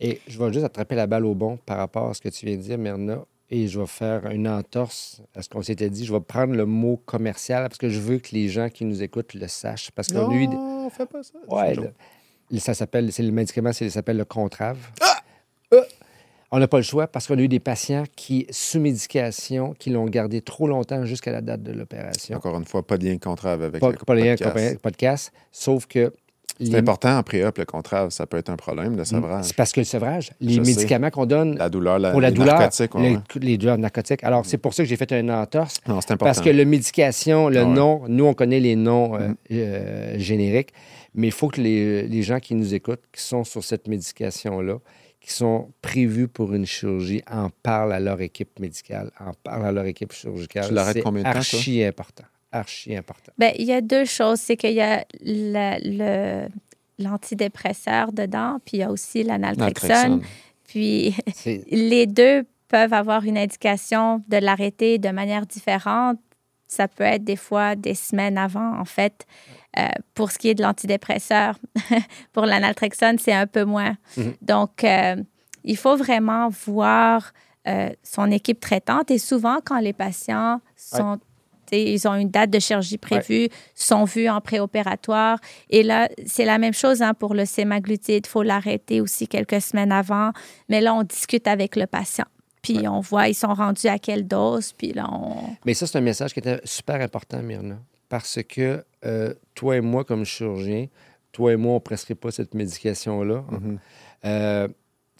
Et 0.00 0.20
je 0.28 0.38
vais 0.38 0.52
juste 0.52 0.64
attraper 0.64 0.94
la 0.94 1.06
balle 1.06 1.24
au 1.24 1.34
bon 1.34 1.58
par 1.66 1.78
rapport 1.78 2.10
à 2.10 2.14
ce 2.14 2.20
que 2.20 2.28
tu 2.28 2.46
viens 2.46 2.56
de 2.56 2.62
dire, 2.62 2.78
Myrna, 2.78 3.24
et 3.50 3.66
je 3.66 3.80
vais 3.80 3.86
faire 3.86 4.26
une 4.26 4.46
entorse 4.46 5.22
à 5.34 5.42
ce 5.42 5.48
qu'on 5.48 5.62
s'était 5.62 5.90
dit. 5.90 6.04
Je 6.04 6.12
vais 6.12 6.20
prendre 6.20 6.54
le 6.54 6.66
mot 6.66 7.00
commercial 7.04 7.62
parce 7.62 7.78
que 7.78 7.88
je 7.88 7.98
veux 7.98 8.18
que 8.18 8.30
les 8.32 8.48
gens 8.48 8.68
qui 8.68 8.84
nous 8.84 9.02
écoutent 9.02 9.34
le 9.34 9.48
sachent. 9.48 9.90
Parce 9.90 10.08
que 10.08 10.14
non, 10.14 10.30
lui. 10.30 10.46
on 10.48 10.90
fait 10.90 11.06
pas 11.06 11.22
ça. 11.22 11.38
Ouais, 11.48 11.74
ça 12.58 12.74
s'appelle, 12.74 13.12
c'est 13.12 13.22
le 13.22 13.32
médicament, 13.32 13.72
ça 13.72 13.88
s'appelle 13.90 14.18
le 14.18 14.24
Contrave. 14.24 14.78
Ah! 15.00 15.20
Euh! 15.74 15.82
On 16.50 16.58
n'a 16.58 16.68
pas 16.68 16.78
le 16.78 16.82
choix 16.82 17.06
parce 17.06 17.26
qu'on 17.26 17.36
a 17.36 17.42
eu 17.42 17.48
des 17.48 17.60
patients 17.60 18.04
qui, 18.16 18.46
sous 18.50 18.80
médication, 18.80 19.74
qui 19.78 19.90
l'ont 19.90 20.06
gardé 20.06 20.40
trop 20.40 20.66
longtemps 20.66 21.04
jusqu'à 21.04 21.30
la 21.30 21.42
date 21.42 21.62
de 21.62 21.72
l'opération. 21.72 22.36
Encore 22.36 22.56
une 22.56 22.64
fois, 22.64 22.86
pas 22.86 22.96
de 22.96 23.04
lien 23.06 23.18
Contrave 23.18 23.62
avec 23.62 23.80
pas, 23.80 23.90
le 23.90 23.96
pas 23.98 24.14
de 24.14 24.20
lien 24.20 24.74
podcast. 24.82 25.30
Sauf 25.52 25.86
que 25.86 26.10
c'est 26.60 26.74
important 26.76 27.18
en 27.18 27.22
pré-op, 27.22 27.58
le 27.58 27.64
contraire, 27.64 28.10
ça 28.10 28.26
peut 28.26 28.36
être 28.36 28.50
un 28.50 28.56
problème, 28.56 28.96
le 28.96 29.02
mm. 29.02 29.06
sevrage. 29.06 29.44
C'est 29.46 29.56
parce 29.56 29.72
que 29.72 29.80
le 29.80 29.84
sevrage, 29.84 30.32
les 30.40 30.60
médicaments 30.60 31.10
qu'on 31.10 31.26
donne 31.26 31.56
la 31.56 31.68
douleur, 31.68 32.12
pour 32.12 32.20
la 32.20 32.30
douleur, 32.30 32.58
narcotique, 32.58 32.92
les, 33.40 33.58
douleurs 33.58 33.78
narcotiques. 33.78 34.24
Alors, 34.24 34.44
c'est 34.44 34.58
pour 34.58 34.74
ça 34.74 34.82
que 34.82 34.88
j'ai 34.88 34.96
fait 34.96 35.12
un 35.12 35.28
entorse. 35.28 35.76
Non, 35.86 36.00
c'est 36.00 36.12
important. 36.12 36.24
Parce 36.24 36.40
que 36.40 36.50
la 36.50 36.64
médication, 36.64 37.48
le 37.48 37.64
nom, 37.64 38.02
nous, 38.08 38.24
on 38.24 38.34
connaît 38.34 38.60
les 38.60 38.76
noms 38.76 39.14
euh, 39.14 39.28
mm. 39.28 39.34
euh, 39.52 40.18
génériques, 40.18 40.72
mais 41.14 41.28
il 41.28 41.32
faut 41.32 41.48
que 41.48 41.60
les, 41.60 42.06
les, 42.06 42.22
gens 42.22 42.40
qui 42.40 42.54
nous 42.54 42.74
écoutent, 42.74 43.02
qui 43.12 43.22
sont 43.22 43.44
sur 43.44 43.62
cette 43.64 43.88
médication-là, 43.88 44.78
qui 45.20 45.32
sont 45.32 45.72
prévus 45.82 46.28
pour 46.28 46.54
une 46.54 46.66
chirurgie, 46.66 47.22
en 47.30 47.50
parlent 47.62 47.92
à 47.92 48.00
leur 48.00 48.20
équipe 48.20 48.58
médicale, 48.60 49.10
en 49.20 49.32
parlent 49.42 49.66
à 49.66 49.72
leur 49.72 49.84
équipe 49.84 50.12
chirurgicale. 50.12 50.68
Tu 50.68 50.74
l'arrêtes 50.74 51.02
combien 51.02 51.22
de 51.22 51.28
temps, 51.28 51.38
archi 51.38 51.84
important 51.84 52.24
archi 52.52 52.96
important? 52.96 53.32
Bien, 53.38 53.52
il 53.58 53.66
y 53.66 53.72
a 53.72 53.80
deux 53.80 54.04
choses. 54.04 54.40
C'est 54.40 54.56
qu'il 54.56 54.72
y 54.72 54.80
a 54.80 55.04
le, 55.20 56.48
l'antidépresseur 56.98 58.12
dedans, 58.12 58.58
puis 58.64 58.78
il 58.78 58.80
y 58.80 58.82
a 58.82 58.90
aussi 58.90 59.22
l'analtrexone. 59.22 60.22
Puis 60.66 61.14
les 61.70 62.06
deux 62.06 62.44
peuvent 62.68 62.92
avoir 62.92 63.24
une 63.24 63.38
indication 63.38 64.22
de 64.28 64.36
l'arrêter 64.36 64.98
de 64.98 65.08
manière 65.08 65.46
différente. 65.46 66.18
Ça 66.66 66.86
peut 66.86 67.04
être 67.04 67.24
des 67.24 67.36
fois 67.36 67.76
des 67.76 67.94
semaines 67.94 68.36
avant, 68.36 68.78
en 68.78 68.84
fait. 68.84 69.26
Euh, 69.78 69.86
pour 70.14 70.32
ce 70.32 70.38
qui 70.38 70.48
est 70.48 70.54
de 70.54 70.62
l'antidépresseur, 70.62 71.58
pour 72.32 72.46
l'analtrexone, 72.46 73.18
c'est 73.18 73.32
un 73.32 73.46
peu 73.46 73.64
moins. 73.64 73.96
Mhm. 74.16 74.34
Donc, 74.42 74.84
euh, 74.84 75.16
il 75.64 75.76
faut 75.76 75.96
vraiment 75.96 76.48
voir 76.66 77.32
euh, 77.66 77.90
son 78.02 78.30
équipe 78.30 78.60
traitante. 78.60 79.10
Et 79.10 79.18
souvent, 79.18 79.58
quand 79.64 79.78
les 79.78 79.92
patients 79.92 80.60
sont 80.74 81.18
ils 81.72 82.08
ont 82.08 82.14
une 82.14 82.30
date 82.30 82.50
de 82.50 82.58
chirurgie 82.58 82.98
prévue, 82.98 83.48
sont 83.74 84.04
vus 84.04 84.28
en 84.28 84.40
préopératoire. 84.40 85.38
Et 85.70 85.82
là, 85.82 86.08
c'est 86.26 86.44
la 86.44 86.58
même 86.58 86.74
chose 86.74 87.02
hein, 87.02 87.14
pour 87.14 87.34
le 87.34 87.44
sémaglutide. 87.44 88.26
Il 88.26 88.28
faut 88.28 88.42
l'arrêter 88.42 89.00
aussi 89.00 89.28
quelques 89.28 89.60
semaines 89.60 89.92
avant. 89.92 90.32
Mais 90.68 90.80
là, 90.80 90.94
on 90.94 91.02
discute 91.02 91.46
avec 91.46 91.76
le 91.76 91.86
patient. 91.86 92.26
Puis 92.62 92.88
on 92.88 93.00
voit, 93.00 93.28
ils 93.28 93.34
sont 93.34 93.54
rendus 93.54 93.86
à 93.86 93.98
quelle 93.98 94.26
dose. 94.26 94.72
Puis 94.72 94.92
là, 94.92 95.08
on... 95.10 95.34
Mais 95.64 95.74
ça, 95.74 95.86
c'est 95.86 95.98
un 95.98 96.02
message 96.02 96.32
qui 96.32 96.40
était 96.40 96.60
super 96.64 97.00
important, 97.00 97.42
Myrna. 97.42 97.78
Parce 98.08 98.40
que 98.42 98.84
euh, 99.04 99.34
toi 99.54 99.76
et 99.76 99.80
moi, 99.80 100.04
comme 100.04 100.24
chirurgien, 100.24 100.86
toi 101.32 101.52
et 101.52 101.56
moi, 101.56 101.72
on 101.72 101.76
ne 101.76 101.80
prescrit 101.80 102.14
pas 102.14 102.30
cette 102.30 102.54
médication-là. 102.54 103.44
Mm-hmm. 103.50 103.78
Euh, 104.24 104.68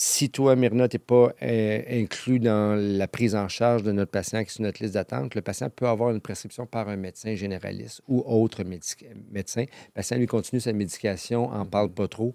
si 0.01 0.31
toi, 0.31 0.55
Myrna, 0.55 0.89
tu 0.89 0.95
n'es 0.95 1.01
pas 1.01 1.33
euh, 1.43 1.83
inclus 1.91 2.39
dans 2.39 2.79
la 2.79 3.09
prise 3.09 3.35
en 3.35 3.49
charge 3.49 3.83
de 3.83 3.91
notre 3.91 4.13
patient 4.13 4.45
qui 4.45 4.51
est 4.51 4.53
sur 4.53 4.63
notre 4.63 4.81
liste 4.81 4.95
d'attente, 4.95 5.35
le 5.35 5.43
patient 5.43 5.69
peut 5.71 5.89
avoir 5.89 6.11
une 6.11 6.21
prescription 6.21 6.67
par 6.67 6.89
un 6.89 6.97
médecin 6.97 7.35
généraliste 7.35 8.03
ou 8.07 8.23
autre 8.25 8.63
médecin. 8.63 9.63
Le 9.63 9.93
patient, 9.93 10.17
lui, 10.17 10.27
continue 10.27 10.61
sa 10.61 10.73
médication, 10.73 11.51
en 11.51 11.67
parle 11.67 11.91
pas 11.91 12.07
trop. 12.07 12.33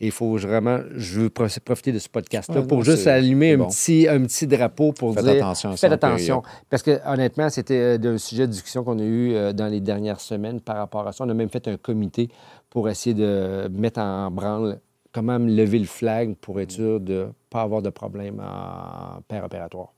Et 0.00 0.06
il 0.06 0.12
faut 0.12 0.34
vraiment, 0.36 0.80
je 0.96 1.20
veux 1.20 1.30
profiter 1.30 1.92
de 1.92 1.98
ce 1.98 2.08
podcast-là 2.08 2.62
pour 2.62 2.82
juste 2.82 3.06
allumer 3.06 3.52
un, 3.52 3.66
petit, 3.66 4.08
un 4.08 4.22
petit 4.22 4.46
drapeau 4.46 4.92
pour 4.92 5.14
faites 5.14 5.24
dire. 5.24 5.36
Attention 5.36 5.76
faites 5.76 5.92
attention. 5.92 6.42
Parce 6.70 6.82
que 6.82 6.98
honnêtement, 7.06 7.50
c'était 7.50 7.98
euh, 7.98 8.14
un 8.14 8.18
sujet 8.18 8.46
de 8.46 8.52
discussion 8.52 8.82
qu'on 8.82 8.98
a 8.98 9.04
eu 9.04 9.34
euh, 9.34 9.52
dans 9.52 9.68
les 9.68 9.80
dernières 9.80 10.20
semaines 10.20 10.60
par 10.60 10.78
rapport 10.78 11.06
à 11.06 11.12
ça. 11.12 11.24
On 11.24 11.28
a 11.28 11.34
même 11.34 11.50
fait 11.50 11.68
un 11.68 11.76
comité 11.76 12.28
pour 12.70 12.88
essayer 12.88 13.14
de 13.14 13.68
mettre 13.68 14.00
en 14.00 14.30
branle 14.30 14.80
comment 15.14 15.38
lever 15.38 15.78
le 15.78 15.86
flag 15.86 16.34
pour 16.34 16.60
être 16.60 16.72
sûr 16.72 17.00
de 17.00 17.14
ne 17.14 17.26
pas 17.48 17.62
avoir 17.62 17.80
de 17.80 17.90
problème 17.90 18.40
en 18.40 19.22
père 19.22 19.44
opératoire. 19.44 19.94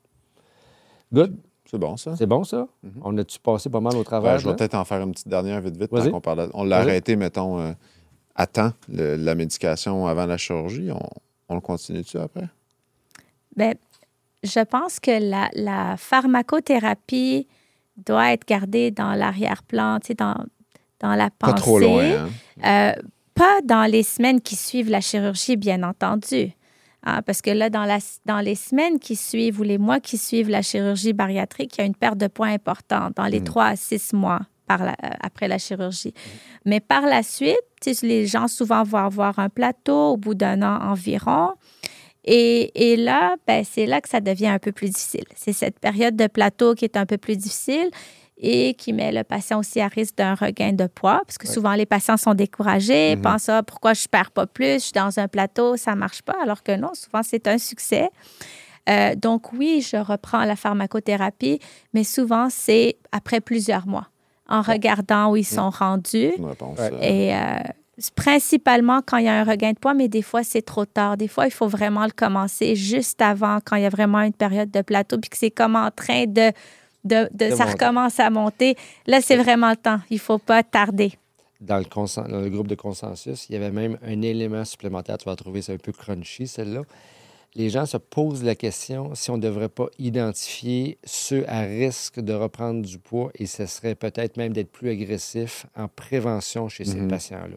Good? 1.13 1.37
C'est 1.69 1.79
bon, 1.79 1.97
ça. 1.97 2.15
C'est 2.15 2.27
bon, 2.27 2.45
ça? 2.45 2.69
Mhm. 2.83 2.93
On 3.03 3.19
a-tu 3.19 3.41
passé 3.41 3.71
pas 3.71 3.81
mal 3.81 3.97
au 3.97 4.05
travers? 4.05 4.39
je 4.39 4.49
vais 4.49 4.55
peut-être 4.55 4.75
en 4.75 4.85
faire 4.85 5.01
une 5.01 5.13
petite 5.13 5.27
dernière 5.27 5.61
vite, 5.61 5.77
vite. 5.77 6.11
qu'on 6.11 6.21
parle. 6.21 6.49
On 6.55 6.63
l'a 6.63 6.79
arrêté, 6.79 7.17
mettons, 7.17 7.59
euh, 7.59 7.73
à 8.37 8.47
temps, 8.47 8.73
la 8.89 9.35
médication 9.35 10.07
avant 10.07 10.27
la 10.27 10.37
chirurgie. 10.37 10.91
On, 11.49 11.55
le 11.55 11.61
continue-tu 11.61 12.19
après? 12.19 12.49
Bien, 13.57 13.73
je 14.45 14.61
pense 14.61 15.01
que 15.01 15.19
la, 15.19 15.97
pharmacothérapie 15.97 17.49
doit 17.97 18.33
être 18.33 18.47
gardée 18.47 18.91
dans 18.91 19.15
l'arrière-plan, 19.15 19.99
tu 20.01 20.09
sais, 20.09 20.15
dans, 20.15 20.37
dans 21.01 21.15
la 21.15 21.31
pensée. 21.31 21.55
Pas 21.55 21.61
trop 21.61 21.79
loin. 21.81 22.05
Hein? 22.05 22.29
Euh, 22.65 23.03
pas 23.37 23.61
dans 23.63 23.85
les 23.85 24.03
semaines 24.03 24.41
qui 24.41 24.57
suivent 24.57 24.91
la 24.91 25.01
chirurgie, 25.01 25.57
bien 25.57 25.83
entendu. 25.83 26.53
Ah, 27.05 27.23
parce 27.23 27.43
que 27.43 27.51
là, 27.51 27.71
dans, 27.71 27.85
la, 27.85 27.99
dans 28.25 28.41
les 28.41 28.57
semaines 28.57 28.99
qui 28.99 29.15
suivent 29.15 29.61
ou 29.61 29.63
les 29.63 29.79
mois 29.79 30.01
qui 30.01 30.19
suivent 30.19 30.49
la 30.49 30.63
chirurgie 30.63 31.13
bariatrique, 31.13 31.77
il 31.77 31.83
y 31.83 31.85
a 31.85 31.87
une 31.87 31.95
perte 31.95 32.19
de 32.19 32.27
poids 32.27 32.49
importante 32.49 33.15
dans 33.15 33.27
les 33.27 33.41
mm. 33.41 33.45
trois 33.45 33.67
à 33.67 33.77
six 33.77 34.13
mois 34.13 34.41
par 34.67 34.83
la, 34.83 34.97
euh, 35.05 35.11
après 35.21 35.47
la 35.47 35.59
chirurgie. 35.59 36.15
Mais 36.65 36.81
par 36.81 37.03
la 37.03 37.23
suite, 37.23 37.61
les 38.03 38.27
gens 38.27 38.49
souvent 38.49 38.83
vont 38.83 38.99
avoir 38.99 39.39
un 39.39 39.51
plateau 39.51 40.13
au 40.13 40.17
bout 40.17 40.35
d'un 40.35 40.63
an 40.63 40.91
environ. 40.91 41.51
Et, 42.25 42.73
et 42.75 42.97
là, 42.97 43.37
ben, 43.47 43.65
c'est 43.65 43.87
là 43.87 44.01
que 44.01 44.09
ça 44.09 44.21
devient 44.21 44.49
un 44.49 44.59
peu 44.59 44.73
plus 44.73 44.89
difficile. 44.89 45.27
C'est 45.37 45.53
cette 45.53 45.79
période 45.79 46.17
de 46.17 46.27
plateau 46.27 46.75
qui 46.75 46.85
est 46.85 46.97
un 46.97 47.07
peu 47.07 47.19
plus 47.19 47.37
difficile 47.37 47.91
et 48.39 48.75
qui 48.75 48.93
met 48.93 49.13
le 49.13 49.25
patient 49.25 49.59
aussi 49.59 49.81
à 49.81 49.89
risque 49.89 50.17
d'un 50.17 50.35
regain 50.35 50.73
de 50.73 50.87
poids, 50.87 51.23
parce 51.27 51.39
que 51.39 51.49
souvent 51.49 51.75
les 51.75 51.87
patients 51.87 52.17
sont 52.17 52.35
découragés, 52.35 53.17
mhm. 53.17 53.23
pensent 53.23 53.49
ah, 53.49 53.63
pourquoi 53.63 53.95
je 53.95 54.03
ne 54.05 54.09
perds 54.09 54.31
pas 54.31 54.47
plus, 54.47 54.75
je 54.75 54.79
suis 54.79 54.93
dans 54.93 55.19
un 55.19 55.29
plateau, 55.29 55.77
ça 55.77 55.93
ne 55.93 55.97
marche 55.97 56.23
pas, 56.23 56.37
alors 56.43 56.63
que 56.63 56.77
non, 56.77 56.93
souvent 56.95 57.23
c'est 57.23 57.47
un 57.49 57.59
succès. 57.59 58.11
Euh, 58.89 59.15
donc 59.17 59.53
oui, 59.53 59.81
je 59.81 59.97
reprends 59.97 60.45
la 60.45 60.55
pharmacothérapie, 60.55 61.61
mais 61.95 62.05
souvent 62.05 62.49
c'est 62.51 62.97
après 63.11 63.41
plusieurs 63.41 63.87
mois, 63.87 64.09
en 64.49 64.61
regardant 64.61 65.33
où 65.33 65.37
ils 65.37 65.45
sont 65.45 65.71
rendus. 65.71 66.33
Et 67.01 67.35
euh, 67.35 67.59
principalement 68.15 69.01
quand 69.05 69.17
il 69.17 69.25
y 69.25 69.29
a 69.29 69.41
un 69.41 69.45
regain 69.45 69.73
de 69.73 69.79
poids, 69.79 69.95
mais 69.95 70.09
des 70.09 70.23
fois 70.23 70.45
c'est 70.45 70.63
trop 70.63 70.85
tard. 70.85 71.17
Des 71.17 71.29
fois, 71.29 71.47
il 71.47 71.53
faut 71.53 71.69
vraiment 71.69 72.05
le 72.05 72.13
commencer 72.13 72.77
juste 72.77 73.23
avant, 73.23 73.59
quand 73.65 73.77
il 73.77 73.83
y 73.83 73.87
a 73.87 73.91
vraiment 73.91 74.21
une 74.21 74.35
période 74.35 74.71
de 74.71 74.83
plateau, 74.83 75.19
puis 75.19 75.31
que 75.31 75.39
c'est 75.39 75.51
comme 75.51 75.75
en 75.75 75.91
train 75.91 76.27
de 76.27 76.53
de, 77.07 77.29
ça 77.55 77.65
recommence 77.67 78.19
à 78.21 78.29
monter. 78.31 78.77
Là, 79.07 79.21
c'est 79.21 79.37
vraiment 79.37 79.71
le 79.71 79.77
temps. 79.77 80.01
Il 80.11 80.15
ne 80.15 80.21
faut 80.21 80.39
pas 80.39 80.63
tarder. 80.63 81.13
Dans 81.61 81.79
le, 81.79 81.85
dans 81.85 82.41
le, 82.41 82.51
groupe 82.51 82.67
de 82.69 82.75
consensus, 82.75 83.47
il 83.49 83.55
y 83.55 83.57
avait 83.57 83.71
même 83.71 83.99
un 84.03 84.21
élément 84.21 84.65
supplémentaire. 84.65 85.17
Tu 85.19 85.25
vas 85.25 85.37
trouver, 85.37 85.63
c'est 85.63 85.73
un 85.73 85.79
peu 85.79 85.93
crunchy, 85.93 86.47
celle-là. 86.47 86.83
les 87.55 87.71
gens 87.71 87.87
se 87.87 87.97
posent 87.97 88.45
la 88.45 88.55
question 88.55 89.15
si 89.15 89.31
on 89.31 89.39
ne 89.39 89.43
devrait 89.43 89.71
pas 89.71 89.87
identifier 89.99 90.99
ceux 91.05 91.45
à 91.49 91.61
risque 91.63 92.21
de 92.21 92.35
reprendre 92.35 92.83
du 92.85 92.99
poids 92.99 93.31
et 93.35 93.47
ce 93.47 93.65
serait 93.65 93.95
peut-être 93.95 94.37
même 94.37 94.53
d'être 94.53 94.71
plus 94.71 94.91
agressif 94.91 95.65
en 95.75 95.89
prévention 95.89 96.69
chez 96.69 96.85
ces 96.85 96.97
Mhm. 96.97 97.09
patients-là. 97.09 97.57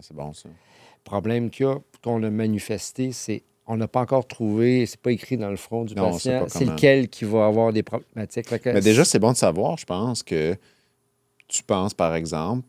c'est 0.00 0.14
bon, 0.16 0.32
ça. 0.32 0.48
Le 0.48 1.04
problème 1.04 1.50
qu'il 1.50 1.66
y 1.66 1.68
a, 1.68 1.76
qu'on 2.02 2.22
a 2.22 2.30
manifesté, 2.30 3.12
c'est 3.12 3.42
on 3.68 3.76
n'a 3.76 3.86
pas 3.86 4.00
encore 4.00 4.26
trouvé, 4.26 4.86
c'est 4.86 5.00
pas 5.00 5.12
écrit 5.12 5.36
dans 5.36 5.50
le 5.50 5.56
front 5.56 5.84
du 5.84 5.94
Non, 5.94 6.10
patient, 6.12 6.46
c'est 6.48 6.64
lequel 6.64 7.08
qui 7.08 7.24
va 7.24 7.46
avoir 7.46 7.72
des 7.72 7.82
problématiques. 7.82 8.46
Que 8.48 8.72
Mais 8.72 8.80
déjà, 8.80 9.04
c'est 9.04 9.18
bon 9.18 9.32
de 9.32 9.36
savoir, 9.36 9.76
je 9.76 9.84
pense, 9.84 10.22
que 10.22 10.56
tu 11.46 11.62
penses, 11.62 11.94
par 11.94 12.14
exemple, 12.14 12.66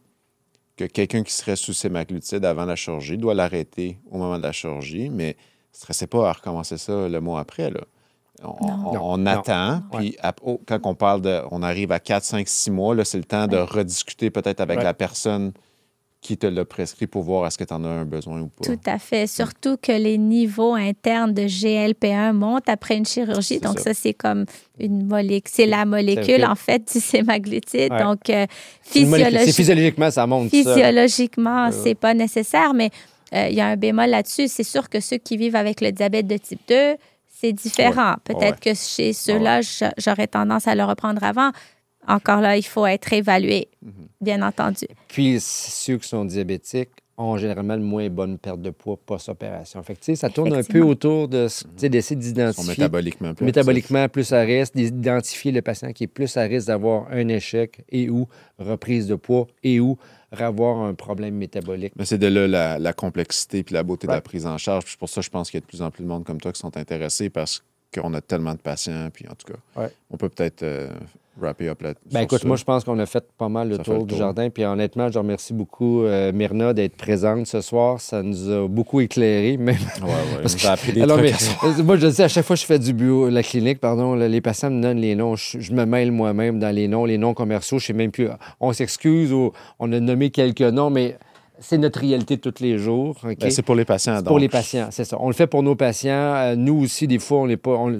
que 0.76 0.84
quelqu'un 0.86 1.24
qui 1.24 1.34
serait 1.34 1.56
sous 1.56 1.74
sémaglutide 1.74 2.46
avant 2.46 2.66
la 2.66 2.76
chirurgie 2.76 3.18
doit 3.18 3.34
l'arrêter 3.34 3.98
au 4.12 4.18
moment 4.18 4.38
de 4.38 4.44
la 4.44 4.52
chirurgie, 4.52 5.10
mais 5.10 5.30
ne 5.30 5.34
stressez 5.78 6.08
pas 6.08 6.30
à 6.30 6.34
recommencer 6.34 6.78
ça 6.78 7.08
le 7.10 7.20
mois 7.22 7.40
après. 7.42 7.70
Là. 7.72 7.82
On, 8.44 8.48
Non. 8.48 8.58
on- 8.88 8.94
Non, 8.94 9.02
on 9.14 9.18
non. 9.18 9.32
attend, 9.32 9.82
puis 9.92 10.16
oh, 10.44 10.62
quand 10.66 10.80
on 10.86 10.96
parle 10.96 11.22
de. 11.22 11.42
On 11.52 11.62
arrive 11.62 11.92
à 11.92 12.00
4, 12.00 12.24
5, 12.24 12.48
6 12.48 12.72
mois, 12.72 12.96
là, 12.96 13.04
c'est 13.04 13.18
le 13.18 13.26
temps 13.26 13.48
de 13.48 13.58
rediscuter 13.58 14.30
peut-être 14.30 14.62
avec 14.62 14.78
Ouais. 14.78 14.84
la 14.86 14.94
personne 14.94 15.52
qui 16.22 16.38
te 16.38 16.46
l'a 16.46 16.66
prescrit 16.66 17.08
pour 17.08 17.24
voir 17.24 17.48
est-ce 17.48 17.58
que 17.58 17.64
tu 17.64 17.74
en 17.74 17.82
as 17.86 17.88
un 17.88 18.04
besoin 18.06 18.42
ou 18.42 18.48
pas. 18.48 18.66
Tout 18.66 18.80
à 18.86 19.00
fait. 19.00 19.26
Surtout 19.26 19.78
que 19.82 19.94
les 19.94 20.18
niveaux 20.18 20.74
internes 20.76 21.34
de 21.34 21.44
GLP-1 21.44 22.34
montent 22.34 22.68
après 22.68 22.98
une 22.98 23.06
chirurgie. 23.06 23.60
Donc, 23.62 23.78
ça. 23.80 23.86
ça, 23.86 23.94
c'est 23.94 24.14
comme 24.14 24.44
une 24.80 25.06
molécule. 25.08 25.50
C'est 25.54 25.66
la 25.66 25.86
molécule, 25.86 26.44
en 26.46 26.56
fait, 26.56 26.92
du 26.94 27.00
sémaglutide. 27.00 27.94
Ouais. 27.94 28.04
Donc, 28.04 28.30
euh, 28.30 28.46
physiologiquement, 28.84 30.12
ça 30.12 30.28
monte 30.28 30.50
physiologiquement, 30.50 31.72
c'est 31.72 31.96
pas 31.96 32.14
nécessaire, 32.14 32.74
mais 32.74 32.90
euh, 33.34 33.48
il 33.50 33.56
y 33.56 33.62
a 33.62 33.68
un 33.68 33.76
bémol 33.78 34.10
là-dessus. 34.10 34.48
C'est 34.48 34.64
sûr 34.64 34.90
que 34.90 35.00
ceux 35.00 35.18
qui 35.18 35.38
vivent 35.38 35.56
avec 35.56 35.82
le 35.82 35.92
diabète 35.92 36.28
de 36.28 36.38
type 36.38 36.62
2, 36.68 36.96
c'est 37.30 37.54
différent. 37.54 38.16
Peut-être 38.26 38.60
que 38.60 38.74
chez 38.74 39.14
ceux-là, 39.14 39.62
j'a- 39.62 39.94
j'aurais 39.98 40.28
tendance 40.28 40.68
à 40.68 40.76
le 40.76 40.84
reprendre 40.84 41.24
avant. 41.24 41.52
Encore 42.08 42.42
là, 42.42 42.58
il 42.58 42.64
faut 42.64 42.86
être 42.86 43.12
évalué, 43.14 43.68
Mhm. 43.84 43.92
bien 44.22 44.42
entendu. 44.42 44.88
Puis 45.08 45.40
ceux 45.40 45.98
qui 45.98 46.08
sont 46.08 46.26
diabétiques 46.26 46.90
ont 47.18 47.36
généralement 47.38 47.74
une 47.76 47.84
moins 47.84 48.08
bonne 48.10 48.38
perte 48.38 48.62
de 48.62 48.70
poids 48.70 48.98
post-opération. 49.06 49.84
Fait 49.84 49.94
que, 49.96 50.00
tu 50.00 50.06
sais, 50.06 50.16
ça 50.16 50.30
tourne 50.30 50.54
un 50.54 50.64
peu 50.64 50.80
autour 50.82 51.28
de, 51.28 51.48
tu 51.50 51.66
sais, 51.76 51.90
d'essayer 51.90 52.16
d'identifier 52.16 52.70
métaboliquement 52.70 53.34
plus 53.34 53.46
métaboliquement 53.46 54.08
plus 54.08 54.32
à 54.32 54.40
risque, 54.40 54.74
d'identifier 54.74 55.52
le 55.52 55.62
patient 55.62 55.92
qui 55.92 56.06
est 56.06 56.08
plus 56.08 56.38
à 56.38 56.44
risque 56.44 56.68
d'avoir 56.68 57.12
un 57.12 57.28
échec 57.28 57.84
et 57.90 58.10
ou 58.10 58.26
reprise 58.58 59.06
de 59.08 59.16
poids 59.16 59.48
et 59.64 59.82
ou 59.82 59.98
avoir 60.32 60.78
un 60.80 60.94
problème 60.94 61.36
métabolique. 61.36 61.92
Mais 61.98 62.06
c'est 62.06 62.18
de 62.18 62.28
là 62.28 62.48
la, 62.48 62.80
la 62.80 62.94
complexité 62.94 63.64
puis 63.64 63.74
la 63.74 63.84
beauté 63.84 64.08
de 64.08 64.14
la 64.14 64.22
prise 64.22 64.46
en 64.46 64.58
charge. 64.58 64.86
Puis 64.86 64.92
c'est 64.94 65.00
pour 65.00 65.10
ça 65.10 65.20
que 65.20 65.26
je 65.26 65.30
pense 65.32 65.52
qu'il 65.52 65.58
y 65.58 65.62
a 65.62 65.62
de 65.62 65.66
plus 65.68 65.82
en 65.82 65.92
plus 65.92 66.04
de 66.04 66.08
monde 66.08 66.24
comme 66.24 66.40
toi 66.40 66.54
qui 66.54 66.60
sont 66.62 66.78
intéressés 66.78 67.30
parce 67.30 67.62
qu'on 67.94 68.14
a 68.14 68.22
tellement 68.22 68.54
de 68.54 68.60
patients. 68.60 69.10
Puis 69.12 69.26
en 69.28 69.34
tout 69.36 69.52
cas, 69.52 69.60
Ouais. 69.82 69.90
on 70.10 70.16
peut 70.16 70.30
peut-être 70.30 70.64
euh, 70.64 70.88
wrapper 71.40 71.70
up 71.70 71.82
là 71.82 71.94
Ben 72.12 72.22
écoute, 72.22 72.44
moi, 72.46 72.56
je 72.56 72.64
pense 72.64 72.84
qu'on 72.84 72.98
a 73.00 73.06
fait 73.06 73.24
pas 73.38 73.50
mal 73.50 73.70
le 73.70 73.78
tour 73.80 74.06
du 74.06 74.16
jardin. 74.16 74.50
Puis 74.50 74.66
honnêtement, 74.66 75.10
je 75.12 75.18
remercie 75.20 75.54
beaucoup 75.54 76.04
euh, 76.04 76.32
Myrna 76.32 76.74
d'être 76.74 76.96
présente 76.96 77.48
ce 77.48 77.62
soir. 77.62 78.00
Ça 78.02 78.22
nous 78.24 78.50
a 78.50 78.68
beaucoup 78.68 79.00
éclairé. 79.02 79.58
Même... 79.58 79.76
Ouais, 80.02 80.08
ouais. 80.08 80.14
Parce 80.42 80.56
que- 80.56 80.62
ça 80.62 80.74
a 80.74 80.78
pris 80.78 80.94
des 80.94 81.02
Alors, 81.02 81.18
trucs 81.18 81.32
mais, 81.32 81.70
euh, 81.80 81.84
moi, 81.84 81.98
je 81.98 82.08
le 82.08 82.12
sais, 82.12 82.24
à 82.24 82.28
chaque 82.28 82.46
fois 82.46 82.56
que 82.56 82.62
je 82.62 82.66
fais 82.66 82.80
du 82.80 82.94
bureau, 82.94 83.30
la 83.30 83.44
clinique, 83.44 83.80
pardon, 83.80 84.16
là, 84.16 84.28
les 84.28 84.42
patients 84.42 84.70
me 84.70 84.82
donnent 84.82 85.00
les 85.00 85.16
noms. 85.16 85.36
Je, 85.36 85.60
je 85.60 85.74
me 85.74 85.86
mêle 85.86 86.12
moi-même 86.12 86.60
dans 86.60 86.74
les 86.74 86.88
noms, 86.88 87.06
les 87.06 87.18
noms 87.18 87.34
commerciaux. 87.34 87.80
Je 87.80 87.86
sais 87.88 87.94
même 87.94 88.12
plus. 88.12 88.28
On 88.60 88.74
s'excuse 88.74 89.32
ou 89.34 89.52
on 89.80 89.92
a 89.92 90.00
nommé 90.00 90.30
quelques 90.30 90.62
noms, 90.62 90.90
mais 90.90 91.18
c'est 91.60 91.78
notre 91.78 92.00
réalité 92.00 92.38
de 92.38 92.42
tous 92.42 92.62
les 92.62 92.78
jours. 92.78 93.18
OK? 93.24 93.38
Ben, 93.40 93.52
c'est 93.52 93.62
pour 93.62 93.76
les 93.76 93.86
patients. 93.86 94.16
Donc. 94.18 94.26
pour 94.26 94.40
les 94.40 94.50
patients, 94.50 94.88
c'est 94.92 95.04
ça. 95.04 95.18
On 95.20 95.28
le 95.28 95.34
fait 95.34 95.48
pour 95.48 95.64
nos 95.64 95.76
patients. 95.76 96.12
Euh, 96.36 96.56
nous 96.56 96.82
aussi, 96.84 97.08
des 97.08 97.20
fois, 97.20 97.40
on 97.40 97.48
n'est 97.48 97.58
pas. 97.58 97.72
on- 97.72 97.98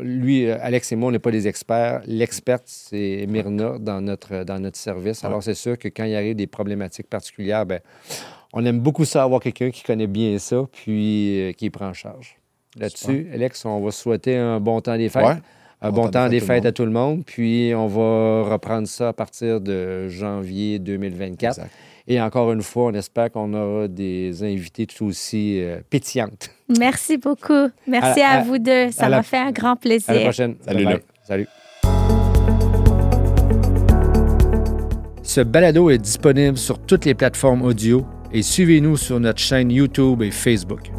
lui, 0.00 0.46
euh, 0.46 0.56
Alex 0.60 0.92
et 0.92 0.96
moi, 0.96 1.08
on 1.08 1.12
n'est 1.12 1.18
pas 1.18 1.30
des 1.30 1.48
experts. 1.48 2.02
L'experte, 2.06 2.64
c'est 2.66 3.26
Myrna 3.28 3.78
dans 3.78 4.00
notre, 4.00 4.44
dans 4.44 4.58
notre 4.58 4.76
service. 4.76 5.24
Alors, 5.24 5.42
c'est 5.42 5.54
sûr 5.54 5.78
que 5.78 5.88
quand 5.88 6.04
il 6.04 6.14
arrive 6.14 6.36
des 6.36 6.46
problématiques 6.46 7.08
particulières, 7.08 7.66
ben, 7.66 7.80
on 8.52 8.64
aime 8.64 8.80
beaucoup 8.80 9.04
ça 9.04 9.22
avoir 9.22 9.40
quelqu'un 9.40 9.70
qui 9.70 9.82
connaît 9.82 10.06
bien 10.06 10.38
ça, 10.38 10.64
puis 10.70 11.40
euh, 11.40 11.52
qui 11.52 11.70
prend 11.70 11.88
en 11.88 11.92
charge. 11.94 12.36
Là-dessus, 12.78 13.28
Alex, 13.34 13.64
on 13.64 13.80
va 13.80 13.90
souhaiter 13.90 14.36
un 14.36 14.60
bon 14.60 14.80
temps 14.80 14.96
des 14.96 15.08
fêtes. 15.08 15.24
Ouais. 15.24 15.34
Un 15.84 15.90
bon, 15.90 16.08
temps 16.08 16.28
des 16.28 16.38
fêtes 16.38 16.64
à 16.64 16.70
tout 16.70 16.84
le 16.84 16.92
monde. 16.92 17.24
Puis, 17.26 17.72
on 17.74 17.88
va 17.88 18.48
reprendre 18.48 18.86
ça 18.86 19.08
à 19.08 19.12
partir 19.12 19.60
de 19.60 20.08
janvier 20.08 20.78
2024. 20.78 21.58
Exact. 21.58 21.70
Et 22.08 22.20
encore 22.20 22.52
une 22.52 22.62
fois, 22.62 22.86
on 22.86 22.94
espère 22.94 23.30
qu'on 23.30 23.52
aura 23.54 23.86
des 23.88 24.42
invités 24.42 24.86
tout 24.86 25.04
aussi 25.06 25.60
euh, 25.60 25.80
pétillantes. 25.88 26.50
Merci 26.78 27.16
beaucoup. 27.16 27.68
Merci 27.86 28.20
À- 28.20 28.28
à, 28.30 28.38
à- 28.38 28.42
vous 28.42 28.58
deux. 28.58 28.90
Ça 28.90 29.08
m'a 29.08 29.22
fait 29.22 29.36
un 29.38 29.52
grand 29.52 29.68
À 29.68 29.74
la 29.74 29.76
plaisir. 29.76 30.20
prochaine. 30.22 30.56
Salut. 30.64 30.84
Luc. 30.84 31.02
Salut. 31.22 31.46
Ce 35.22 35.40
balado 35.40 35.88
est 35.90 35.98
disponible 35.98 36.58
sur 36.58 36.78
toutes 36.80 37.04
les 37.04 37.14
plateformes 37.14 37.62
audio 37.62 38.04
et 38.32 38.42
suivez-nous 38.42 38.96
sur 38.96 39.20
notre 39.20 39.38
chaîne 39.38 39.70
YouTube 39.70 40.22
et 40.22 40.30
Facebook. 40.30 40.90